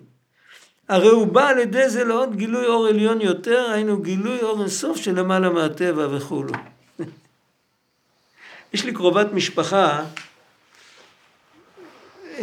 הרי 0.89 1.07
הוא 1.07 1.27
בא 1.27 1.47
על 1.47 1.59
ידי 1.59 1.89
זה 1.89 2.03
לעוד 2.03 2.35
גילוי 2.35 2.65
אור 2.65 2.87
עליון 2.87 3.21
יותר, 3.21 3.71
היינו 3.71 4.01
גילוי 4.01 4.41
אור 4.41 4.61
אינסוף 4.61 4.97
שלמעלה 4.97 5.49
מהטבע 5.49 6.07
וכולו. 6.11 6.53
יש 8.73 8.85
לי 8.85 8.93
קרובת 8.93 9.33
משפחה, 9.33 10.03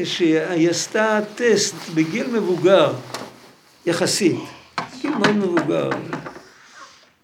שהיא 0.04 0.70
עשתה 0.70 1.20
טסט 1.34 1.74
בגיל 1.94 2.26
מבוגר, 2.26 2.92
יחסית, 3.86 4.36
גיל 5.00 5.14
מאוד 5.14 5.36
מבוגר, 5.36 5.90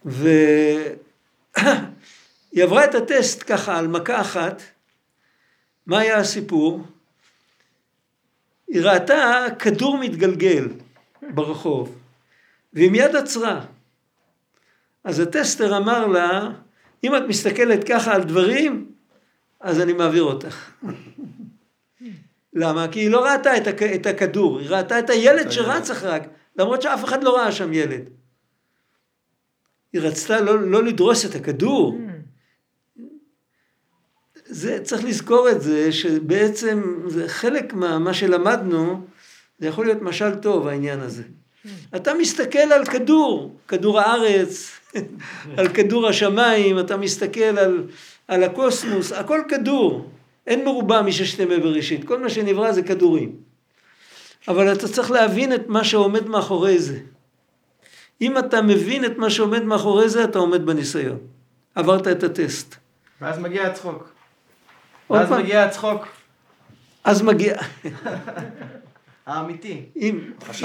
והיא 0.05 0.95
עברה 2.63 2.85
את 2.85 2.95
הטסט 2.95 3.45
ככה 3.47 3.79
על 3.79 3.89
מכה 3.89 4.21
אחת, 4.21 4.63
מה 5.87 5.99
היה 5.99 6.17
הסיפור? 6.17 6.83
היא 8.69 8.83
ראתה 8.83 9.45
כדור 9.59 9.99
מתגלגל 9.99 10.69
ברחוב, 11.23 11.99
והיא 12.73 12.91
מיד 12.91 13.17
עצרה. 13.17 13.65
אז 15.05 15.21
הטסטר 15.21 15.77
אמר 15.77 16.07
לה, 16.07 16.49
אם 17.05 17.17
את 17.17 17.23
מסתכלת 17.29 17.85
ככה 17.85 18.15
על 18.15 18.23
דברים, 18.23 18.91
אז 19.61 19.81
אני 19.81 19.93
מעביר 19.93 20.23
אותך. 20.23 20.71
למה? 22.55 22.89
כי 22.89 23.01
היא 23.01 23.11
לא 23.11 23.25
ראתה 23.25 23.57
את, 23.57 23.67
הכ... 23.67 23.83
את 23.83 24.07
הכדור, 24.07 24.59
היא 24.59 24.69
ראתה 24.71 24.99
את 24.99 25.11
הילד 25.11 25.51
שרץ 25.51 25.91
אחריו, 25.91 26.21
למרות 26.57 26.83
שאף 26.83 27.05
אחד 27.05 27.25
לא 27.25 27.37
ראה 27.37 27.53
שם 27.53 27.73
ילד. 27.73 28.03
היא 29.93 30.01
רצתה 30.01 30.41
לא, 30.41 30.63
לא 30.63 30.85
לדרוס 30.85 31.27
את 31.27 31.35
הכדור. 31.35 31.99
זה, 34.47 34.79
צריך 34.83 35.05
לזכור 35.05 35.51
את 35.51 35.63
זה, 35.63 35.93
שבעצם 35.93 36.83
זה 37.07 37.29
חלק 37.29 37.75
מה 37.75 38.15
שלמדנו, 38.15 39.07
זה 39.59 39.67
יכול 39.67 39.87
להיות 39.87 40.03
משל 40.03 40.35
טוב 40.35 40.67
העניין 40.67 41.01
הזה. 41.01 41.23
אתה 41.97 42.15
מסתכל 42.15 42.59
על 42.59 42.85
כדור, 42.85 43.57
כדור 43.69 44.01
הארץ, 44.01 44.71
על 45.59 45.69
כדור 45.69 46.09
השמיים, 46.09 46.79
אתה 46.79 46.97
מסתכל 46.97 47.41
על, 47.41 47.87
על 48.29 48.43
הקוסמוס, 48.45 49.13
הכל 49.13 49.41
כדור. 49.49 50.11
אין 50.47 50.65
מרובע 50.65 51.03
מששת 51.03 51.39
ימי 51.39 51.59
בראשית, 51.59 52.05
כל 52.05 52.19
מה 52.19 52.31
שנברא 52.31 52.73
זה 52.73 52.83
כדורים. 52.83 53.37
אבל 54.49 54.73
אתה 54.73 54.89
צריך 54.89 55.11
להבין 55.11 55.53
את 55.53 55.69
מה 55.69 55.85
שעומד 55.85 56.29
מאחורי 56.29 56.79
זה. 56.79 56.99
אם 58.21 58.39
אתה 58.39 58.63
מבין 58.63 59.05
את 59.05 59.19
מה 59.19 59.31
שעומד 59.31 59.63
מאחורי 59.63 60.09
זה, 60.09 60.25
אתה 60.25 60.39
עומד 60.39 60.67
בניסיון. 60.67 61.19
עברת 61.75 62.09
את 62.09 62.23
הטסט. 62.23 62.75
ואז 63.21 63.39
מגיע 63.39 63.67
הצחוק. 63.67 64.13
ואז 65.11 65.31
מגיע 65.31 65.65
הצחוק. 65.65 66.07
אז 67.05 67.23
מגיע... 67.23 67.57
האמיתי. 69.27 69.83
אם, 69.97 70.19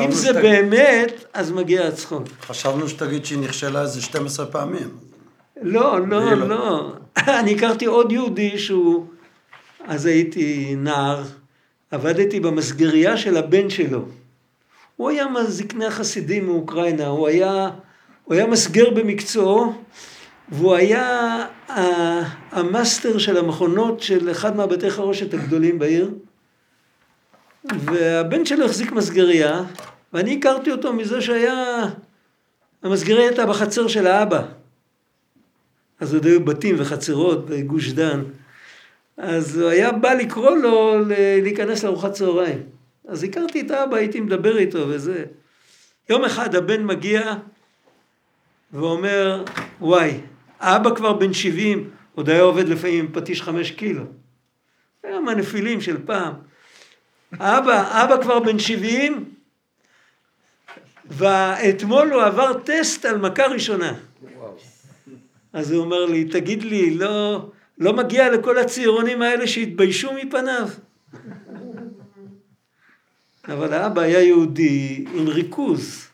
אם 0.04 0.12
זה 0.12 0.28
שת... 0.28 0.36
באמת, 0.36 1.24
אז 1.34 1.52
מגיע 1.52 1.88
הצחוק. 1.88 2.24
חשבנו 2.42 2.90
שתגיד 2.90 3.26
שהיא 3.26 3.40
נכשלה 3.40 3.82
איזה 3.82 4.02
12 4.02 4.46
פעמים. 4.46 4.90
לא, 5.62 6.08
לא, 6.08 6.34
לא. 6.34 6.48
לא. 6.48 6.94
אני 7.40 7.56
הכרתי 7.56 7.86
עוד 7.86 8.12
יהודי 8.12 8.60
שהוא... 8.60 9.06
אז 9.86 10.06
הייתי 10.06 10.76
נער, 10.78 11.24
עבדתי 11.92 12.40
במסגרייה 12.40 13.18
של 13.18 13.38
הבן 13.38 13.70
שלו. 13.70 14.06
הוא 14.96 15.10
היה 15.10 15.28
מזקני 15.28 15.86
החסידים 15.86 16.46
מאוקראינה, 16.46 17.08
הוא 17.08 17.28
היה, 17.28 17.70
הוא 18.24 18.36
היה 18.36 18.48
מסגר 18.48 18.90
במקצועו, 18.90 19.74
והוא 20.50 20.76
היה 20.76 21.46
המאסטר 22.52 23.18
של 23.18 23.38
המכונות 23.38 24.02
של 24.02 24.32
אחד 24.32 24.56
מהבתי 24.56 24.90
חרושת 24.90 25.34
הגדולים 25.34 25.80
בעיר. 25.80 26.12
והבן 27.66 28.46
שלו 28.46 28.66
החזיק 28.66 28.92
מסגרייה, 28.92 29.64
ואני 30.14 30.38
הכרתי 30.38 30.72
אותו 30.72 30.94
מזה 30.94 31.22
שהיה, 31.22 31.86
המסגרייה 32.84 33.28
הייתה 33.28 33.46
בחצר 33.46 33.88
של 33.88 34.08
האבא. 34.08 34.44
אז 36.00 36.14
עוד 36.14 36.26
היו 36.26 36.46
בתים 36.46 36.76
וחצרות 36.80 37.46
בגוש 37.46 37.92
דן. 37.92 38.24
אז 39.18 39.58
הוא 39.58 39.70
היה 39.70 39.92
בא 39.92 40.14
לקרוא 40.14 40.56
לו 40.56 40.96
להיכנס 41.44 41.84
לארוחת 41.84 42.12
צהריים. 42.12 42.64
אז 43.08 43.24
הכרתי 43.24 43.62
את 43.62 43.72
האבא, 43.72 43.98
הייתי 43.98 44.20
מדבר 44.20 44.58
איתו 44.58 44.88
וזה. 44.88 45.26
יום 46.10 46.26
אחד 46.26 46.56
הבן 46.56 46.84
מגיע 46.86 47.34
ואומר, 48.74 49.44
וואי, 49.82 50.20
האבא 50.60 50.96
כבר 50.96 51.14
בן 51.14 51.34
70, 51.34 51.90
עוד 52.16 52.30
היה 52.30 52.42
עובד 52.42 52.70
לפעמים 52.70 53.06
עם 53.06 53.12
פטיש 53.14 53.42
חמש 53.42 53.72
קילו. 53.72 54.04
היה 55.04 55.20
מהנפילים 55.20 55.82
של 55.82 55.98
פעם. 56.06 56.34
האבא, 57.32 58.04
אבא 58.04 58.22
כבר 58.22 58.40
בן 58.40 58.60
70, 58.60 59.26
ואתמול 61.06 62.14
הוא 62.14 62.22
עבר 62.22 62.54
טסט 62.54 63.06
על 63.06 63.18
מכה 63.18 63.46
ראשונה. 63.48 63.94
אז 65.54 65.72
הוא 65.72 65.84
אומר 65.84 66.06
לי, 66.06 66.26
תגיד 66.26 66.64
לי, 66.64 66.98
לא, 66.98 67.50
לא 67.80 67.94
מגיע 67.94 68.30
לכל 68.32 68.58
הצעירונים 68.58 69.22
האלה 69.22 69.48
שהתביישו 69.48 70.14
מפניו? 70.14 70.70
אבל 73.48 73.74
האבא 73.74 74.02
היה 74.02 74.22
יהודי 74.22 75.06
עם 75.14 75.28
ריכוז. 75.28 76.08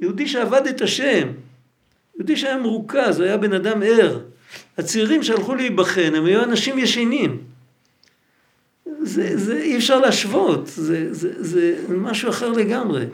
יהודי 0.00 0.28
שעבד 0.28 0.66
את 0.66 0.80
השם. 0.80 1.28
יהודי 2.16 2.36
שהיה 2.36 2.56
מרוכז, 2.56 3.18
הוא 3.18 3.26
היה 3.26 3.36
בן 3.36 3.52
אדם 3.52 3.82
ער. 3.82 4.20
הצעירים 4.78 5.22
שהלכו 5.22 5.54
להיבחן, 5.54 6.14
הם 6.14 6.24
היו 6.24 6.44
אנשים 6.44 6.78
ישנים. 6.78 7.44
זה, 9.02 9.36
זה 9.36 9.56
אי 9.56 9.76
אפשר 9.76 10.00
להשוות, 10.00 10.66
זה, 10.66 11.14
זה, 11.14 11.42
זה 11.42 11.84
משהו 11.88 12.30
אחר 12.30 12.52
לגמרי. 12.52 13.06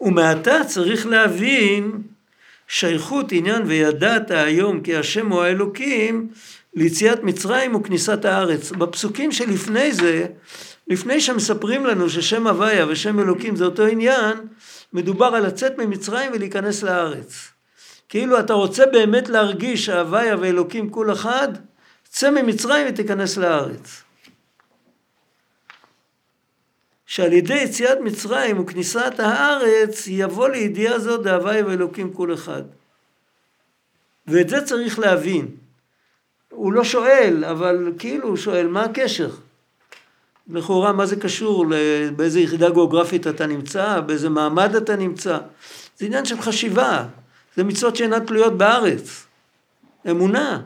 ומעתה 0.00 0.64
צריך 0.66 1.06
להבין 1.06 2.02
שייכות 2.72 3.32
עניין 3.32 3.62
וידעת 3.66 4.30
היום 4.30 4.80
כי 4.80 4.96
השם 4.96 5.32
הוא 5.32 5.42
האלוקים 5.42 6.28
ליציאת 6.74 7.22
מצרים 7.22 7.74
וכניסת 7.74 8.24
הארץ. 8.24 8.70
בפסוקים 8.70 9.32
שלפני 9.32 9.92
זה, 9.92 10.26
לפני 10.88 11.20
שמספרים 11.20 11.86
לנו 11.86 12.10
ששם 12.10 12.46
הוויה 12.46 12.86
ושם 12.88 13.20
אלוקים 13.20 13.56
זה 13.56 13.64
אותו 13.64 13.86
עניין, 13.86 14.36
מדובר 14.92 15.26
על 15.26 15.46
לצאת 15.46 15.78
ממצרים 15.78 16.32
ולהיכנס 16.34 16.82
לארץ. 16.82 17.48
כאילו 18.08 18.38
אתה 18.38 18.52
רוצה 18.52 18.86
באמת 18.86 19.28
להרגיש 19.28 19.86
שהוויה 19.86 20.36
ואלוקים 20.40 20.90
כול 20.90 21.12
אחד, 21.12 21.48
צא 22.08 22.30
ממצרים 22.30 22.86
ותיכנס 22.88 23.36
לארץ. 23.36 24.02
שעל 27.10 27.32
ידי 27.32 27.54
יציאת 27.54 27.98
מצרים 28.00 28.60
וכניסת 28.60 29.12
הארץ 29.18 30.06
יבוא 30.06 30.48
לידיעה 30.48 30.98
זו 30.98 31.16
דהווי 31.16 31.62
ואלוקים 31.62 32.12
כל 32.12 32.34
אחד. 32.34 32.62
ואת 34.26 34.48
זה 34.48 34.62
צריך 34.62 34.98
להבין. 34.98 35.48
הוא 36.48 36.72
לא 36.72 36.84
שואל, 36.84 37.44
אבל 37.44 37.92
כאילו 37.98 38.28
הוא 38.28 38.36
שואל, 38.36 38.66
מה 38.66 38.84
הקשר? 38.84 39.30
לכאורה, 40.48 40.92
מה 40.92 41.06
זה 41.06 41.16
קשור? 41.16 41.66
באיזה 42.16 42.40
יחידה 42.40 42.70
גיאוגרפית 42.70 43.26
אתה 43.26 43.46
נמצא? 43.46 44.00
באיזה 44.00 44.28
מעמד 44.28 44.74
אתה 44.74 44.96
נמצא? 44.96 45.38
זה 45.98 46.06
עניין 46.06 46.24
של 46.24 46.40
חשיבה. 46.40 47.06
זה 47.56 47.64
מצוות 47.64 47.96
שאינן 47.96 48.26
תלויות 48.26 48.58
בארץ. 48.58 49.26
אמונה. 50.10 50.62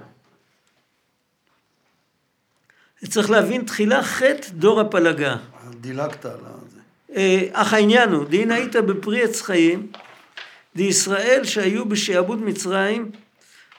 צריך 3.09 3.31
להבין 3.31 3.65
תחילה 3.65 4.03
חטא 4.03 4.49
דור 4.53 4.81
הפלגה. 4.81 5.37
דילגת 5.85 6.25
על 6.25 6.39
זה. 6.71 6.81
אה, 7.17 7.47
אך 7.53 7.73
העניין 7.75 8.13
הוא, 8.13 8.25
דין 8.25 8.51
היית 8.51 8.77
בפרי 8.77 9.23
עץ 9.23 9.43
חיים, 9.43 9.87
דישראל 10.77 11.45
שהיו 11.45 11.85
בשעבוד 11.85 12.43
מצרים, 12.43 13.11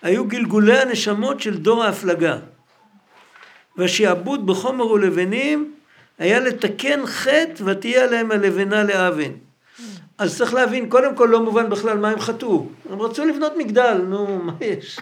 היו 0.01 0.26
גלגולי 0.26 0.78
הנשמות 0.80 1.39
של 1.39 1.58
דור 1.58 1.84
ההפלגה. 1.84 2.38
והשעבוד 3.78 4.45
בחומר 4.45 4.88
ולבנים 4.88 5.74
היה 6.20 6.39
לתקן 6.39 7.06
חטא 7.06 7.64
ותהיה 7.66 8.03
עליהם 8.03 8.32
הלבנה 8.32 8.84
לאבן. 8.84 9.32
אז 10.18 10.38
צריך 10.38 10.53
להבין, 10.53 10.89
קודם 10.89 11.16
כל 11.16 11.28
לא 11.32 11.43
מובן 11.43 11.70
בכלל 11.70 11.97
מה 11.97 12.10
הם 12.10 12.20
חטאו. 12.20 12.70
הם 12.89 13.01
רצו 13.01 13.26
לבנות 13.26 13.53
מגדל, 13.58 13.97
נו, 14.08 14.39
מה 14.43 14.53
יש? 14.62 14.99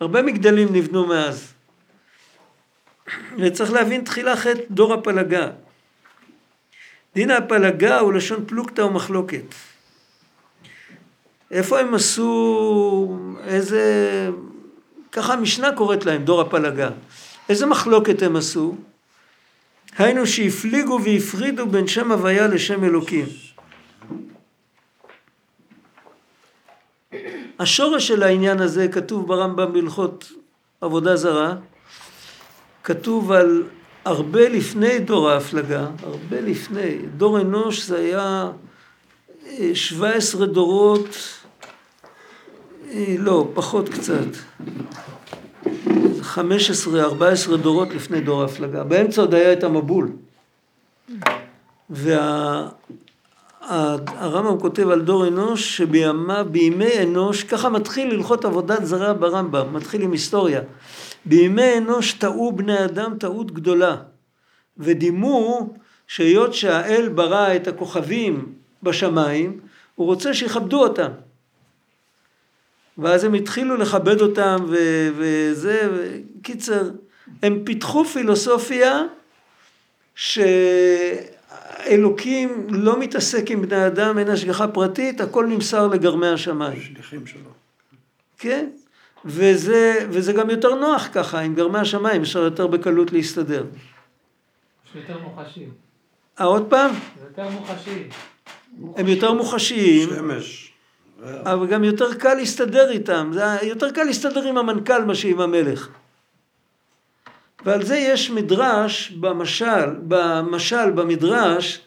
הרבה 0.00 0.22
מגדלים 0.22 0.68
נבנו 0.72 1.06
מאז. 1.06 1.52
וצריך 3.38 3.72
להבין 3.72 4.04
תחילה 4.04 4.36
חטא 4.36 4.60
דור 4.70 4.94
הפלגה. 4.94 5.50
דין 7.14 7.30
הפלגה 7.30 7.98
הוא 7.98 8.12
לשון 8.12 8.44
פלוגתא 8.46 8.80
ומחלוקת. 8.80 9.54
איפה 11.50 11.80
הם 11.80 11.94
עשו, 11.94 13.18
איזה, 13.44 13.82
ככה 15.12 15.32
המשנה 15.32 15.72
קוראת 15.72 16.04
להם, 16.04 16.24
דור 16.24 16.40
הפלגה. 16.40 16.90
איזה 17.48 17.66
מחלוקת 17.66 18.22
הם 18.22 18.36
עשו? 18.36 18.76
היינו 19.98 20.26
שהפליגו 20.26 21.00
והפרידו 21.04 21.66
בין 21.66 21.86
שם 21.86 22.12
הוויה 22.12 22.46
לשם 22.46 22.84
אלוקים. 22.84 23.26
השורש 27.58 28.08
של 28.08 28.22
העניין 28.22 28.60
הזה 28.60 28.88
כתוב 28.88 29.26
ברמב"ם 29.26 29.72
בהלכות 29.72 30.32
עבודה 30.80 31.16
זרה, 31.16 31.54
כתוב 32.84 33.32
על 33.32 33.62
הרבה 34.04 34.48
לפני 34.48 34.98
דור 34.98 35.30
ההפלגה, 35.30 35.86
הרבה 36.02 36.40
לפני, 36.40 36.96
דור 37.16 37.40
אנוש 37.40 37.86
זה 37.86 37.98
היה 37.98 38.50
17 39.74 40.40
אה, 40.40 40.46
דורות, 40.46 41.08
אה, 42.90 43.14
לא, 43.18 43.48
פחות 43.54 43.88
קצת, 43.88 44.26
15-14 46.22 47.56
דורות 47.62 47.94
לפני 47.94 48.20
דור 48.20 48.42
ההפלגה. 48.42 48.84
באמצע 48.84 49.20
עוד 49.20 49.34
היה 49.34 49.52
את 49.52 49.64
המבול. 49.64 50.12
והרמב"ם 51.90 52.70
כותב 54.60 54.88
על 54.88 55.00
דור 55.00 55.28
אנוש 55.28 55.76
שבימה, 55.76 56.44
בימי 56.44 57.02
אנוש, 57.02 57.44
ככה 57.44 57.68
מתחיל 57.68 58.10
הלכות 58.10 58.44
עבודת 58.44 58.84
זרה 58.84 59.14
ברמב"ם, 59.14 59.74
מתחיל 59.74 60.02
עם 60.02 60.12
היסטוריה. 60.12 60.60
בימי 61.24 61.78
אנוש 61.78 62.12
טעו 62.12 62.52
בני 62.52 62.84
אדם 62.84 63.18
טעות 63.18 63.50
גדולה, 63.50 63.96
ודימו 64.78 65.74
שהיות 66.06 66.54
שהאל 66.54 67.08
ברא 67.08 67.56
את 67.56 67.68
הכוכבים 67.68 68.52
בשמיים, 68.82 69.60
הוא 69.94 70.06
רוצה 70.06 70.34
שיכבדו 70.34 70.82
אותם. 70.82 71.10
ואז 72.98 73.24
הם 73.24 73.34
התחילו 73.34 73.76
לכבד 73.76 74.20
אותם 74.20 74.56
ו- 74.68 75.08
וזה, 75.16 75.88
קיצר, 76.42 76.90
הם 77.42 77.62
פיתחו 77.64 78.04
פילוסופיה 78.04 79.02
שאלוקים 81.84 82.66
לא 82.70 82.98
מתעסק 82.98 83.50
עם 83.50 83.62
בני 83.62 83.86
אדם, 83.86 84.18
אין 84.18 84.28
השגחה 84.28 84.68
פרטית, 84.68 85.20
הכל 85.20 85.46
נמסר 85.46 85.86
לגרמי 85.86 86.28
השמיים. 86.28 86.80
שליחים 86.80 87.26
שלו. 87.26 87.50
כן, 88.38 88.68
וזה, 89.24 90.06
וזה 90.10 90.32
גם 90.32 90.50
יותר 90.50 90.74
נוח 90.74 91.08
ככה, 91.12 91.40
עם 91.40 91.54
גרמי 91.54 91.78
השמיים 91.78 92.22
אפשר 92.22 92.42
יותר 92.42 92.66
בקלות 92.66 93.12
להסתדר. 93.12 93.64
יש 94.86 94.96
יותר 94.96 95.18
מוחשי. 95.18 95.66
אה, 96.40 96.44
עוד 96.44 96.66
פעם? 96.70 96.90
זה 97.20 97.26
יותר 97.28 97.48
מוחשי. 97.48 98.08
הם 98.96 99.08
יותר 99.08 99.32
מוחשיים, 99.32 100.08
שמש. 100.08 100.72
אבל 101.24 101.66
גם 101.66 101.84
יותר 101.84 102.14
קל 102.14 102.34
להסתדר 102.34 102.90
איתם, 102.90 103.30
זה 103.34 103.42
יותר 103.62 103.90
קל 103.90 104.04
להסתדר 104.04 104.42
עם 104.42 104.58
המנכ"ל 104.58 105.04
מאשר 105.04 105.28
עם 105.28 105.40
המלך. 105.40 105.88
ועל 107.64 107.84
זה 107.84 107.96
יש 107.96 108.30
מדרש 108.30 109.10
במשל, 109.10 109.90
במשל 110.08 110.90
במדרש, 110.90 111.80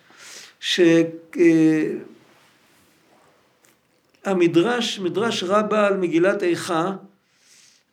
שהמדרש, 4.25 4.99
מדרש 4.99 5.43
רבה 5.43 5.87
על 5.87 5.97
מגילת 5.97 6.43
איכה, 6.43 6.91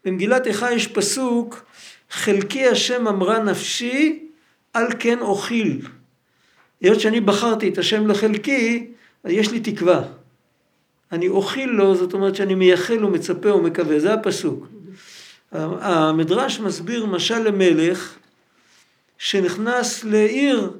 במגילת 0.04 0.46
איכה 0.46 0.72
יש 0.72 0.86
פסוק, 0.86 1.64
חלקי 2.10 2.66
השם 2.66 3.08
אמרה 3.08 3.38
נפשי, 3.38 4.28
על 4.72 4.86
כן 4.98 5.18
אוכיל. 5.20 5.86
היות 6.80 7.00
שאני 7.00 7.20
בחרתי 7.20 7.68
את 7.68 7.78
השם 7.78 8.06
לחלקי, 8.06 8.86
אז 9.24 9.32
יש 9.32 9.50
לי 9.50 9.60
תקווה. 9.60 10.02
אני 11.12 11.28
אוכיל 11.28 11.70
לו, 11.70 11.94
זאת 11.94 12.14
אומרת 12.14 12.34
שאני 12.34 12.54
מייחל 12.54 13.04
ומצפה 13.04 13.54
ומקווה, 13.54 14.00
זה 14.00 14.14
הפסוק. 14.14 14.66
המדרש 15.52 16.60
מסביר 16.60 17.06
משל 17.06 17.38
למלך 17.38 18.16
שנכנס 19.18 20.04
לעיר 20.04 20.70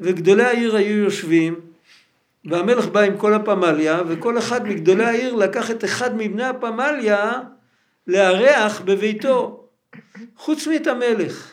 וגדולי 0.00 0.44
העיר 0.44 0.76
היו 0.76 0.96
יושבים 0.96 1.60
והמלך 2.44 2.86
בא 2.86 3.00
עם 3.00 3.16
כל 3.16 3.34
הפמליה 3.34 4.02
וכל 4.08 4.38
אחד 4.38 4.68
מגדולי 4.68 5.04
העיר 5.04 5.34
לקח 5.34 5.70
את 5.70 5.84
אחד 5.84 6.16
מבני 6.16 6.44
הפמליה 6.44 7.32
לארח 8.08 8.80
בביתו 8.80 9.64
חוץ 10.36 10.66
מאת 10.66 10.86
המלך 10.86 11.52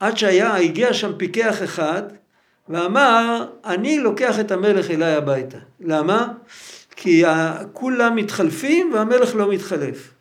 עד 0.00 0.16
שהיה, 0.18 0.56
הגיע 0.56 0.94
שם 0.94 1.12
פיקח 1.16 1.62
אחד 1.62 2.02
ואמר 2.68 3.46
אני 3.64 3.98
לוקח 3.98 4.40
את 4.40 4.50
המלך 4.50 4.90
אליי 4.90 5.14
הביתה 5.14 5.58
למה? 5.80 6.28
כי 6.96 7.24
כולם 7.72 8.16
מתחלפים 8.16 8.90
והמלך 8.94 9.34
לא 9.34 9.50
מתחלף 9.50 10.14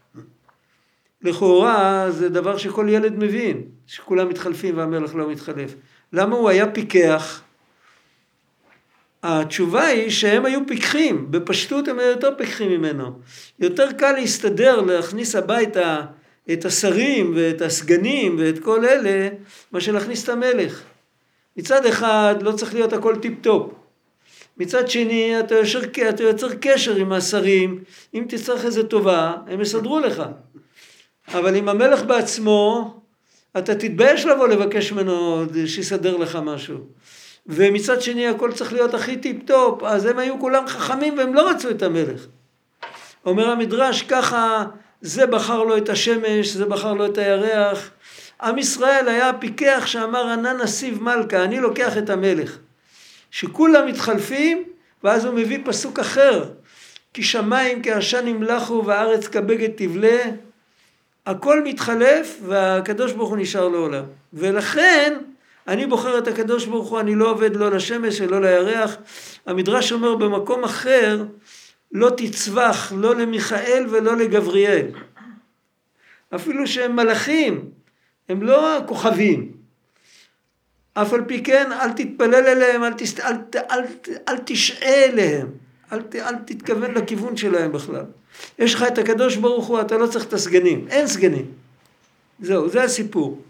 לכאורה 1.21 2.11
זה 2.11 2.29
דבר 2.29 2.57
שכל 2.57 2.87
ילד 2.89 3.15
מבין, 3.17 3.63
שכולם 3.87 4.29
מתחלפים 4.29 4.77
והמלך 4.77 5.15
לא 5.15 5.31
מתחלף. 5.31 5.75
למה 6.13 6.35
הוא 6.35 6.49
היה 6.49 6.71
פיקח? 6.71 7.41
התשובה 9.23 9.85
היא 9.85 10.09
שהם 10.09 10.45
היו 10.45 10.59
פיקחים, 10.67 11.31
בפשטות 11.31 11.87
הם 11.87 11.99
היו 11.99 12.07
יותר 12.07 12.29
פיקחים 12.37 12.71
ממנו. 12.71 13.11
יותר 13.59 13.91
קל 13.91 14.11
להסתדר, 14.11 14.81
להכניס 14.81 15.35
הביתה 15.35 16.01
את 16.53 16.65
השרים 16.65 17.33
ואת 17.35 17.61
הסגנים 17.61 18.35
ואת 18.39 18.59
כל 18.59 18.85
אלה, 18.85 19.29
מאשר 19.71 19.91
להכניס 19.91 20.23
את 20.23 20.29
המלך. 20.29 20.83
מצד 21.57 21.85
אחד 21.85 22.35
לא 22.41 22.51
צריך 22.51 22.73
להיות 22.73 22.93
הכל 22.93 23.15
tip 23.15 23.33
top. 23.41 23.71
מצד 24.57 24.89
שני 24.89 25.39
אתה 25.39 25.55
יוצר, 25.55 26.09
אתה 26.09 26.23
יוצר 26.23 26.55
קשר 26.55 26.95
עם 26.95 27.11
השרים, 27.11 27.83
אם 28.13 28.25
תצטרך 28.29 28.65
איזה 28.65 28.83
טובה, 28.83 29.33
הם 29.47 29.61
יסדרו 29.61 29.99
לך. 29.99 30.23
אבל 31.33 31.55
עם 31.55 31.69
המלך 31.69 32.03
בעצמו, 32.03 32.93
אתה 33.57 33.75
תתבייש 33.75 34.25
לבוא 34.25 34.47
לבקש 34.47 34.91
ממנו 34.91 35.45
שיסדר 35.65 36.17
לך 36.17 36.39
משהו. 36.43 36.77
ומצד 37.47 38.01
שני 38.01 38.27
הכל 38.27 38.51
צריך 38.51 38.73
להיות 38.73 38.93
הכי 38.93 39.17
tip 39.17 39.37
top, 39.45 39.83
אז 39.83 40.05
הם 40.05 40.19
היו 40.19 40.39
כולם 40.39 40.67
חכמים 40.67 41.17
והם 41.17 41.33
לא 41.33 41.49
רצו 41.49 41.69
את 41.69 41.83
המלך. 41.83 42.25
אומר 43.25 43.49
המדרש 43.49 44.01
ככה, 44.01 44.63
זה 45.01 45.25
בחר 45.25 45.63
לו 45.63 45.77
את 45.77 45.89
השמש, 45.89 46.47
זה 46.47 46.65
בחר 46.65 46.93
לו 46.93 47.05
את 47.05 47.17
הירח. 47.17 47.91
עם 48.41 48.57
ישראל 48.57 49.07
היה 49.07 49.29
הפיקח 49.29 49.83
שאמר 49.85 50.29
אנא 50.29 50.57
נסיב 50.57 51.03
מלכא, 51.03 51.43
אני 51.43 51.59
לוקח 51.59 51.97
את 51.97 52.09
המלך. 52.09 52.57
שכולם 53.31 53.87
מתחלפים, 53.87 54.63
ואז 55.03 55.25
הוא 55.25 55.33
מביא 55.33 55.59
פסוק 55.65 55.99
אחר. 55.99 56.43
כי 57.13 57.23
שמיים 57.23 57.83
כעשן 57.83 58.27
ימלכו 58.27 58.83
וארץ 58.85 59.27
כבגד 59.27 59.69
תבלה. 59.75 60.23
הכל 61.25 61.63
מתחלף 61.63 62.37
והקדוש 62.45 63.11
ברוך 63.11 63.29
הוא 63.29 63.37
נשאר 63.37 63.67
לעולם. 63.67 64.03
ולכן 64.33 65.17
אני 65.67 65.85
בוחר 65.85 66.17
את 66.17 66.27
הקדוש 66.27 66.65
ברוך 66.65 66.89
הוא, 66.89 66.99
אני 66.99 67.15
לא 67.15 67.31
עובד 67.31 67.55
לא 67.55 67.71
לשמש 67.71 68.21
ולא 68.21 68.41
לירח. 68.41 68.97
המדרש 69.45 69.91
אומר 69.91 70.15
במקום 70.15 70.63
אחר, 70.63 71.23
לא 71.91 72.09
תצווח 72.17 72.93
לא 72.95 73.15
למיכאל 73.15 73.85
ולא 73.89 74.17
לגבריאל. 74.17 74.87
אפילו 76.35 76.67
שהם 76.67 76.95
מלאכים, 76.95 77.69
הם 78.29 78.43
לא 78.43 78.79
כוכבים. 78.87 79.51
אף 80.93 81.13
על 81.13 81.23
פי 81.27 81.43
כן 81.43 81.71
אל 81.71 81.91
תתפלל 81.91 82.47
אליהם, 82.47 82.83
אל. 82.83 82.93
אל, 83.23 83.35
אל, 83.55 83.61
אל, 83.71 83.83
אל 84.29 84.37
תשעה 84.45 85.05
אליהם, 85.05 85.47
אל, 85.93 85.99
אל 86.15 86.35
תתכוון 86.45 86.91
לכיוון 86.91 87.37
שלהם 87.37 87.71
בכלל. 87.71 88.05
יש 88.59 88.75
לך 88.75 88.83
את 88.83 88.97
הקדוש 88.97 89.35
ברוך 89.35 89.67
הוא, 89.67 89.81
אתה 89.81 89.97
לא 89.97 90.07
צריך 90.07 90.25
את 90.25 90.33
הסגנים, 90.33 90.85
אין 90.89 91.07
סגנים. 91.07 91.45
זהו, 92.39 92.69
זה 92.69 92.83
הסיפור. 92.83 93.41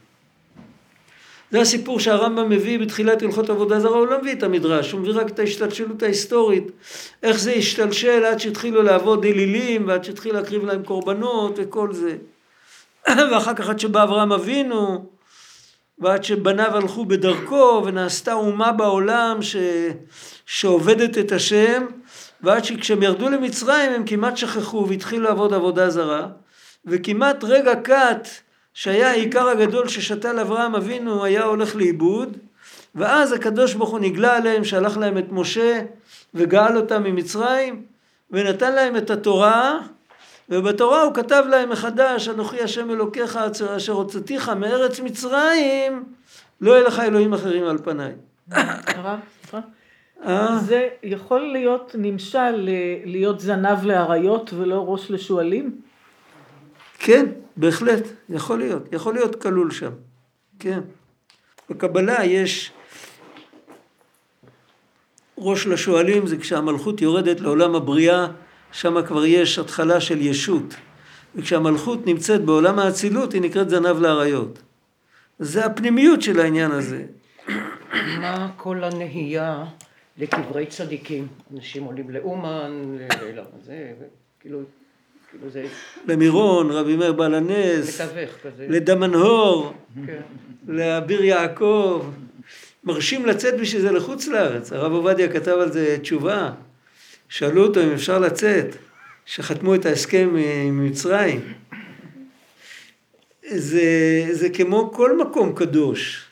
זה 1.51 1.61
הסיפור 1.61 1.99
שהרמב"ם 1.99 2.49
מביא 2.49 2.79
בתחילת 2.79 3.21
הלכות 3.21 3.49
עבודה 3.49 3.79
זרה, 3.79 3.97
הוא 3.97 4.07
לא 4.07 4.21
מביא 4.21 4.33
את 4.33 4.43
המדרש, 4.43 4.91
הוא 4.91 5.01
מביא 5.01 5.13
רק 5.13 5.29
את 5.29 5.39
ההשתלשלות 5.39 6.03
ההיסטורית, 6.03 6.71
איך 7.23 7.39
זה 7.39 7.51
השתלשל 7.51 8.25
עד 8.25 8.39
שהתחילו 8.39 8.81
לעבוד 8.83 9.25
אלילים 9.25 9.87
ועד 9.87 10.03
שהתחיל 10.03 10.33
להקריב 10.33 10.65
להם 10.65 10.83
קורבנות 10.83 11.53
וכל 11.57 11.93
זה. 11.93 12.17
ואחר 13.31 13.53
כך 13.53 13.69
עד 13.69 13.79
שבא 13.79 14.03
אברהם 14.03 14.31
אבינו, 14.31 15.05
ועד 15.99 16.23
שבניו 16.23 16.77
הלכו 16.77 17.05
בדרכו 17.05 17.83
ונעשתה 17.85 18.33
אומה 18.33 18.71
בעולם 18.71 19.41
ש... 19.41 19.55
שעובדת 20.45 21.17
את 21.17 21.31
השם, 21.31 21.85
ועד 22.41 22.63
שכשהם 22.63 23.03
ירדו 23.03 23.29
למצרים 23.29 23.91
הם 23.91 24.03
כמעט 24.05 24.37
שכחו 24.37 24.85
והתחילו 24.89 25.23
לעבוד 25.23 25.53
עבודה 25.53 25.89
זרה, 25.89 26.27
וכמעט 26.85 27.43
רגע 27.43 27.75
קט 27.75 28.27
שהיה 28.77 29.09
העיקר 29.11 29.47
הגדול 29.47 29.87
ששתל 29.87 30.39
אברהם 30.39 30.75
אבינו 30.75 31.23
היה 31.23 31.43
הולך 31.43 31.75
לאיבוד, 31.75 32.37
ואז 32.95 33.31
הקדוש 33.31 33.73
ברוך 33.73 33.89
הוא 33.89 33.99
נגלה 33.99 34.37
עליהם, 34.37 34.63
שלח 34.63 34.97
להם 34.97 35.17
את 35.17 35.25
משה 35.31 35.81
וגאל 36.33 36.77
אותם 36.77 37.03
ממצרים, 37.03 37.81
ונתן 38.31 38.75
להם 38.75 38.97
את 38.97 39.09
התורה, 39.09 39.79
ובתורה 40.49 41.01
הוא 41.01 41.13
כתב 41.13 41.43
להם 41.49 41.69
מחדש, 41.69 42.29
אנוכי 42.29 42.61
השם 42.61 42.91
אלוקיך 42.91 43.37
אשר 43.77 43.93
הוצאתיך 43.93 44.49
מארץ 44.49 44.99
מצרים, 44.99 46.03
לא 46.61 46.71
יהיה 46.71 46.87
לך 46.87 46.99
אלוהים 46.99 47.33
אחרים 47.33 47.65
על 47.65 47.77
פניי. 47.77 48.13
סליחה. 48.51 49.17
זה 50.59 50.87
יכול 51.03 51.41
להיות 51.41 51.95
נמשל 51.97 52.69
להיות 53.05 53.39
זנב 53.39 53.85
לאריות 53.85 54.53
ולא 54.53 54.85
ראש 54.87 55.11
לשועלים? 55.11 55.81
כן, 56.99 57.25
בהחלט, 57.57 58.03
יכול 58.29 58.59
להיות, 58.59 58.93
יכול 58.93 59.13
להיות 59.13 59.41
כלול 59.41 59.71
שם, 59.71 59.91
כן. 60.59 60.79
בקבלה 61.69 62.25
יש 62.25 62.71
ראש 65.37 65.67
לשועלים, 65.67 66.27
זה 66.27 66.37
כשהמלכות 66.37 67.01
יורדת 67.01 67.39
לעולם 67.39 67.75
הבריאה, 67.75 68.27
שם 68.71 69.05
כבר 69.07 69.25
יש 69.25 69.59
התחלה 69.59 70.01
של 70.01 70.21
ישות. 70.21 70.75
וכשהמלכות 71.35 72.05
נמצאת 72.05 72.41
בעולם 72.45 72.79
האצילות, 72.79 73.33
היא 73.33 73.41
נקראת 73.41 73.69
זנב 73.69 73.99
לאריות. 73.99 74.59
זה 75.39 75.65
הפנימיות 75.65 76.21
של 76.21 76.39
העניין 76.39 76.71
הזה. 76.71 77.05
מה 77.93 78.49
כל 78.57 78.83
הנהייה 78.83 79.65
לקברי 80.17 80.65
צדיקים? 80.65 81.27
אנשים 81.53 81.83
עולים 81.83 82.09
לאומן, 82.09 82.97
לזה, 83.61 83.93
כאילו... 84.39 84.59
כאילו 85.31 85.49
זה 85.49 85.65
למירון, 86.07 86.71
רבי 86.71 86.95
מאיר 86.95 87.13
בעל 87.13 87.35
הנס, 87.35 88.01
כזה. 88.43 88.67
לדמנהור, 88.69 89.73
כן. 90.05 90.21
לאביר 90.67 91.23
יעקב. 91.23 92.05
מרשים 92.83 93.25
לצאת 93.25 93.59
בשביל 93.59 93.81
זה 93.81 93.91
לחוץ 93.91 94.27
לארץ. 94.27 94.73
הרב 94.73 94.91
עובדיה 94.91 95.33
כתב 95.33 95.51
על 95.51 95.71
זה 95.71 95.97
תשובה. 96.01 96.51
שאלו 97.29 97.63
אותו 97.63 97.83
אם 97.83 97.91
אפשר 97.91 98.19
לצאת, 98.19 98.75
שחתמו 99.25 99.75
את 99.75 99.85
ההסכם 99.85 100.35
עם 100.67 100.85
מצרים. 100.85 101.53
זה, 103.49 104.27
זה 104.31 104.49
כמו 104.49 104.91
כל 104.93 105.17
מקום 105.17 105.55
קדוש. 105.55 106.25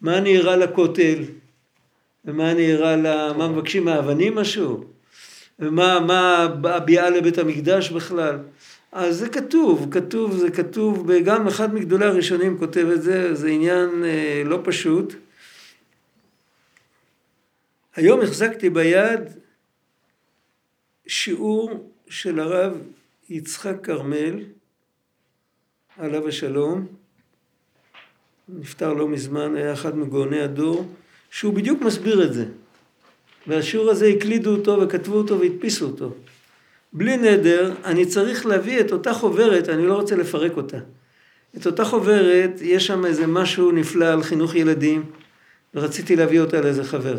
מה 0.00 0.18
אני 0.18 0.38
אראה 0.38 0.56
לכותל? 0.56 1.24
ומה 2.24 2.50
אני 2.50 2.74
אראה 2.74 2.96
ל... 2.96 3.32
מה 3.32 3.48
מבקשים 3.48 3.84
מהאבנים 3.84 4.34
משהו? 4.34 4.84
ומה 5.60 6.00
מה 6.00 6.48
הביאה 6.64 7.10
לבית 7.10 7.38
המקדש 7.38 7.90
בכלל? 7.90 8.38
אז 8.92 9.16
זה 9.18 9.28
כתוב, 9.28 9.88
כתוב, 9.90 10.36
זה 10.36 10.50
כתוב, 10.50 11.12
גם 11.12 11.46
אחד 11.46 11.74
מגדולי 11.74 12.04
הראשונים 12.04 12.58
כותב 12.58 12.86
את 12.94 13.02
זה, 13.02 13.34
זה 13.34 13.48
עניין 13.48 14.04
אה, 14.04 14.42
לא 14.44 14.60
פשוט. 14.64 15.14
היום 17.96 18.20
החזקתי 18.20 18.70
ביד 18.70 19.20
שיעור 21.06 21.90
של 22.08 22.40
הרב 22.40 22.78
יצחק 23.30 23.76
כרמל, 23.82 24.44
עליו 25.98 26.28
השלום, 26.28 26.86
נפטר 28.48 28.92
לא 28.92 29.08
מזמן, 29.08 29.56
היה 29.56 29.72
אחד 29.72 29.96
מגאוני 29.96 30.40
הדור, 30.40 30.94
שהוא 31.30 31.54
בדיוק 31.54 31.82
מסביר 31.82 32.24
את 32.24 32.32
זה. 32.32 32.44
והשיעור 33.46 33.90
הזה 33.90 34.06
הקלידו 34.06 34.50
אותו 34.56 34.80
וכתבו 34.80 35.16
אותו 35.16 35.40
והדפיסו 35.40 35.86
אותו. 35.86 36.14
בלי 36.92 37.16
נדר, 37.16 37.72
אני 37.84 38.06
צריך 38.06 38.46
להביא 38.46 38.80
את 38.80 38.92
אותה 38.92 39.12
חוברת, 39.12 39.68
אני 39.68 39.86
לא 39.86 39.94
רוצה 39.94 40.16
לפרק 40.16 40.56
אותה. 40.56 40.78
את 41.56 41.66
אותה 41.66 41.84
חוברת, 41.84 42.50
יש 42.62 42.86
שם 42.86 43.06
איזה 43.06 43.26
משהו 43.26 43.72
נפלא 43.72 44.06
על 44.06 44.22
חינוך 44.22 44.54
ילדים, 44.54 45.04
ורציתי 45.74 46.16
להביא 46.16 46.40
אותה 46.40 46.60
לאיזה 46.60 46.84
חבר. 46.84 47.16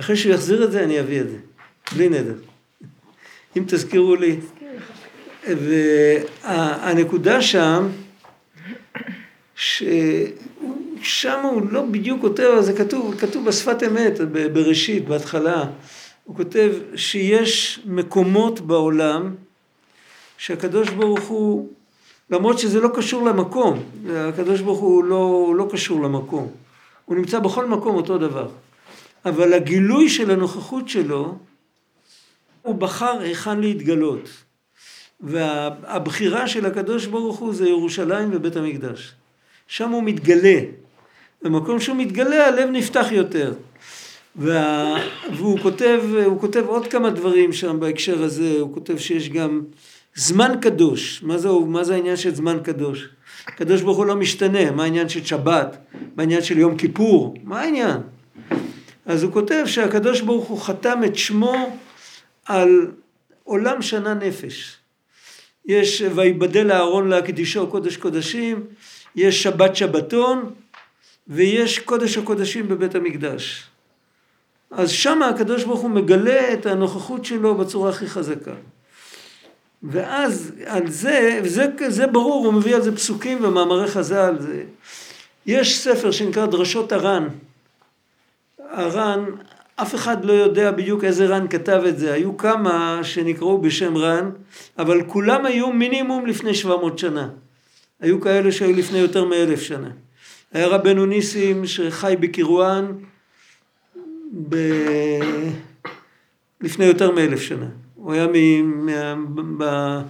אחרי 0.00 0.16
שהוא 0.16 0.32
יחזיר 0.32 0.64
את 0.64 0.72
זה, 0.72 0.84
אני 0.84 1.00
אביא 1.00 1.20
את 1.20 1.30
זה. 1.30 1.36
בלי 1.94 2.08
נדר. 2.08 2.34
אם 3.56 3.64
תזכירו 3.66 4.16
לי. 4.16 4.36
והנקודה 5.48 7.42
שם, 7.42 7.88
ששם 11.02 11.40
הוא 11.42 11.62
לא 11.70 11.82
בדיוק 11.82 12.20
כותב, 12.20 12.50
זה 12.60 12.72
כתוב, 12.72 13.14
כתוב 13.18 13.46
בשפת 13.46 13.82
אמת, 13.82 14.20
בראשית, 14.52 15.08
בהתחלה. 15.08 15.64
הוא 16.24 16.36
כותב 16.36 16.72
שיש 16.96 17.80
מקומות 17.86 18.60
בעולם 18.60 19.34
שהקדוש 20.38 20.88
ברוך 20.88 21.20
הוא, 21.20 21.68
למרות 22.30 22.58
שזה 22.58 22.80
לא 22.80 22.88
קשור 22.94 23.24
למקום, 23.24 23.82
הקדוש 24.10 24.60
ברוך 24.60 24.80
הוא 24.80 25.04
לא, 25.04 25.54
לא 25.56 25.68
קשור 25.72 26.02
למקום, 26.02 26.48
הוא 27.04 27.16
נמצא 27.16 27.38
בכל 27.38 27.66
מקום 27.66 27.96
אותו 27.96 28.18
דבר. 28.18 28.48
אבל 29.24 29.52
הגילוי 29.52 30.08
של 30.08 30.30
הנוכחות 30.30 30.88
שלו, 30.88 31.38
הוא 32.62 32.74
בחר 32.74 33.18
היכן 33.20 33.60
להתגלות. 33.60 34.28
והבחירה 35.20 36.48
של 36.48 36.66
הקדוש 36.66 37.06
ברוך 37.06 37.38
הוא 37.38 37.54
זה 37.54 37.68
ירושלים 37.68 38.28
ובית 38.32 38.56
המקדש. 38.56 39.12
שם 39.66 39.90
הוא 39.90 40.02
מתגלה. 40.02 40.60
במקום 41.42 41.80
שהוא 41.80 41.96
מתגלה 41.96 42.46
הלב 42.46 42.68
נפתח 42.70 43.06
יותר. 43.10 43.54
וה... 44.36 44.96
והוא 45.36 45.58
כותב, 45.58 46.00
הוא 46.24 46.40
כותב 46.40 46.64
עוד 46.66 46.86
כמה 46.86 47.10
דברים 47.10 47.52
שם 47.52 47.80
בהקשר 47.80 48.22
הזה, 48.22 48.56
הוא 48.60 48.74
כותב 48.74 48.98
שיש 48.98 49.28
גם 49.28 49.62
זמן 50.14 50.54
קדוש. 50.60 51.22
מה 51.22 51.38
זה, 51.38 51.48
מה 51.66 51.84
זה 51.84 51.94
העניין 51.94 52.16
של 52.16 52.34
זמן 52.34 52.58
קדוש? 52.62 53.08
הקדוש 53.46 53.82
ברוך 53.82 53.98
הוא 53.98 54.06
לא 54.06 54.16
משתנה, 54.16 54.70
מה 54.70 54.82
העניין 54.82 55.08
של 55.08 55.24
שבת? 55.24 55.76
מה 56.16 56.22
העניין 56.22 56.42
של 56.42 56.58
יום 56.58 56.76
כיפור? 56.76 57.34
מה 57.44 57.60
העניין? 57.60 57.96
אז 59.06 59.22
הוא 59.22 59.32
כותב 59.32 59.62
שהקדוש 59.66 60.20
ברוך 60.20 60.44
הוא 60.44 60.60
חתם 60.60 61.00
את 61.06 61.16
שמו 61.16 61.78
על 62.46 62.86
עולם 63.44 63.82
שנה 63.82 64.14
נפש. 64.14 64.76
יש 65.66 66.02
ויבדל 66.14 66.72
אהרון 66.72 67.08
להקדישו 67.08 67.66
קודש 67.66 67.96
קודשים, 67.96 68.64
יש 69.16 69.42
שבת 69.42 69.76
שבתון 69.76 70.50
ויש 71.28 71.78
קודש 71.78 72.18
הקודשים 72.18 72.68
בבית 72.68 72.94
המקדש. 72.94 73.70
אז 74.70 74.90
שם 74.90 75.22
הקדוש 75.22 75.64
ברוך 75.64 75.80
הוא 75.80 75.90
מגלה 75.90 76.52
את 76.52 76.66
הנוכחות 76.66 77.24
שלו 77.24 77.54
בצורה 77.54 77.90
הכי 77.90 78.06
חזקה. 78.06 78.54
ואז 79.82 80.52
על 80.66 80.90
זה, 80.90 81.40
וזה 81.44 81.66
זה 81.88 82.06
ברור, 82.06 82.46
הוא 82.46 82.54
מביא 82.54 82.74
על 82.74 82.82
זה 82.82 82.96
פסוקים 82.96 83.44
ומאמרי 83.44 83.88
חז"ל. 83.88 84.36
זה, 84.38 84.62
יש 85.46 85.78
ספר 85.78 86.10
שנקרא 86.10 86.46
דרשות 86.46 86.92
הר"ן. 86.92 87.28
הר"ן, 88.70 89.24
אף 89.76 89.94
אחד 89.94 90.24
לא 90.24 90.32
יודע 90.32 90.70
בדיוק 90.70 91.04
איזה 91.04 91.26
ר"ן 91.26 91.46
כתב 91.50 91.82
את 91.88 91.98
זה. 91.98 92.12
היו 92.12 92.36
כמה 92.36 93.00
שנקראו 93.02 93.60
בשם 93.60 93.96
ר"ן, 93.96 94.30
אבל 94.78 95.02
כולם 95.04 95.46
היו 95.46 95.72
מינימום 95.72 96.26
לפני 96.26 96.54
700 96.54 96.98
שנה. 96.98 97.28
היו 98.00 98.20
כאלה 98.20 98.52
שהיו 98.52 98.76
לפני 98.76 98.98
יותר 98.98 99.24
מאלף 99.24 99.60
שנה. 99.60 99.90
היה 100.52 100.66
רבנו 100.66 101.06
ניסים 101.06 101.66
שחי 101.66 102.14
בקירואן 102.20 102.92
ב... 104.48 104.56
לפני 106.60 106.84
יותר 106.84 107.10
מאלף 107.10 107.40
שנה. 107.40 107.68
הוא 107.94 108.12
היה 108.12 108.26
מ... 108.26 109.58
מה... 109.58 110.02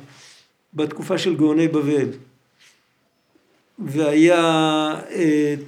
בתקופה 0.74 1.18
של 1.18 1.36
גאוני 1.36 1.68
בבל. 1.68 2.09
והיה 3.78 5.01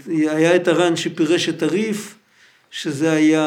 היה 0.06 0.56
את 0.56 0.68
הר"ן 0.68 0.96
שפירש 0.96 1.48
את 1.48 1.62
הריף, 1.62 2.18
שזה 2.70 3.12
היה 3.12 3.46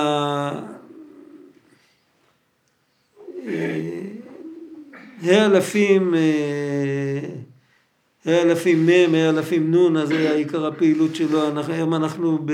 ה' 5.24 5.46
אלפים 5.46 6.14
ה' 6.14 7.55
אלפים 8.28 8.86
מ', 8.86 9.16
אלפים 9.16 9.76
נ', 9.76 9.98
אז 9.98 10.12
היה 10.12 10.34
עיקר 10.34 10.66
הפעילות 10.66 11.16
שלו, 11.16 11.42
היום 11.68 11.96
אנחנו 11.96 12.46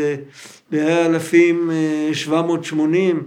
בה' 0.71 1.05
אלפים 1.05 1.71
780, 2.13 3.23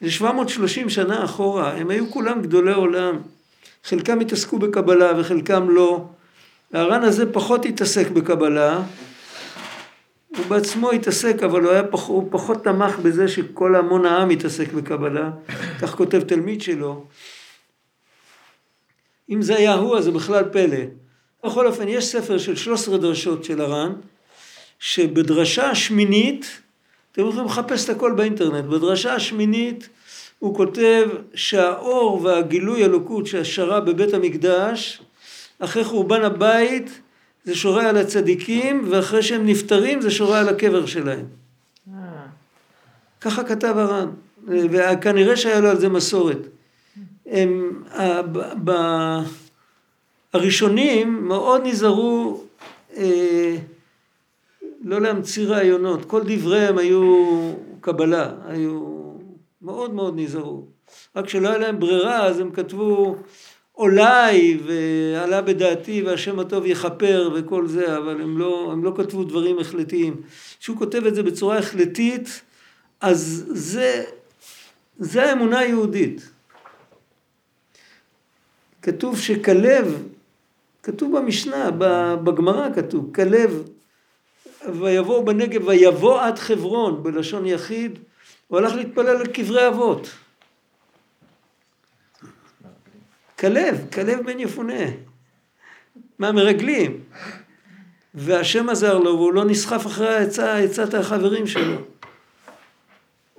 זה 0.00 0.10
730 0.10 0.90
שנה 0.90 1.24
אחורה, 1.24 1.72
הם 1.72 1.90
היו 1.90 2.10
כולם 2.10 2.42
גדולי 2.42 2.72
עולם, 2.72 3.16
חלקם 3.84 4.20
התעסקו 4.20 4.58
בקבלה 4.58 5.12
וחלקם 5.20 5.70
לא, 5.70 6.04
והר"ן 6.72 7.02
הזה 7.02 7.32
פחות 7.32 7.64
התעסק 7.66 8.10
בקבלה, 8.10 8.82
הוא 10.36 10.46
בעצמו 10.46 10.90
התעסק, 10.90 11.42
אבל 11.42 11.62
הוא, 11.62 11.72
היה 11.72 11.84
פח, 11.84 12.06
הוא 12.06 12.28
פחות 12.30 12.64
תמך 12.64 12.98
בזה 12.98 13.28
שכל 13.28 13.76
המון 13.76 14.06
העם 14.06 14.30
התעסק 14.30 14.72
בקבלה, 14.72 15.30
כך 15.80 15.94
כותב 15.94 16.20
תלמיד 16.20 16.62
שלו. 16.62 17.04
אם 19.30 19.42
זה 19.42 19.56
היה 19.56 19.74
הוא, 19.74 19.96
אז 19.96 20.04
זה 20.04 20.10
בכלל 20.10 20.44
פלא. 20.52 21.05
בכל 21.44 21.66
אופן, 21.66 21.88
יש 21.88 22.04
ספר 22.04 22.38
של 22.38 22.56
13 22.56 22.98
דרשות 22.98 23.44
של 23.44 23.60
הר"ן, 23.60 23.92
שבדרשה 24.78 25.70
השמינית, 25.70 26.60
אתם 27.12 27.28
יכולים 27.28 27.46
לחפש 27.46 27.84
את 27.84 27.90
הכל 27.90 28.12
באינטרנט, 28.16 28.64
בדרשה 28.64 29.14
השמינית 29.14 29.88
הוא 30.38 30.56
כותב 30.56 31.08
שהאור 31.34 32.20
והגילוי 32.22 32.84
אלוקות 32.84 33.26
שהשרה 33.26 33.80
בבית 33.80 34.14
המקדש, 34.14 35.02
אחרי 35.58 35.84
חורבן 35.84 36.22
הבית, 36.22 37.00
זה 37.44 37.54
שורה 37.54 37.88
על 37.88 37.96
הצדיקים, 37.96 38.86
ואחרי 38.90 39.22
שהם 39.22 39.46
נפטרים 39.46 40.00
זה 40.00 40.10
שורה 40.10 40.40
על 40.40 40.48
הקבר 40.48 40.86
שלהם. 40.86 41.24
ככה 43.20 43.44
כתב 43.44 43.74
הר"ן, 43.78 44.08
וכנראה 44.48 45.36
שהיה 45.36 45.60
לו 45.60 45.68
על 45.68 45.78
זה 45.78 45.88
מסורת. 45.88 46.38
הם, 47.26 47.82
ב, 48.64 48.70
הראשונים 50.36 51.28
מאוד 51.28 51.62
נזהרו 51.64 52.44
אה, 52.96 53.56
לא 54.84 55.00
להמציא 55.00 55.46
רעיונות, 55.46 56.04
כל 56.04 56.22
דבריהם 56.24 56.78
היו 56.78 57.52
קבלה, 57.80 58.30
היו 58.46 58.80
מאוד 59.62 59.94
מאוד 59.94 60.14
נזהרו. 60.16 60.64
רק 61.16 61.24
כשלא 61.24 61.48
היה 61.48 61.58
להם 61.58 61.80
ברירה 61.80 62.26
אז 62.26 62.40
הם 62.40 62.50
כתבו 62.50 63.16
אולי 63.78 64.58
ועלה 64.66 65.42
בדעתי 65.42 66.02
והשם 66.02 66.38
הטוב 66.38 66.66
יכפר 66.66 67.30
וכל 67.34 67.66
זה, 67.66 67.96
אבל 67.96 68.20
הם 68.20 68.38
לא, 68.38 68.68
הם 68.72 68.84
לא 68.84 68.92
כתבו 68.96 69.24
דברים 69.24 69.58
החלטיים. 69.58 70.20
כשהוא 70.60 70.76
כותב 70.76 71.06
את 71.06 71.14
זה 71.14 71.22
בצורה 71.22 71.58
החלטית, 71.58 72.42
אז 73.00 73.44
זה, 73.48 74.04
זה 74.98 75.30
האמונה 75.30 75.58
היהודית. 75.58 76.30
כתוב 78.82 79.18
שכלב, 79.18 80.02
כתוב 80.86 81.18
במשנה, 81.18 81.70
בגמרא 82.24 82.68
כתוב, 82.74 83.14
כלב, 83.14 83.62
ויבואו 84.68 85.24
בנגב 85.24 85.68
ויבוא 85.68 86.20
עד 86.20 86.38
חברון 86.38 87.02
בלשון 87.02 87.46
יחיד, 87.46 87.98
הוא 88.46 88.58
הלך 88.58 88.74
להתפלל 88.74 89.08
על 89.08 89.26
קברי 89.26 89.68
אבות. 89.68 90.10
כלב, 93.38 93.86
כלב 93.92 94.26
בן 94.26 94.40
יפונה, 94.40 94.84
מהמרגלים. 96.18 97.00
והשם 98.14 98.68
עזר 98.68 98.98
לו 98.98 99.16
והוא 99.16 99.32
לא 99.32 99.44
נסחף 99.44 99.86
אחרי 99.86 100.14
העצה, 100.14 100.58
עצת 100.58 100.94
החברים 100.94 101.46
שלו. 101.46 101.76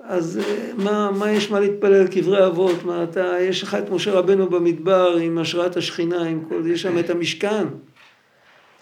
אז 0.08 0.38
אה, 0.38 0.70
מה, 0.76 1.10
מה 1.10 1.30
יש 1.30 1.50
מה 1.50 1.60
להתפלל 1.60 2.06
קברי 2.06 2.46
אבות? 2.46 2.84
מה 2.84 3.02
אתה, 3.02 3.36
יש 3.40 3.62
לך 3.62 3.74
את 3.74 3.90
משה 3.90 4.12
רבנו 4.12 4.50
במדבר 4.50 5.16
עם 5.16 5.38
השראת 5.38 5.76
השכינה, 5.76 6.22
עם 6.22 6.44
כל 6.48 6.62
יש 6.66 6.82
שם 6.82 6.98
את 6.98 7.10
המשכן. 7.10 7.66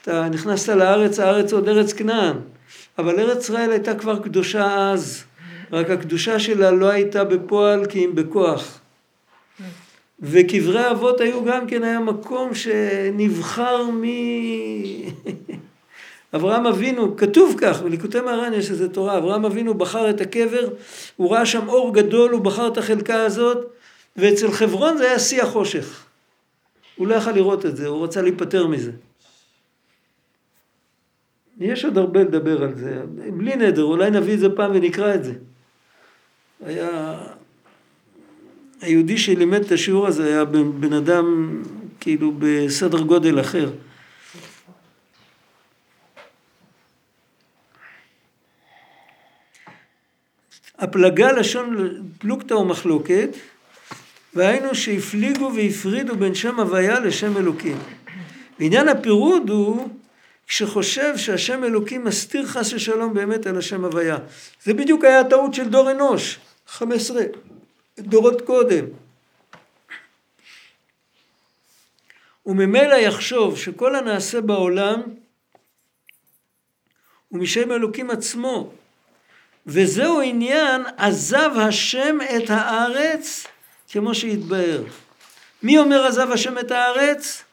אתה 0.03 0.29
נכנסת 0.29 0.69
לארץ, 0.69 1.21
הארץ 1.21 1.53
עוד 1.53 1.69
ארץ 1.69 1.93
כנען. 1.93 2.37
אבל 2.99 3.21
ארץ 3.21 3.45
ישראל 3.45 3.71
הייתה 3.71 3.95
כבר 3.95 4.19
קדושה 4.23 4.91
אז, 4.93 5.25
רק 5.73 5.91
הקדושה 5.91 6.39
שלה 6.39 6.71
לא 6.71 6.91
הייתה 6.91 7.25
בפועל 7.25 7.87
כי 7.87 8.05
אם 8.05 8.15
בכוח. 8.15 8.81
וקברי 10.21 10.91
אבות 10.91 11.21
היו 11.21 11.45
גם 11.45 11.67
כן, 11.67 11.83
היה 11.83 12.01
מקום 12.01 12.55
שנבחר 12.55 13.91
מ... 13.91 14.03
אברהם 16.35 16.67
אבינו, 16.67 17.17
כתוב 17.17 17.55
כך, 17.59 17.83
בליקוטי 17.83 18.21
מהר"ן 18.21 18.53
יש 18.53 18.71
איזה 18.71 18.89
תורה, 18.89 19.19
אברהם 19.19 19.45
אבינו 19.45 19.75
בחר 19.75 20.11
את 20.11 20.21
הקבר, 20.21 20.69
הוא 21.17 21.31
ראה 21.31 21.47
שם 21.47 21.69
אור 21.69 21.95
גדול, 21.95 22.33
הוא 22.33 22.41
בחר 22.41 22.69
את 22.69 22.79
החלקה 22.79 23.23
הזאת, 23.23 23.73
ואצל 24.17 24.53
חברון 24.53 24.97
זה 24.97 25.05
היה 25.05 25.19
שיא 25.19 25.43
החושך. 25.43 26.05
הוא 26.97 27.07
לא 27.07 27.15
יכל 27.15 27.33
לראות 27.33 27.67
את 27.67 27.77
זה, 27.77 27.87
הוא 27.87 28.05
רצה 28.05 28.23
להיפטר 28.23 28.67
מזה. 28.67 28.93
יש 31.61 31.85
עוד 31.85 31.99
הרבה 31.99 32.21
לדבר 32.21 32.63
על 32.63 32.75
זה, 32.75 33.03
בלי 33.33 33.57
נדר, 33.57 33.83
אולי 33.83 34.11
נביא 34.11 34.35
את 34.35 34.39
זה 34.39 34.49
פעם 34.49 34.71
ונקרא 34.75 35.15
את 35.15 35.25
זה. 35.25 35.33
היה... 36.65 37.19
היהודי 38.81 39.19
שלימד 39.19 39.65
את 39.65 39.73
השיעור 39.73 40.07
הזה 40.07 40.27
היה 40.27 40.45
בן 40.81 40.93
אדם 40.93 41.57
כאילו 42.01 42.33
בסדר 42.39 43.01
גודל 43.03 43.41
אחר. 43.41 43.71
הפלגה 50.79 51.33
לשון 51.33 51.99
פלוגתא 52.19 52.55
ומחלוקת, 52.55 53.29
והיינו 54.35 54.75
שהפליגו 54.75 55.53
והפרידו 55.55 56.17
בין 56.17 56.35
שם 56.35 56.61
הוויה 56.61 57.01
לשם 57.01 57.37
אלוקים. 57.37 57.79
ועניין 58.59 58.89
הפירוד 58.89 59.51
הוא 59.51 59.89
כשחושב 60.47 61.17
שהשם 61.17 61.65
אלוקים 61.65 62.05
מסתיר 62.05 62.47
חס 62.47 62.73
ושלום 62.73 63.15
באמת 63.15 63.47
על 63.47 63.59
השם 63.59 63.85
הוויה. 63.85 64.19
זה 64.63 64.75
בדיוק 64.75 65.05
היה 65.05 65.21
הטעות 65.21 65.55
של 65.55 65.69
דור 65.69 65.91
אנוש, 65.91 66.39
15 66.67 67.23
דורות 67.99 68.41
קודם. 68.41 68.85
וממילא 72.47 72.95
יחשוב 72.95 73.59
שכל 73.59 73.97
הנעשה 73.97 74.41
בעולם 74.41 75.03
הוא 77.29 77.41
משם 77.41 77.73
אלוקים 77.73 78.11
עצמו, 78.11 78.73
וזהו 79.67 80.21
עניין 80.21 80.83
עזב 80.97 81.51
השם 81.59 82.19
את 82.37 82.51
הארץ 82.51 83.47
כמו 83.91 84.15
שהתבהר. 84.15 84.83
מי 85.63 85.79
אומר 85.79 86.07
עזב 86.07 86.31
השם 86.31 86.59
את 86.59 86.71
הארץ? 86.71 87.45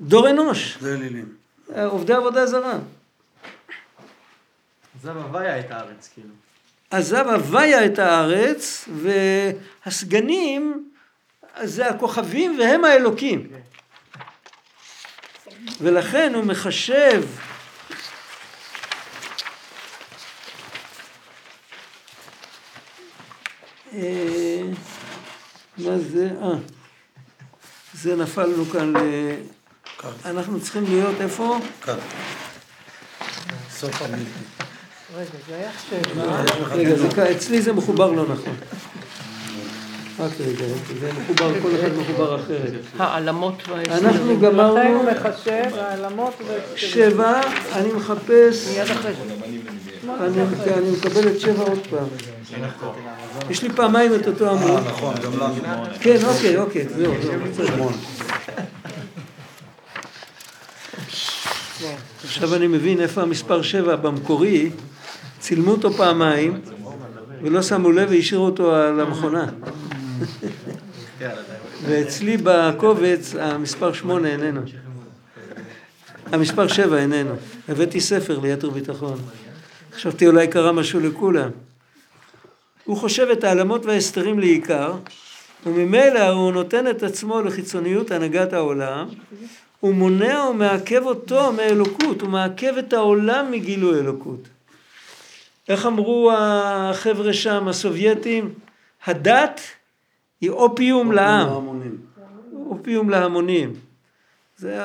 דור 0.00 0.30
אנוש. 0.30 0.78
זה 0.80 0.94
אלילים. 0.94 1.34
עובדי 1.84 2.12
עבודה 2.12 2.46
זרה. 2.46 2.78
עזב 5.00 5.16
הוויה 5.16 5.60
את 5.60 5.70
הארץ, 5.70 6.10
כאילו. 6.14 6.28
עזב 6.90 7.26
הוויה 7.28 7.86
את 7.86 7.98
הארץ, 7.98 8.88
והסגנים 9.84 10.90
זה 11.62 11.88
הכוכבים 11.88 12.58
והם 12.58 12.84
האלוקים. 12.84 13.48
ולכן 15.80 16.34
הוא 16.34 16.44
מחשב 16.44 17.24
מה 25.78 25.98
זה? 25.98 26.28
אה, 26.42 26.54
זה 27.94 28.16
נפלנו 28.16 28.64
כאן 28.64 28.92
ל... 28.96 28.98
אנחנו 30.24 30.60
צריכים 30.60 30.84
להיות 30.84 31.20
איפה? 31.20 31.58
כאן. 31.82 31.96
סוף 33.70 34.02
המילתי. 34.02 34.30
רגע, 35.16 35.28
זה 35.48 35.56
היה 35.56 35.70
שבע. 35.90 36.44
רגע, 36.70 36.96
זה 36.96 37.08
כאן, 37.14 37.24
אצלי 37.26 37.62
זה 37.62 37.72
מחובר 37.72 38.10
לא 38.10 38.22
נכון. 38.22 38.54
רק 40.18 40.32
רגע, 40.40 40.64
זה 41.00 41.10
מחובר, 41.12 41.60
כל 41.62 41.70
אחד 41.80 41.92
מחובר 41.96 42.36
אחרת. 42.36 42.72
העלמות 42.98 43.68
וההסברים. 43.68 44.06
אנחנו 44.06 44.40
גמרנו 44.40 44.80
הוא 44.80 45.04
מחשב, 45.04 45.64
העלמות 45.74 46.34
ו... 46.46 46.58
שבע, 46.76 47.40
אני 47.72 47.92
מחפש, 47.92 48.68
מיד 48.68 48.90
אחרי 48.90 49.12
זה. 49.14 49.34
אני 50.20 50.42
אני 50.74 50.90
מקבל 50.90 51.28
את 51.28 51.40
שבע 51.40 51.62
עוד 51.62 51.86
פעם. 51.90 52.08
יש 53.50 53.62
לי 53.62 53.68
פעמיים 53.72 54.14
את 54.14 54.26
אותו 54.26 54.50
עמוד. 54.50 54.70
אה, 54.70 54.90
נכון, 54.90 55.14
גם 55.24 55.32
לנו. 55.32 55.54
כן, 56.00 56.16
אוקיי, 56.24 56.56
אוקיי, 56.56 56.88
זהו, 56.88 57.12
זהו. 57.52 57.90
עכשיו 62.24 62.54
אני 62.54 62.66
מבין 62.66 63.00
איפה 63.00 63.22
המספר 63.22 63.62
7 63.62 63.96
במקורי, 63.96 64.70
צילמו 65.38 65.70
אותו 65.70 65.92
פעמיים 65.92 66.60
ולא 67.42 67.62
שמו 67.62 67.92
לב 67.92 68.08
והשאירו 68.10 68.44
אותו 68.44 68.74
על 68.74 69.00
המכונה. 69.00 69.46
ואצלי 71.82 72.36
בקובץ 72.36 73.34
המספר 73.40 73.92
8 73.92 74.28
איננו. 74.28 74.60
המספר 76.32 76.68
7 76.68 76.98
איננו. 76.98 77.34
הבאתי 77.68 78.00
ספר 78.00 78.38
ליתר 78.38 78.70
ביטחון. 78.70 79.18
חשבתי 79.94 80.26
אולי 80.26 80.48
קרה 80.48 80.72
משהו 80.72 81.00
לכולם. 81.00 81.50
הוא 82.84 82.96
חושב 82.96 83.28
את 83.32 83.44
העלמות 83.44 83.86
וההסתרים 83.86 84.38
לעיקר, 84.38 84.92
וממילא 85.66 86.28
הוא 86.28 86.52
נותן 86.52 86.88
את 86.88 87.02
עצמו 87.02 87.42
לחיצוניות 87.42 88.10
הנהגת 88.10 88.52
העולם, 88.52 89.08
הוא 89.80 89.94
מונע 89.94 90.44
ומעכב 90.50 91.02
אותו 91.06 91.52
מאלוקות, 91.52 92.20
הוא 92.20 92.28
מעכב 92.28 92.74
את 92.78 92.92
העולם 92.92 93.50
מגילוי 93.50 94.00
אלוקות. 94.00 94.48
איך 95.68 95.86
אמרו 95.86 96.32
החבר'ה 96.36 97.32
שם, 97.32 97.68
הסובייטים? 97.68 98.54
הדת 99.06 99.60
היא 100.40 100.50
אופיום 100.50 101.12
לעם, 101.12 101.48
ההמונים. 101.48 101.96
אופיום 102.66 103.10
להמונים. 103.10 103.72
זה, 104.56 104.82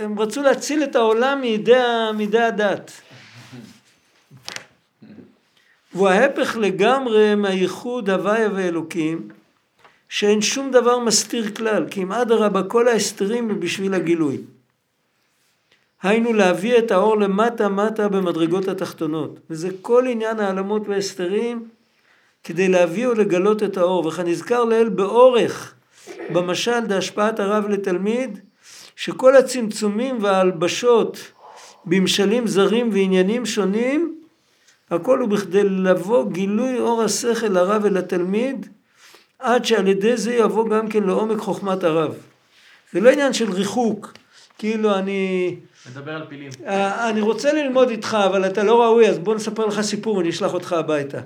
הם 0.00 0.18
רצו 0.18 0.42
להציל 0.42 0.82
את 0.82 0.96
העולם 0.96 1.40
מידי, 1.40 1.80
מידי 2.14 2.40
הדת. 2.40 2.92
והוא 5.94 6.08
ההפך 6.08 6.56
לגמרי 6.56 7.34
מהייחוד 7.34 8.10
הוויה 8.10 8.48
ואלוקים, 8.54 9.28
שאין 10.08 10.42
שום 10.42 10.70
דבר 10.70 10.98
מסתיר 10.98 11.50
כלל, 11.54 11.86
כי 11.90 12.02
אם 12.02 12.12
אדרבה 12.12 12.62
כל 12.62 12.88
ההסתרים 12.88 13.50
הם 13.50 13.60
בשביל 13.60 13.94
הגילוי. 13.94 14.38
היינו 16.02 16.32
להביא 16.32 16.78
את 16.78 16.90
האור 16.90 17.16
למטה 17.16 17.68
מטה 17.68 18.08
במדרגות 18.08 18.68
התחתונות, 18.68 19.40
וזה 19.50 19.68
כל 19.82 20.06
עניין 20.06 20.40
העלמות 20.40 20.88
וההסתרים 20.88 21.68
כדי 22.44 22.68
להביא 22.68 23.08
ולגלות 23.08 23.62
את 23.62 23.76
האור, 23.76 24.06
וכנזכר 24.06 24.64
לאל 24.64 24.88
באורך 24.88 25.74
במשל 26.32 26.80
דהשפעת 26.80 27.40
הרב 27.40 27.68
לתלמיד, 27.68 28.38
שכל 28.96 29.36
הצמצומים 29.36 30.18
וההלבשות 30.20 31.18
במשלים 31.84 32.46
זרים 32.46 32.90
ועניינים 32.92 33.46
שונים, 33.46 34.14
הכל 34.90 35.18
הוא 35.18 35.28
בכדי 35.28 35.64
לבוא 35.64 36.30
גילוי 36.30 36.78
אור 36.78 37.02
השכל 37.02 37.56
הרב 37.56 37.84
אל 37.84 37.96
התלמיד, 37.96 38.66
עד 39.38 39.64
שעל 39.64 39.88
ידי 39.88 40.16
זה 40.16 40.34
יבוא 40.34 40.68
גם 40.68 40.88
כן 40.88 41.02
לעומק 41.02 41.38
חוכמת 41.38 41.84
הרב. 41.84 42.14
זה 42.92 43.00
לא 43.00 43.10
עניין 43.10 43.32
של 43.32 43.52
ריחוק, 43.52 44.12
כאילו 44.58 44.94
אני, 44.94 45.56
מדבר 45.90 46.12
על 46.12 46.26
פילים. 46.28 46.50
אה, 46.66 47.08
אני 47.08 47.20
רוצה 47.20 47.52
ללמוד 47.52 47.90
איתך, 47.90 48.16
אבל 48.26 48.46
אתה 48.46 48.62
לא 48.62 48.82
ראוי, 48.82 49.08
אז 49.08 49.18
בוא 49.18 49.34
נספר 49.34 49.66
לך 49.66 49.80
סיפור 49.80 50.16
ואני 50.16 50.30
אשלח 50.30 50.54
אותך 50.54 50.72
הביתה. 50.72 51.18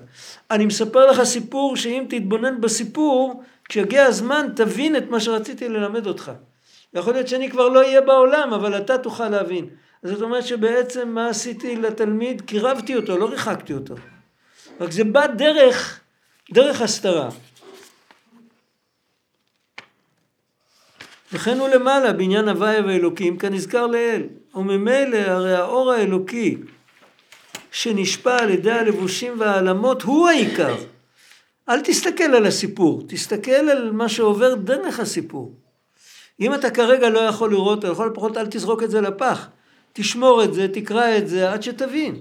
אני 0.50 0.66
מספר 0.66 1.10
לך 1.10 1.22
סיפור 1.22 1.76
שאם 1.76 2.04
תתבונן 2.08 2.60
בסיפור, 2.60 3.42
כשיגיע 3.64 4.04
הזמן 4.04 4.46
תבין 4.56 4.96
את 4.96 5.10
מה 5.10 5.20
שרציתי 5.20 5.68
ללמד 5.68 6.06
אותך. 6.06 6.32
יכול 6.94 7.12
להיות 7.12 7.28
שאני 7.28 7.50
כבר 7.50 7.68
לא 7.68 7.82
אהיה 7.82 8.00
בעולם, 8.00 8.52
אבל 8.54 8.76
אתה 8.76 8.98
תוכל 8.98 9.28
להבין. 9.28 9.66
זאת 10.02 10.22
אומרת 10.22 10.46
שבעצם 10.46 11.08
מה 11.08 11.28
עשיתי 11.28 11.76
לתלמיד? 11.76 12.42
קירבתי 12.42 12.96
אותו, 12.96 13.18
לא 13.18 13.28
ריחקתי 13.28 13.74
אותו. 13.74 13.94
רק 14.80 14.90
זה 14.90 15.04
בא 15.04 15.26
דרך, 15.26 16.00
דרך 16.52 16.82
הסתרה. 16.82 17.28
וכן 21.32 21.58
הוא 21.58 21.68
למעלה 21.68 22.12
בעניין 22.12 22.48
הוויה 22.48 22.84
ואלוקים 22.84 23.38
כנזכר 23.38 23.86
לאל. 23.86 24.22
וממילא 24.54 25.16
הרי 25.16 25.54
האור 25.54 25.92
האלוקי 25.92 26.56
שנשפע 27.70 28.38
על 28.42 28.50
ידי 28.50 28.70
הלבושים 28.70 29.40
והעלמות 29.40 30.02
הוא 30.02 30.28
העיקר. 30.28 30.76
אל 31.68 31.80
תסתכל 31.80 32.24
על 32.24 32.46
הסיפור, 32.46 33.02
תסתכל 33.08 33.50
על 33.50 33.92
מה 33.92 34.08
שעובר 34.08 34.54
דרך 34.54 35.00
הסיפור. 35.00 35.54
אם 36.40 36.54
אתה 36.54 36.70
כרגע 36.70 37.08
לא 37.08 37.18
יכול 37.18 37.50
לראות, 37.50 37.84
או 37.84 37.92
לכל 37.92 38.08
הפחות 38.08 38.36
אל 38.36 38.46
תזרוק 38.46 38.82
את 38.82 38.90
זה 38.90 39.00
לפח. 39.00 39.48
תשמור 39.98 40.44
את 40.44 40.54
זה, 40.54 40.68
תקרא 40.68 41.18
את 41.18 41.28
זה, 41.28 41.52
עד 41.52 41.62
שתבין. 41.62 42.14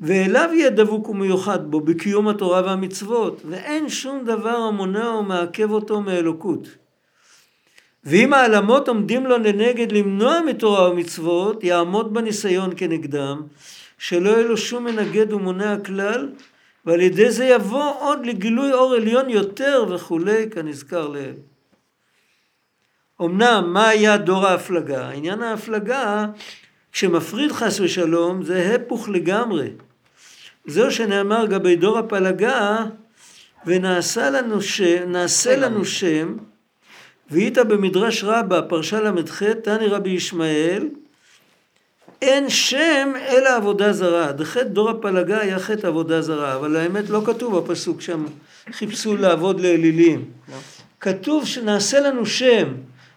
ואליו 0.00 0.48
יהיה 0.52 0.70
דבוק 0.70 1.08
ומיוחד 1.08 1.70
בו, 1.70 1.80
בקיום 1.80 2.28
התורה 2.28 2.62
והמצוות, 2.64 3.42
ואין 3.50 3.88
שום 3.88 4.24
דבר 4.24 4.56
המונע 4.56 5.08
או 5.08 5.22
מעכב 5.22 5.70
אותו 5.70 6.00
מאלוקות. 6.00 6.68
ואם 8.04 8.32
העלמות 8.32 8.88
עומדים 8.88 9.26
לו 9.26 9.38
לנגד 9.38 9.92
למנוע 9.92 10.40
מתורה 10.46 10.90
ומצוות, 10.90 11.64
יעמוד 11.64 12.14
בניסיון 12.14 12.70
כנגדם, 12.76 13.42
שלא 13.98 14.30
יהיה 14.30 14.46
לו 14.46 14.56
שום 14.56 14.84
מנגד 14.84 15.32
ומונע 15.32 15.76
כלל, 15.84 16.28
ועל 16.86 17.00
ידי 17.00 17.30
זה 17.30 17.44
יבוא 17.44 17.92
עוד 18.00 18.26
לגילוי 18.26 18.72
אור 18.72 18.94
עליון 18.94 19.30
יותר 19.30 19.84
וכולי, 19.90 20.50
כנזכר 20.50 21.08
לעיל. 21.08 21.51
אמנם, 23.24 23.72
מה 23.72 23.88
היה 23.88 24.16
דור 24.16 24.46
ההפלגה? 24.46 25.10
עניין 25.10 25.42
ההפלגה, 25.42 26.26
כשמפריד 26.92 27.52
חס 27.52 27.80
ושלום, 27.80 28.42
זה 28.42 28.74
הפוך 28.74 29.08
לגמרי. 29.08 29.68
זהו 30.66 30.90
שנאמר 30.90 31.46
גבי 31.46 31.76
דור 31.76 31.98
הפלגה, 31.98 32.76
ונעשה 33.66 34.30
לנו 34.30 34.62
שם, 34.62 35.12
נעשה 35.12 35.56
לנו 35.56 35.84
שם, 35.84 36.36
והיית 37.30 37.58
במדרש 37.58 38.24
רבה, 38.24 38.62
פרשה 38.62 39.00
ל"ח, 39.00 39.42
תני 39.42 39.86
רבי 39.86 40.10
ישמעאל, 40.10 40.88
אין 42.22 42.50
שם 42.50 43.12
אלא 43.28 43.56
עבודה 43.56 43.92
זרה. 43.92 44.32
דחת 44.32 44.66
דור 44.66 44.90
הפלגה 44.90 45.40
היה 45.40 45.58
חטא 45.58 45.86
עבודה 45.86 46.22
זרה, 46.22 46.54
אבל 46.54 46.76
האמת 46.76 47.10
לא 47.10 47.22
כתוב 47.26 47.58
בפסוק 47.58 48.00
שם, 48.00 48.24
חיפשו 48.72 49.16
לעבוד 49.16 49.60
לאלילים. 49.60 50.24
כתוב 51.00 51.46
שנעשה 51.46 52.00
לנו 52.00 52.26
שם. 52.26 52.68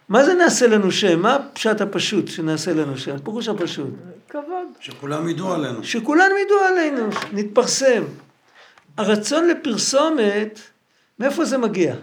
מה 0.08 0.24
זה 0.24 0.34
נעשה 0.34 0.66
לנו 0.66 0.92
שם? 0.92 1.22
מה 1.22 1.34
הפשט 1.34 1.80
הפשוט 1.80 2.28
שנעשה 2.28 2.72
לנו 2.72 2.98
שם? 2.98 3.18
פירוש 3.18 3.48
הפשוט. 3.48 3.90
כבוד. 4.28 4.44
שכולם 4.80 5.28
ידעו 5.28 5.54
עלינו. 5.54 5.84
שכולם 5.84 6.30
ידעו 6.44 6.58
עלינו, 6.58 7.08
נתפרסם. 7.32 8.02
הרצון 8.98 9.48
לפרסומת, 9.48 10.60
מאיפה 11.18 11.44
זה 11.44 11.58
מגיע? 11.58 11.94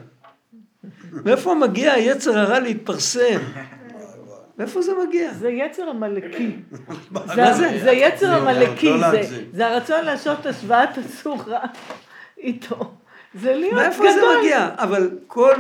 מאיפה 1.12 1.56
מגיע 1.56 1.94
היצר 1.94 2.40
הרע 2.40 2.60
להתפרסם? 2.60 3.40
מאיפה 4.58 4.82
זה 4.82 4.92
מגיע? 5.08 5.34
זה 5.34 5.50
יצר 5.50 5.90
עמלקי. 5.90 6.56
מה 7.12 7.54
זה? 7.54 7.80
זה 7.84 7.92
יצר 7.92 8.36
עמלקי, 8.36 8.92
זה- 9.54 9.68
הרצון 9.68 10.06
לעשות 10.06 10.46
השוואת 10.46 10.90
הצורה 10.98 11.60
איתו. 12.38 12.92
זה 13.42 13.54
להיות 13.56 13.74
מאיפה 13.74 13.98
גדול. 14.04 14.14
זה 14.14 14.40
מגיע? 14.40 14.70
אבל 14.78 15.10
כל, 15.28 15.54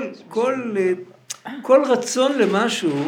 כל, 1.61 1.83
רצון 1.89 2.37
למשהו 2.37 3.03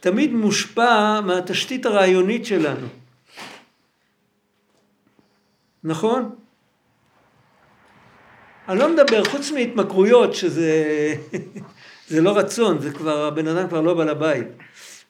תמיד 0.00 0.32
מושפע 0.32 1.20
מהתשתית 1.20 1.86
הרעיונית 1.86 2.46
שלנו. 2.46 2.86
נכון? 5.84 6.34
אני 8.68 8.78
לא 8.78 8.92
מדבר, 8.92 9.24
חוץ 9.24 9.50
מהתמכרויות, 9.50 10.34
שזה 10.34 10.84
זה 12.08 12.20
לא 12.20 12.38
רצון, 12.38 12.78
זה 12.80 12.90
כבר, 12.90 13.26
הבן 13.26 13.48
אדם 13.48 13.68
כבר 13.68 13.80
לא 13.80 13.94
בעל 13.94 14.08
הבית. 14.08 14.46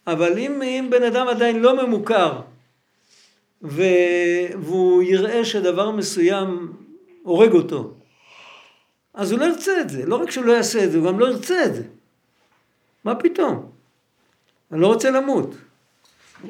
אבל 0.06 0.38
אם, 0.38 0.62
אם 0.62 0.88
בן 0.90 1.02
אדם 1.02 1.28
עדיין 1.28 1.60
לא 1.60 1.86
ממוכר, 1.86 2.40
ו, 3.62 3.82
והוא 4.60 5.02
יראה 5.02 5.44
שדבר 5.44 5.90
מסוים 5.90 6.72
הורג 7.22 7.52
אותו, 7.52 7.94
אז 9.14 9.32
הוא 9.32 9.40
לא 9.40 9.44
ירצה 9.44 9.80
את 9.80 9.90
זה. 9.90 10.06
לא 10.06 10.16
רק 10.16 10.30
שהוא 10.30 10.44
לא 10.44 10.52
יעשה 10.52 10.84
את 10.84 10.92
זה, 10.92 10.98
הוא 10.98 11.06
גם 11.06 11.20
לא 11.20 11.26
ירצה 11.26 11.64
את 11.64 11.74
זה. 11.74 11.82
מה 13.08 13.14
פתאום? 13.14 13.70
אני 14.72 14.80
לא 14.80 14.86
רוצה 14.86 15.10
למות. 15.10 15.54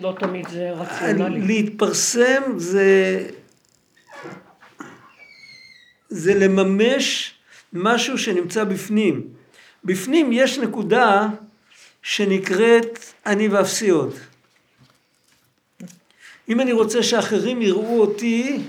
לא 0.00 0.16
תמיד 0.18 0.48
זה 0.48 0.70
רציונלי. 0.70 1.46
להתפרסם 1.46 2.42
זה... 2.56 3.26
זה 6.08 6.34
לממש 6.34 7.34
משהו 7.72 8.18
שנמצא 8.18 8.64
בפנים. 8.64 9.28
בפנים 9.84 10.32
יש 10.32 10.58
נקודה 10.58 11.26
שנקראת 12.02 12.98
אני 13.26 13.48
ואפסי 13.48 13.88
עוד. 13.90 14.14
אם 16.48 16.60
אני 16.60 16.72
רוצה 16.72 17.02
שאחרים 17.02 17.62
יראו 17.62 18.00
אותי, 18.00 18.60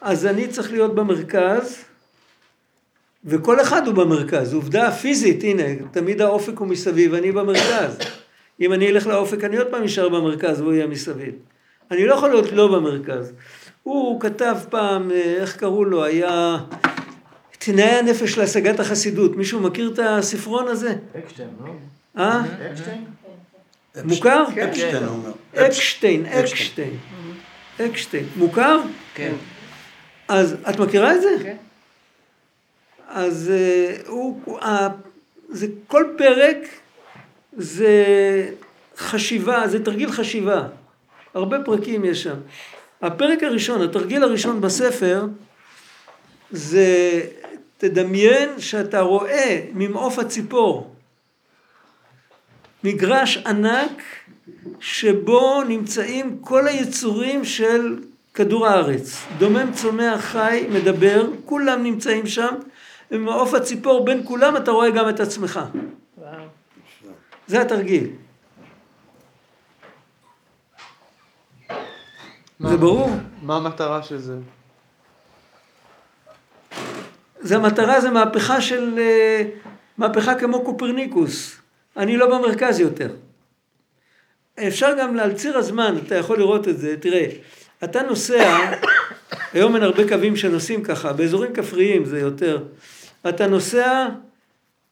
אז 0.00 0.26
אני 0.26 0.48
צריך 0.48 0.72
להיות 0.72 0.94
במרכז, 0.94 1.84
וכל 3.24 3.60
אחד 3.60 3.86
הוא 3.86 3.94
במרכז. 3.94 4.54
עובדה 4.54 4.90
פיזית, 4.90 5.44
הנה, 5.44 5.62
תמיד 5.90 6.20
האופק 6.20 6.58
הוא 6.58 6.68
מסביב, 6.68 7.14
אני 7.14 7.32
במרכז. 7.32 7.98
אם 8.60 8.72
אני 8.72 8.88
אלך 8.88 9.06
לאופק, 9.06 9.44
אני 9.44 9.56
עוד 9.56 9.66
פעם 9.66 9.82
אשאר 9.82 10.08
במרכז 10.08 10.60
והוא 10.60 10.72
יהיה 10.72 10.86
מסביב. 10.86 11.34
אני 11.90 12.06
לא 12.06 12.14
יכול 12.14 12.30
להיות 12.30 12.52
לא 12.52 12.68
במרכז. 12.68 13.32
הוא 13.82 14.20
כתב 14.20 14.56
פעם, 14.70 15.10
אה, 15.10 15.34
איך 15.40 15.56
קראו 15.56 15.84
לו, 15.84 16.04
היה 16.04 16.58
תנאי 17.58 17.84
הנפש 17.84 18.38
להשגת 18.38 18.80
החסידות. 18.80 19.36
מישהו 19.36 19.60
מכיר 19.60 19.90
את 19.94 19.98
הספרון 20.02 20.68
הזה? 20.68 20.94
אקשטיין, 21.18 21.48
לא? 21.64 21.72
אה? 22.18 22.42
אקשטיין? 22.70 23.04
מוכר? 24.04 24.44
אפשטיין 24.70 24.96
הוא 24.96 25.16
אומר. 25.16 25.32
אקשטיין, 25.54 26.26
אקשטיין. 26.26 26.96
אקשטיין. 27.80 28.26
מוכר? 28.36 28.80
כן. 29.14 29.32
אז 30.28 30.56
את 30.70 30.80
מכירה 30.80 31.14
את 31.14 31.22
זה? 31.22 31.28
כן. 31.42 31.56
אז 33.14 33.50
אה, 33.54 33.96
הוא, 34.06 34.58
זה 35.48 35.66
כל 35.86 36.04
פרק 36.18 36.56
זה 37.56 38.04
חשיבה, 38.96 39.68
זה 39.68 39.84
תרגיל 39.84 40.12
חשיבה. 40.12 40.68
הרבה 41.34 41.56
פרקים 41.64 42.04
יש 42.04 42.22
שם. 42.22 42.36
הפרק 43.02 43.42
הראשון, 43.42 43.82
התרגיל 43.82 44.22
הראשון 44.22 44.60
בספר, 44.60 45.26
זה 46.50 47.20
תדמיין 47.78 48.60
שאתה 48.60 49.00
רואה 49.00 49.60
ממעוף 49.74 50.18
הציפור 50.18 50.94
מגרש 52.84 53.36
ענק 53.36 54.02
שבו 54.80 55.62
נמצאים 55.68 56.38
כל 56.40 56.68
היצורים 56.68 57.44
של 57.44 57.98
כדור 58.34 58.66
הארץ. 58.66 59.22
דומם, 59.38 59.72
צומח, 59.72 60.20
חי, 60.20 60.66
מדבר, 60.70 61.26
כולם 61.44 61.82
נמצאים 61.82 62.26
שם, 62.26 62.54
ומעוף 63.12 63.54
הציפור 63.54 64.04
בין 64.04 64.22
כולם 64.24 64.56
אתה 64.56 64.70
רואה 64.70 64.90
גם 64.90 65.08
את 65.08 65.20
עצמך. 65.20 65.60
וואו. 66.18 66.44
זה 67.46 67.60
התרגיל. 67.60 68.10
זה 72.60 72.76
ברור? 72.76 73.10
מה 73.42 73.56
המטרה 73.56 74.02
של 74.02 74.18
זה? 74.18 74.36
זה 77.40 77.56
המטרה, 77.56 78.00
זה 78.00 78.10
מהפכה 78.10 78.60
של... 78.60 78.98
אה, 78.98 79.42
מהפכה 79.98 80.34
כמו 80.34 80.64
קופרניקוס. 80.64 81.56
אני 81.96 82.16
לא 82.16 82.38
במרכז 82.38 82.80
יותר. 82.80 83.08
אפשר 84.68 84.94
גם 84.98 85.18
על 85.18 85.32
ציר 85.32 85.58
הזמן, 85.58 85.96
אתה 86.06 86.14
יכול 86.14 86.38
לראות 86.38 86.68
את 86.68 86.78
זה. 86.78 86.96
תראה, 87.00 87.26
אתה 87.84 88.02
נוסע, 88.02 88.58
היום 89.52 89.74
אין 89.74 89.82
הרבה 89.82 90.08
קווים 90.08 90.36
שנוסעים 90.36 90.82
ככה, 90.82 91.12
באזורים 91.12 91.52
כפריים 91.52 92.04
זה 92.04 92.20
יותר. 92.20 92.62
אתה 93.28 93.46
נוסע 93.46 94.08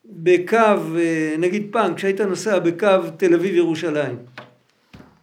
בקו, 0.05 0.57
אה, 0.57 1.35
נגיד 1.39 1.67
פעם, 1.71 1.95
כשהיית 1.95 2.21
נוסע 2.21 2.59
בקו 2.59 2.87
תל 3.17 3.35
אביב 3.35 3.55
ירושלים. 3.55 4.17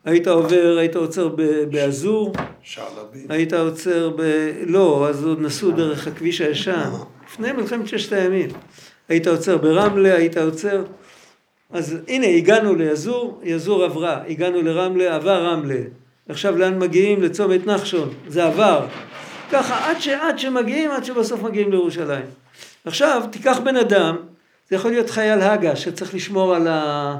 היית 0.05 0.27
עובר, 0.27 0.77
היית 0.79 0.95
עוצר 0.95 1.35
באזור, 1.69 2.33
שעלבי. 2.61 3.19
היית 3.29 3.53
עוצר 3.53 4.09
ב... 4.17 4.21
לא, 4.65 5.07
אז 5.09 5.25
עוד 5.25 5.41
נסעו 5.41 5.71
דרך 5.71 6.07
הכביש 6.07 6.41
הישן, 6.41 6.89
לפני 7.27 7.51
מלחמת 7.51 7.87
ששת 7.87 8.13
הימים. 8.13 8.49
היית 9.09 9.27
עוצר 9.27 9.57
ברמלה, 9.57 10.15
היית 10.15 10.37
עוצר... 10.37 10.83
אז 11.69 11.97
הנה, 12.07 12.27
הגענו 12.27 12.75
ליזור, 12.75 13.41
יזור 13.43 13.83
עברה, 13.83 14.21
הגענו 14.29 14.61
לרמלה, 14.61 15.15
עבר 15.15 15.45
רמלה. 15.45 15.79
עכשיו 16.29 16.57
לאן 16.57 16.79
מגיעים? 16.79 17.21
לצומת 17.21 17.65
נחשון, 17.65 18.13
זה 18.27 18.45
עבר. 18.45 18.87
ככה, 19.51 19.89
עד, 19.89 19.99
ש... 19.99 20.07
עד 20.07 20.39
שמגיעים, 20.39 20.91
עד 20.91 21.03
שבסוף 21.03 21.43
מגיעים 21.43 21.71
לירושלים. 21.71 22.25
עכשיו, 22.87 23.23
תיקח 23.31 23.59
בן 23.63 23.75
אדם, 23.75 24.15
זה 24.69 24.75
יכול 24.75 24.91
להיות 24.91 25.09
חייל 25.09 25.41
הגה 25.41 25.75
שצריך 25.75 26.15
לשמור 26.15 26.55
על 26.55 26.67
ה... 26.67 27.15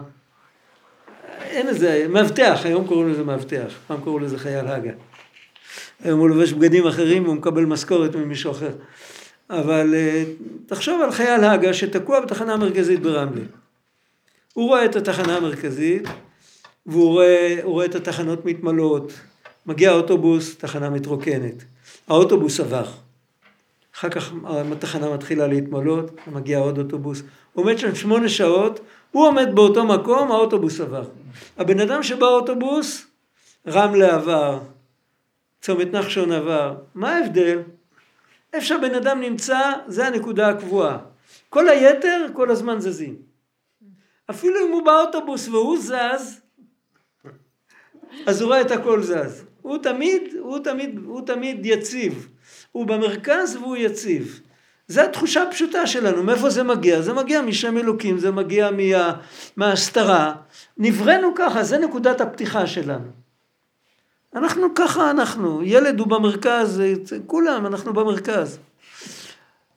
אין 1.41 1.67
איזה, 1.67 2.05
מאבטח, 2.09 2.59
היום 2.63 2.87
קוראים 2.87 3.09
לזה 3.09 3.23
מאבטח, 3.23 3.73
פעם 3.87 4.01
קראו 4.01 4.19
לזה 4.19 4.37
חייל 4.37 4.67
הגה. 4.67 4.91
היום 6.03 6.19
הוא 6.19 6.29
לובש 6.29 6.53
בגדים 6.53 6.87
אחרים 6.87 7.23
והוא 7.23 7.35
מקבל 7.35 7.65
משכורת 7.65 8.15
ממישהו 8.15 8.51
אחר. 8.51 8.71
אבל 9.49 9.95
אה, 9.95 10.23
תחשוב 10.65 11.01
על 11.01 11.11
חייל 11.11 11.43
הגה 11.43 11.73
שתקוע 11.73 12.19
בתחנה 12.19 12.53
המרכזית 12.53 12.99
ברמלה. 12.99 13.45
הוא 14.53 14.67
רואה 14.67 14.85
את 14.85 14.95
התחנה 14.95 15.37
המרכזית, 15.37 16.03
והוא 16.85 17.09
רואה, 17.09 17.57
רואה 17.63 17.85
את 17.85 17.95
התחנות 17.95 18.45
מתמלאות. 18.45 19.13
מגיע 19.65 19.91
האוטובוס, 19.91 20.57
תחנה 20.57 20.89
מתרוקנת. 20.89 21.63
האוטובוס 22.07 22.59
עבר. 22.59 22.85
אחר 23.97 24.09
כך 24.09 24.31
התחנה 24.71 25.13
מתחילה 25.13 25.47
להתמלות, 25.47 26.11
מגיע 26.27 26.59
עוד 26.59 26.77
אוטובוס. 26.77 27.23
עומד 27.53 27.77
שם 27.77 27.95
שמונה 27.95 28.29
שעות, 28.29 28.79
הוא 29.11 29.27
עומד 29.27 29.47
באותו 29.55 29.85
מקום, 29.85 30.31
האוטובוס 30.31 30.81
עבר. 30.81 31.03
הבן 31.57 31.79
אדם 31.79 32.03
שבאוטובוס, 32.03 33.07
רמלה 33.67 34.15
עבר, 34.15 34.59
צומת 35.61 35.93
נחשון 35.93 36.31
עבר. 36.31 36.75
מה 36.95 37.15
ההבדל? 37.15 37.59
איפה 38.53 38.65
שהבן 38.65 38.95
אדם 38.95 39.21
נמצא, 39.21 39.59
זה 39.87 40.07
הנקודה 40.07 40.49
הקבועה. 40.49 40.97
כל 41.49 41.69
היתר, 41.69 42.27
כל 42.33 42.51
הזמן 42.51 42.79
זזים. 42.79 43.15
אפילו 44.29 44.67
אם 44.67 44.71
הוא 44.71 44.85
באוטובוס 44.85 45.47
והוא 45.47 45.77
זז, 45.79 46.41
אז 48.25 48.41
הוא 48.41 48.47
רואה 48.47 48.61
את 48.61 48.71
הכל 48.71 49.03
זז. 49.03 49.45
הוא 49.61 49.77
תמיד, 49.77 50.21
הוא 50.39 50.59
תמיד, 50.59 50.99
הוא 51.05 51.21
תמיד 51.25 51.65
יציב. 51.65 52.36
הוא 52.71 52.85
במרכז 52.85 53.55
והוא 53.55 53.77
יציב. 53.77 54.41
זו 54.87 55.01
התחושה 55.01 55.43
הפשוטה 55.43 55.87
שלנו. 55.87 56.23
מאיפה 56.23 56.49
זה 56.49 56.63
מגיע? 56.63 57.01
זה 57.01 57.13
מגיע 57.13 57.41
משם 57.41 57.77
אלוקים, 57.77 58.17
זה 58.17 58.31
מגיע 58.31 58.71
מה, 58.71 59.13
מההסתרה. 59.57 60.33
נבראנו 60.77 61.31
ככה, 61.35 61.63
זה 61.63 61.77
נקודת 61.77 62.21
הפתיחה 62.21 62.67
שלנו. 62.67 63.07
אנחנו 64.35 64.67
ככה 64.75 65.11
אנחנו, 65.11 65.63
ילד 65.63 65.99
הוא 65.99 66.07
במרכז, 66.07 66.81
כולם, 67.27 67.65
אנחנו 67.65 67.93
במרכז. 67.93 68.59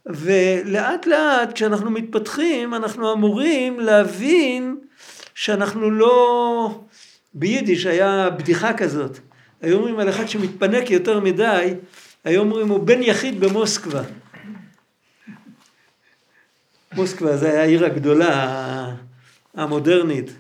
ולאט 0.07 1.07
לאט 1.07 1.53
כשאנחנו 1.53 1.91
מתפתחים 1.91 2.75
אנחנו 2.75 3.13
אמורים 3.13 3.81
להבין 3.81 4.77
שאנחנו 5.35 5.91
לא, 5.91 6.81
ביידיש 7.35 7.87
היה 7.87 8.31
בדיחה 8.31 8.73
כזאת, 8.73 9.19
היו 9.63 9.77
אומרים 9.77 9.99
על 9.99 10.09
אחד 10.09 10.29
שמתפנק 10.29 10.91
יותר 10.91 11.21
מדי, 11.21 11.75
היו 12.25 12.41
אומרים 12.41 12.69
הוא 12.69 12.81
בן 12.81 13.03
יחיד 13.03 13.41
במוסקבה. 13.41 14.03
מוסקבה 16.95 17.37
זה 17.37 17.51
היה 17.51 17.63
העיר 17.63 17.85
הגדולה 17.85 18.95
המודרנית. 19.55 20.31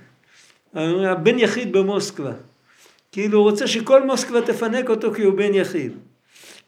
הבן 0.74 1.39
יחיד 1.39 1.72
במוסקבה. 1.72 2.33
כאילו 3.12 3.39
הוא 3.39 3.51
רוצה 3.51 3.66
שכל 3.66 4.07
מוסקבה 4.07 4.43
תפנק 4.43 4.91
אותו 4.91 5.14
כי 5.14 5.22
הוא 5.22 5.35
בן 5.35 5.55
יחיד. 5.55 5.93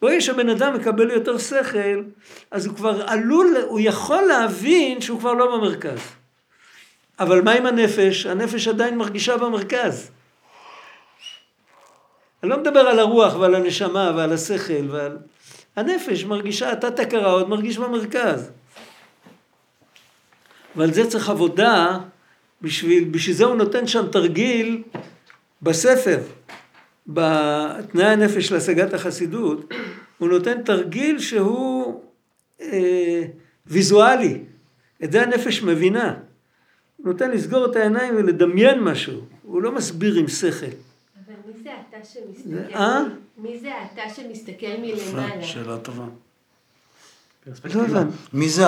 ברגע 0.03 0.21
שהבן 0.21 0.49
אדם 0.49 0.75
מקבל 0.75 1.11
יותר 1.11 1.39
שכל, 1.39 2.03
אז 2.51 2.67
הוא 2.67 2.77
כבר 2.77 3.03
עלול, 3.07 3.57
הוא 3.69 3.81
יכול 3.83 4.23
להבין 4.23 5.01
שהוא 5.01 5.21
כבר 5.21 5.33
לא 5.33 5.57
במרכז. 5.57 5.99
אבל 7.21 7.43
מה 7.43 7.53
עם 7.53 7.67
הנפש? 7.67 8.27
הנפש 8.27 8.69
עדיין 8.69 8.99
מרגישה 8.99 9.37
במרכז. 9.37 10.11
אני 12.43 12.51
לא 12.51 12.61
מדבר 12.61 12.81
על 12.81 12.99
הרוח 12.99 13.35
ועל 13.35 13.55
הנשמה 13.55 14.13
ועל 14.17 14.33
השכל 14.33 14.91
ועל... 14.91 15.19
הנפש 15.77 16.25
מרגישה, 16.25 16.73
אתה 16.73 16.91
תקרה 16.91 17.31
עוד 17.31 17.49
מרגיש 17.49 17.79
במרכז. 17.79 18.51
ועל 20.77 20.93
זה 20.93 21.11
צריך 21.11 21.29
עבודה, 21.29 21.99
בשביל, 22.63 23.05
בשביל 23.05 23.37
זה 23.37 23.45
הוא 23.45 23.57
נותן 23.57 23.87
שם 23.87 24.07
תרגיל 24.13 24.83
בספר. 25.63 26.19
בתנאי 27.07 28.07
הנפש 28.07 28.53
להשגת 28.53 28.95
החסידות, 28.95 29.73
הוא 30.19 30.29
נותן 30.29 30.63
תרגיל 30.63 31.19
שהוא 31.19 32.03
אה, 32.61 33.23
ויזואלי. 33.67 34.39
את 35.05 35.13
זה 35.13 35.23
הנפש 35.23 35.63
מבינה. 35.63 36.15
הוא 36.97 37.07
נותן 37.07 37.31
לסגור 37.31 37.67
את 37.67 37.77
העיניים 37.77 38.17
ולדמיין 38.17 38.81
משהו. 38.81 39.21
הוא 39.43 39.63
לא 39.63 39.73
מסביר 39.73 40.15
עם 40.15 40.29
שכל. 40.29 40.67
אבל 40.67 41.35
מי 41.47 41.63
זה 41.63 41.71
אתה 41.89 41.92
שמסתכל? 42.05 42.75
אה? 42.75 43.03
מי 43.39 43.59
זה 43.59 43.71
אתה 43.93 44.15
שמסתכל 44.15 44.67
מלמעלה? 44.79 45.43
שאלה 45.43 45.79
טובה. 45.79 46.05
לא 47.47 47.83
הבנתי. 47.83 48.17
מי 48.33 48.49
זה 48.49 48.65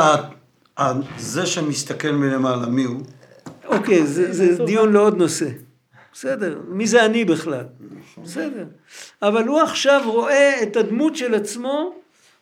זה 1.19 1.47
שמסתכל 1.47 2.11
מלמעלה, 2.11 2.67
מי 2.67 2.85
הוא? 2.85 3.01
אוקיי, 3.65 4.07
זה, 4.07 4.33
זה 4.33 4.65
דיון 4.65 4.93
לעוד 4.93 5.17
נושא. 5.17 5.49
בסדר, 6.13 6.61
מי 6.69 6.87
זה 6.87 7.05
אני 7.05 7.25
בכלל? 7.25 7.65
בסדר. 8.23 8.65
אבל 9.23 9.47
הוא 9.49 9.61
עכשיו 9.61 10.03
רואה 10.05 10.63
את 10.63 10.77
הדמות 10.77 11.17
של 11.17 11.35
עצמו, 11.35 11.95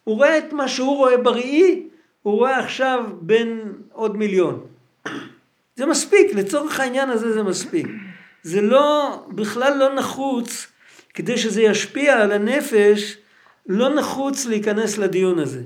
הוא 0.04 0.16
רואה 0.16 0.38
את 0.38 0.52
מה 0.52 0.68
שהוא 0.68 0.96
רואה 0.96 1.16
בראי, 1.16 1.86
הוא 2.22 2.34
רואה 2.34 2.58
עכשיו 2.58 3.04
בין 3.20 3.72
עוד 3.92 4.16
מיליון. 4.16 4.66
זה 5.76 5.86
מספיק, 5.86 6.34
לצורך 6.34 6.80
העניין 6.80 7.10
הזה 7.10 7.32
זה 7.32 7.42
מספיק. 7.42 7.86
זה 8.42 8.60
לא, 8.60 9.16
בכלל 9.28 9.78
לא 9.78 9.94
נחוץ, 9.94 10.66
כדי 11.14 11.38
שזה 11.38 11.62
ישפיע 11.62 12.22
על 12.22 12.32
הנפש, 12.32 13.16
לא 13.66 13.94
נחוץ 13.94 14.46
להיכנס 14.46 14.98
לדיון 14.98 15.38
הזה. 15.38 15.62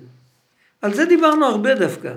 על 0.82 0.94
זה 0.94 1.04
דיברנו 1.04 1.46
הרבה 1.46 1.74
דווקא, 1.74 2.14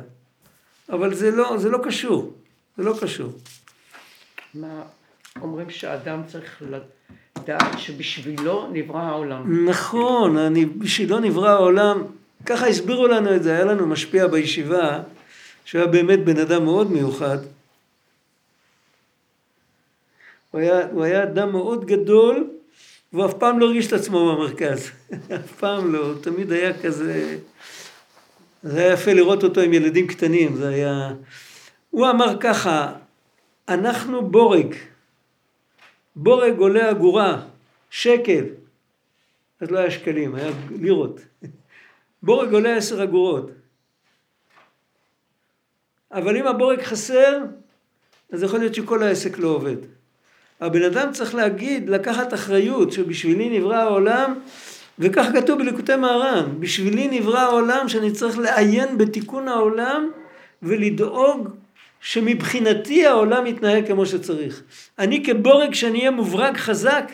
אבל 0.89 1.13
זה 1.13 1.31
לא, 1.31 1.57
זה 1.57 1.69
לא 1.69 1.79
קשור, 1.83 2.33
זה 2.77 2.83
לא 2.83 2.95
קשור. 3.01 3.31
מה, 4.53 4.81
אומרים 5.41 5.69
שאדם 5.69 6.21
צריך 6.27 6.61
לדעת 7.37 7.79
שבשבילו 7.79 8.69
נברא 8.73 8.99
העולם. 8.99 9.69
נכון, 9.69 10.37
אני, 10.37 10.65
בשבילו 10.65 11.19
נברא 11.19 11.49
העולם, 11.49 12.03
ככה 12.45 12.67
הסבירו 12.67 13.07
לנו 13.07 13.35
את 13.35 13.43
זה, 13.43 13.53
היה 13.53 13.65
לנו 13.65 13.87
משפיע 13.87 14.27
בישיבה, 14.27 14.99
שהוא 15.65 15.81
היה 15.81 15.91
באמת 15.91 16.19
בן 16.19 16.37
אדם 16.37 16.63
מאוד 16.65 16.91
מיוחד. 16.91 17.37
הוא 20.51 20.61
היה, 20.61 20.87
הוא 20.91 21.03
היה 21.03 21.23
אדם 21.23 21.51
מאוד 21.51 21.85
גדול, 21.85 22.47
והוא 23.13 23.25
אף 23.25 23.33
פעם 23.33 23.59
לא 23.59 23.65
הרגיש 23.65 23.87
את 23.87 23.93
עצמו 23.93 24.35
במרכז. 24.35 24.91
אף 25.35 25.51
פעם 25.59 25.93
לא, 25.93 26.05
הוא 26.05 26.21
תמיד 26.21 26.51
היה 26.51 26.81
כזה... 26.83 27.37
זה 28.63 28.79
היה 28.79 28.93
יפה 28.93 29.13
לראות 29.13 29.43
אותו 29.43 29.61
עם 29.61 29.73
ילדים 29.73 30.07
קטנים, 30.07 30.55
זה 30.55 30.69
היה... 30.69 31.13
הוא 31.89 32.09
אמר 32.09 32.39
ככה, 32.39 32.93
אנחנו 33.69 34.29
בורג. 34.29 34.75
בורג 36.15 36.57
עולה 36.57 36.91
אגורה, 36.91 37.41
שקל. 37.89 38.45
אז 39.61 39.71
לא 39.71 39.79
היה 39.79 39.91
שקלים, 39.91 40.35
היה 40.35 40.51
לירות. 40.81 41.19
בורג 42.23 42.53
עולה 42.53 42.75
עשר 42.75 43.03
אגורות. 43.03 43.51
אבל 46.11 46.37
אם 46.37 46.47
הבורג 46.47 46.81
חסר, 46.81 47.37
אז 48.33 48.43
יכול 48.43 48.59
להיות 48.59 48.75
שכל 48.75 49.03
העסק 49.03 49.37
לא 49.37 49.47
עובד. 49.47 49.98
הבן 50.61 50.83
אדם 50.83 51.11
צריך 51.11 51.35
להגיד, 51.35 51.89
לקחת 51.89 52.33
אחריות, 52.33 52.91
שבשבילי 52.91 53.59
נברא 53.59 53.75
העולם, 53.75 54.39
וכך 54.99 55.25
כתוב 55.33 55.59
בליקוטי 55.59 55.95
מהר"ן, 55.95 56.59
בשבילי 56.59 57.19
נברא 57.19 57.39
העולם 57.39 57.89
שאני 57.89 58.11
צריך 58.11 58.37
לעיין 58.39 58.97
בתיקון 58.97 59.47
העולם 59.47 60.11
ולדאוג 60.63 61.49
שמבחינתי 62.01 63.05
העולם 63.05 63.45
יתנהג 63.45 63.87
כמו 63.87 64.05
שצריך. 64.05 64.63
אני 64.99 65.23
כבורג 65.25 65.73
שאני 65.73 65.99
אהיה 65.99 66.11
מוברג 66.11 66.57
חזק, 66.57 67.11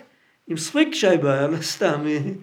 עם 0.47 0.57
ספריק 0.57 0.93
שייבה, 0.93 1.47
לא 1.47 1.57
סתם, 1.61 2.05
עם, 2.07 2.33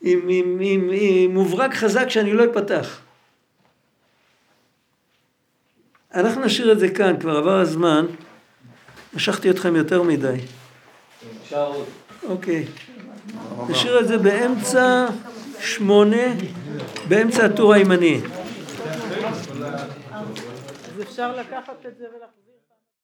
עם, 0.00 0.28
עם, 0.28 0.58
עם, 0.60 0.90
עם 0.92 1.34
מוברג 1.34 1.74
חזק 1.74 2.08
שאני 2.08 2.32
לא 2.32 2.44
אפתח. 2.44 3.00
אנחנו 6.14 6.44
נשאיר 6.44 6.72
את 6.72 6.78
זה 6.78 6.88
כאן, 6.88 7.16
כבר 7.20 7.36
עבר 7.36 7.58
הזמן. 7.60 8.06
משכתי 9.16 9.50
אתכם 9.50 9.76
יותר 9.76 10.02
מדי. 10.02 10.36
אוקיי. 12.28 12.66
נשאיר 13.68 14.00
את 14.00 14.08
זה 14.08 14.18
באמצע 14.18 15.06
שמונה, 15.60 16.26
באמצע 17.08 17.44
הטור 17.44 17.74
הימני. 17.74 18.20
אז 20.94 21.02
אפשר 21.02 21.36
לקחת 21.36 21.86
את 21.86 21.96
זה 21.98 22.04
ולחזור. 22.04 22.43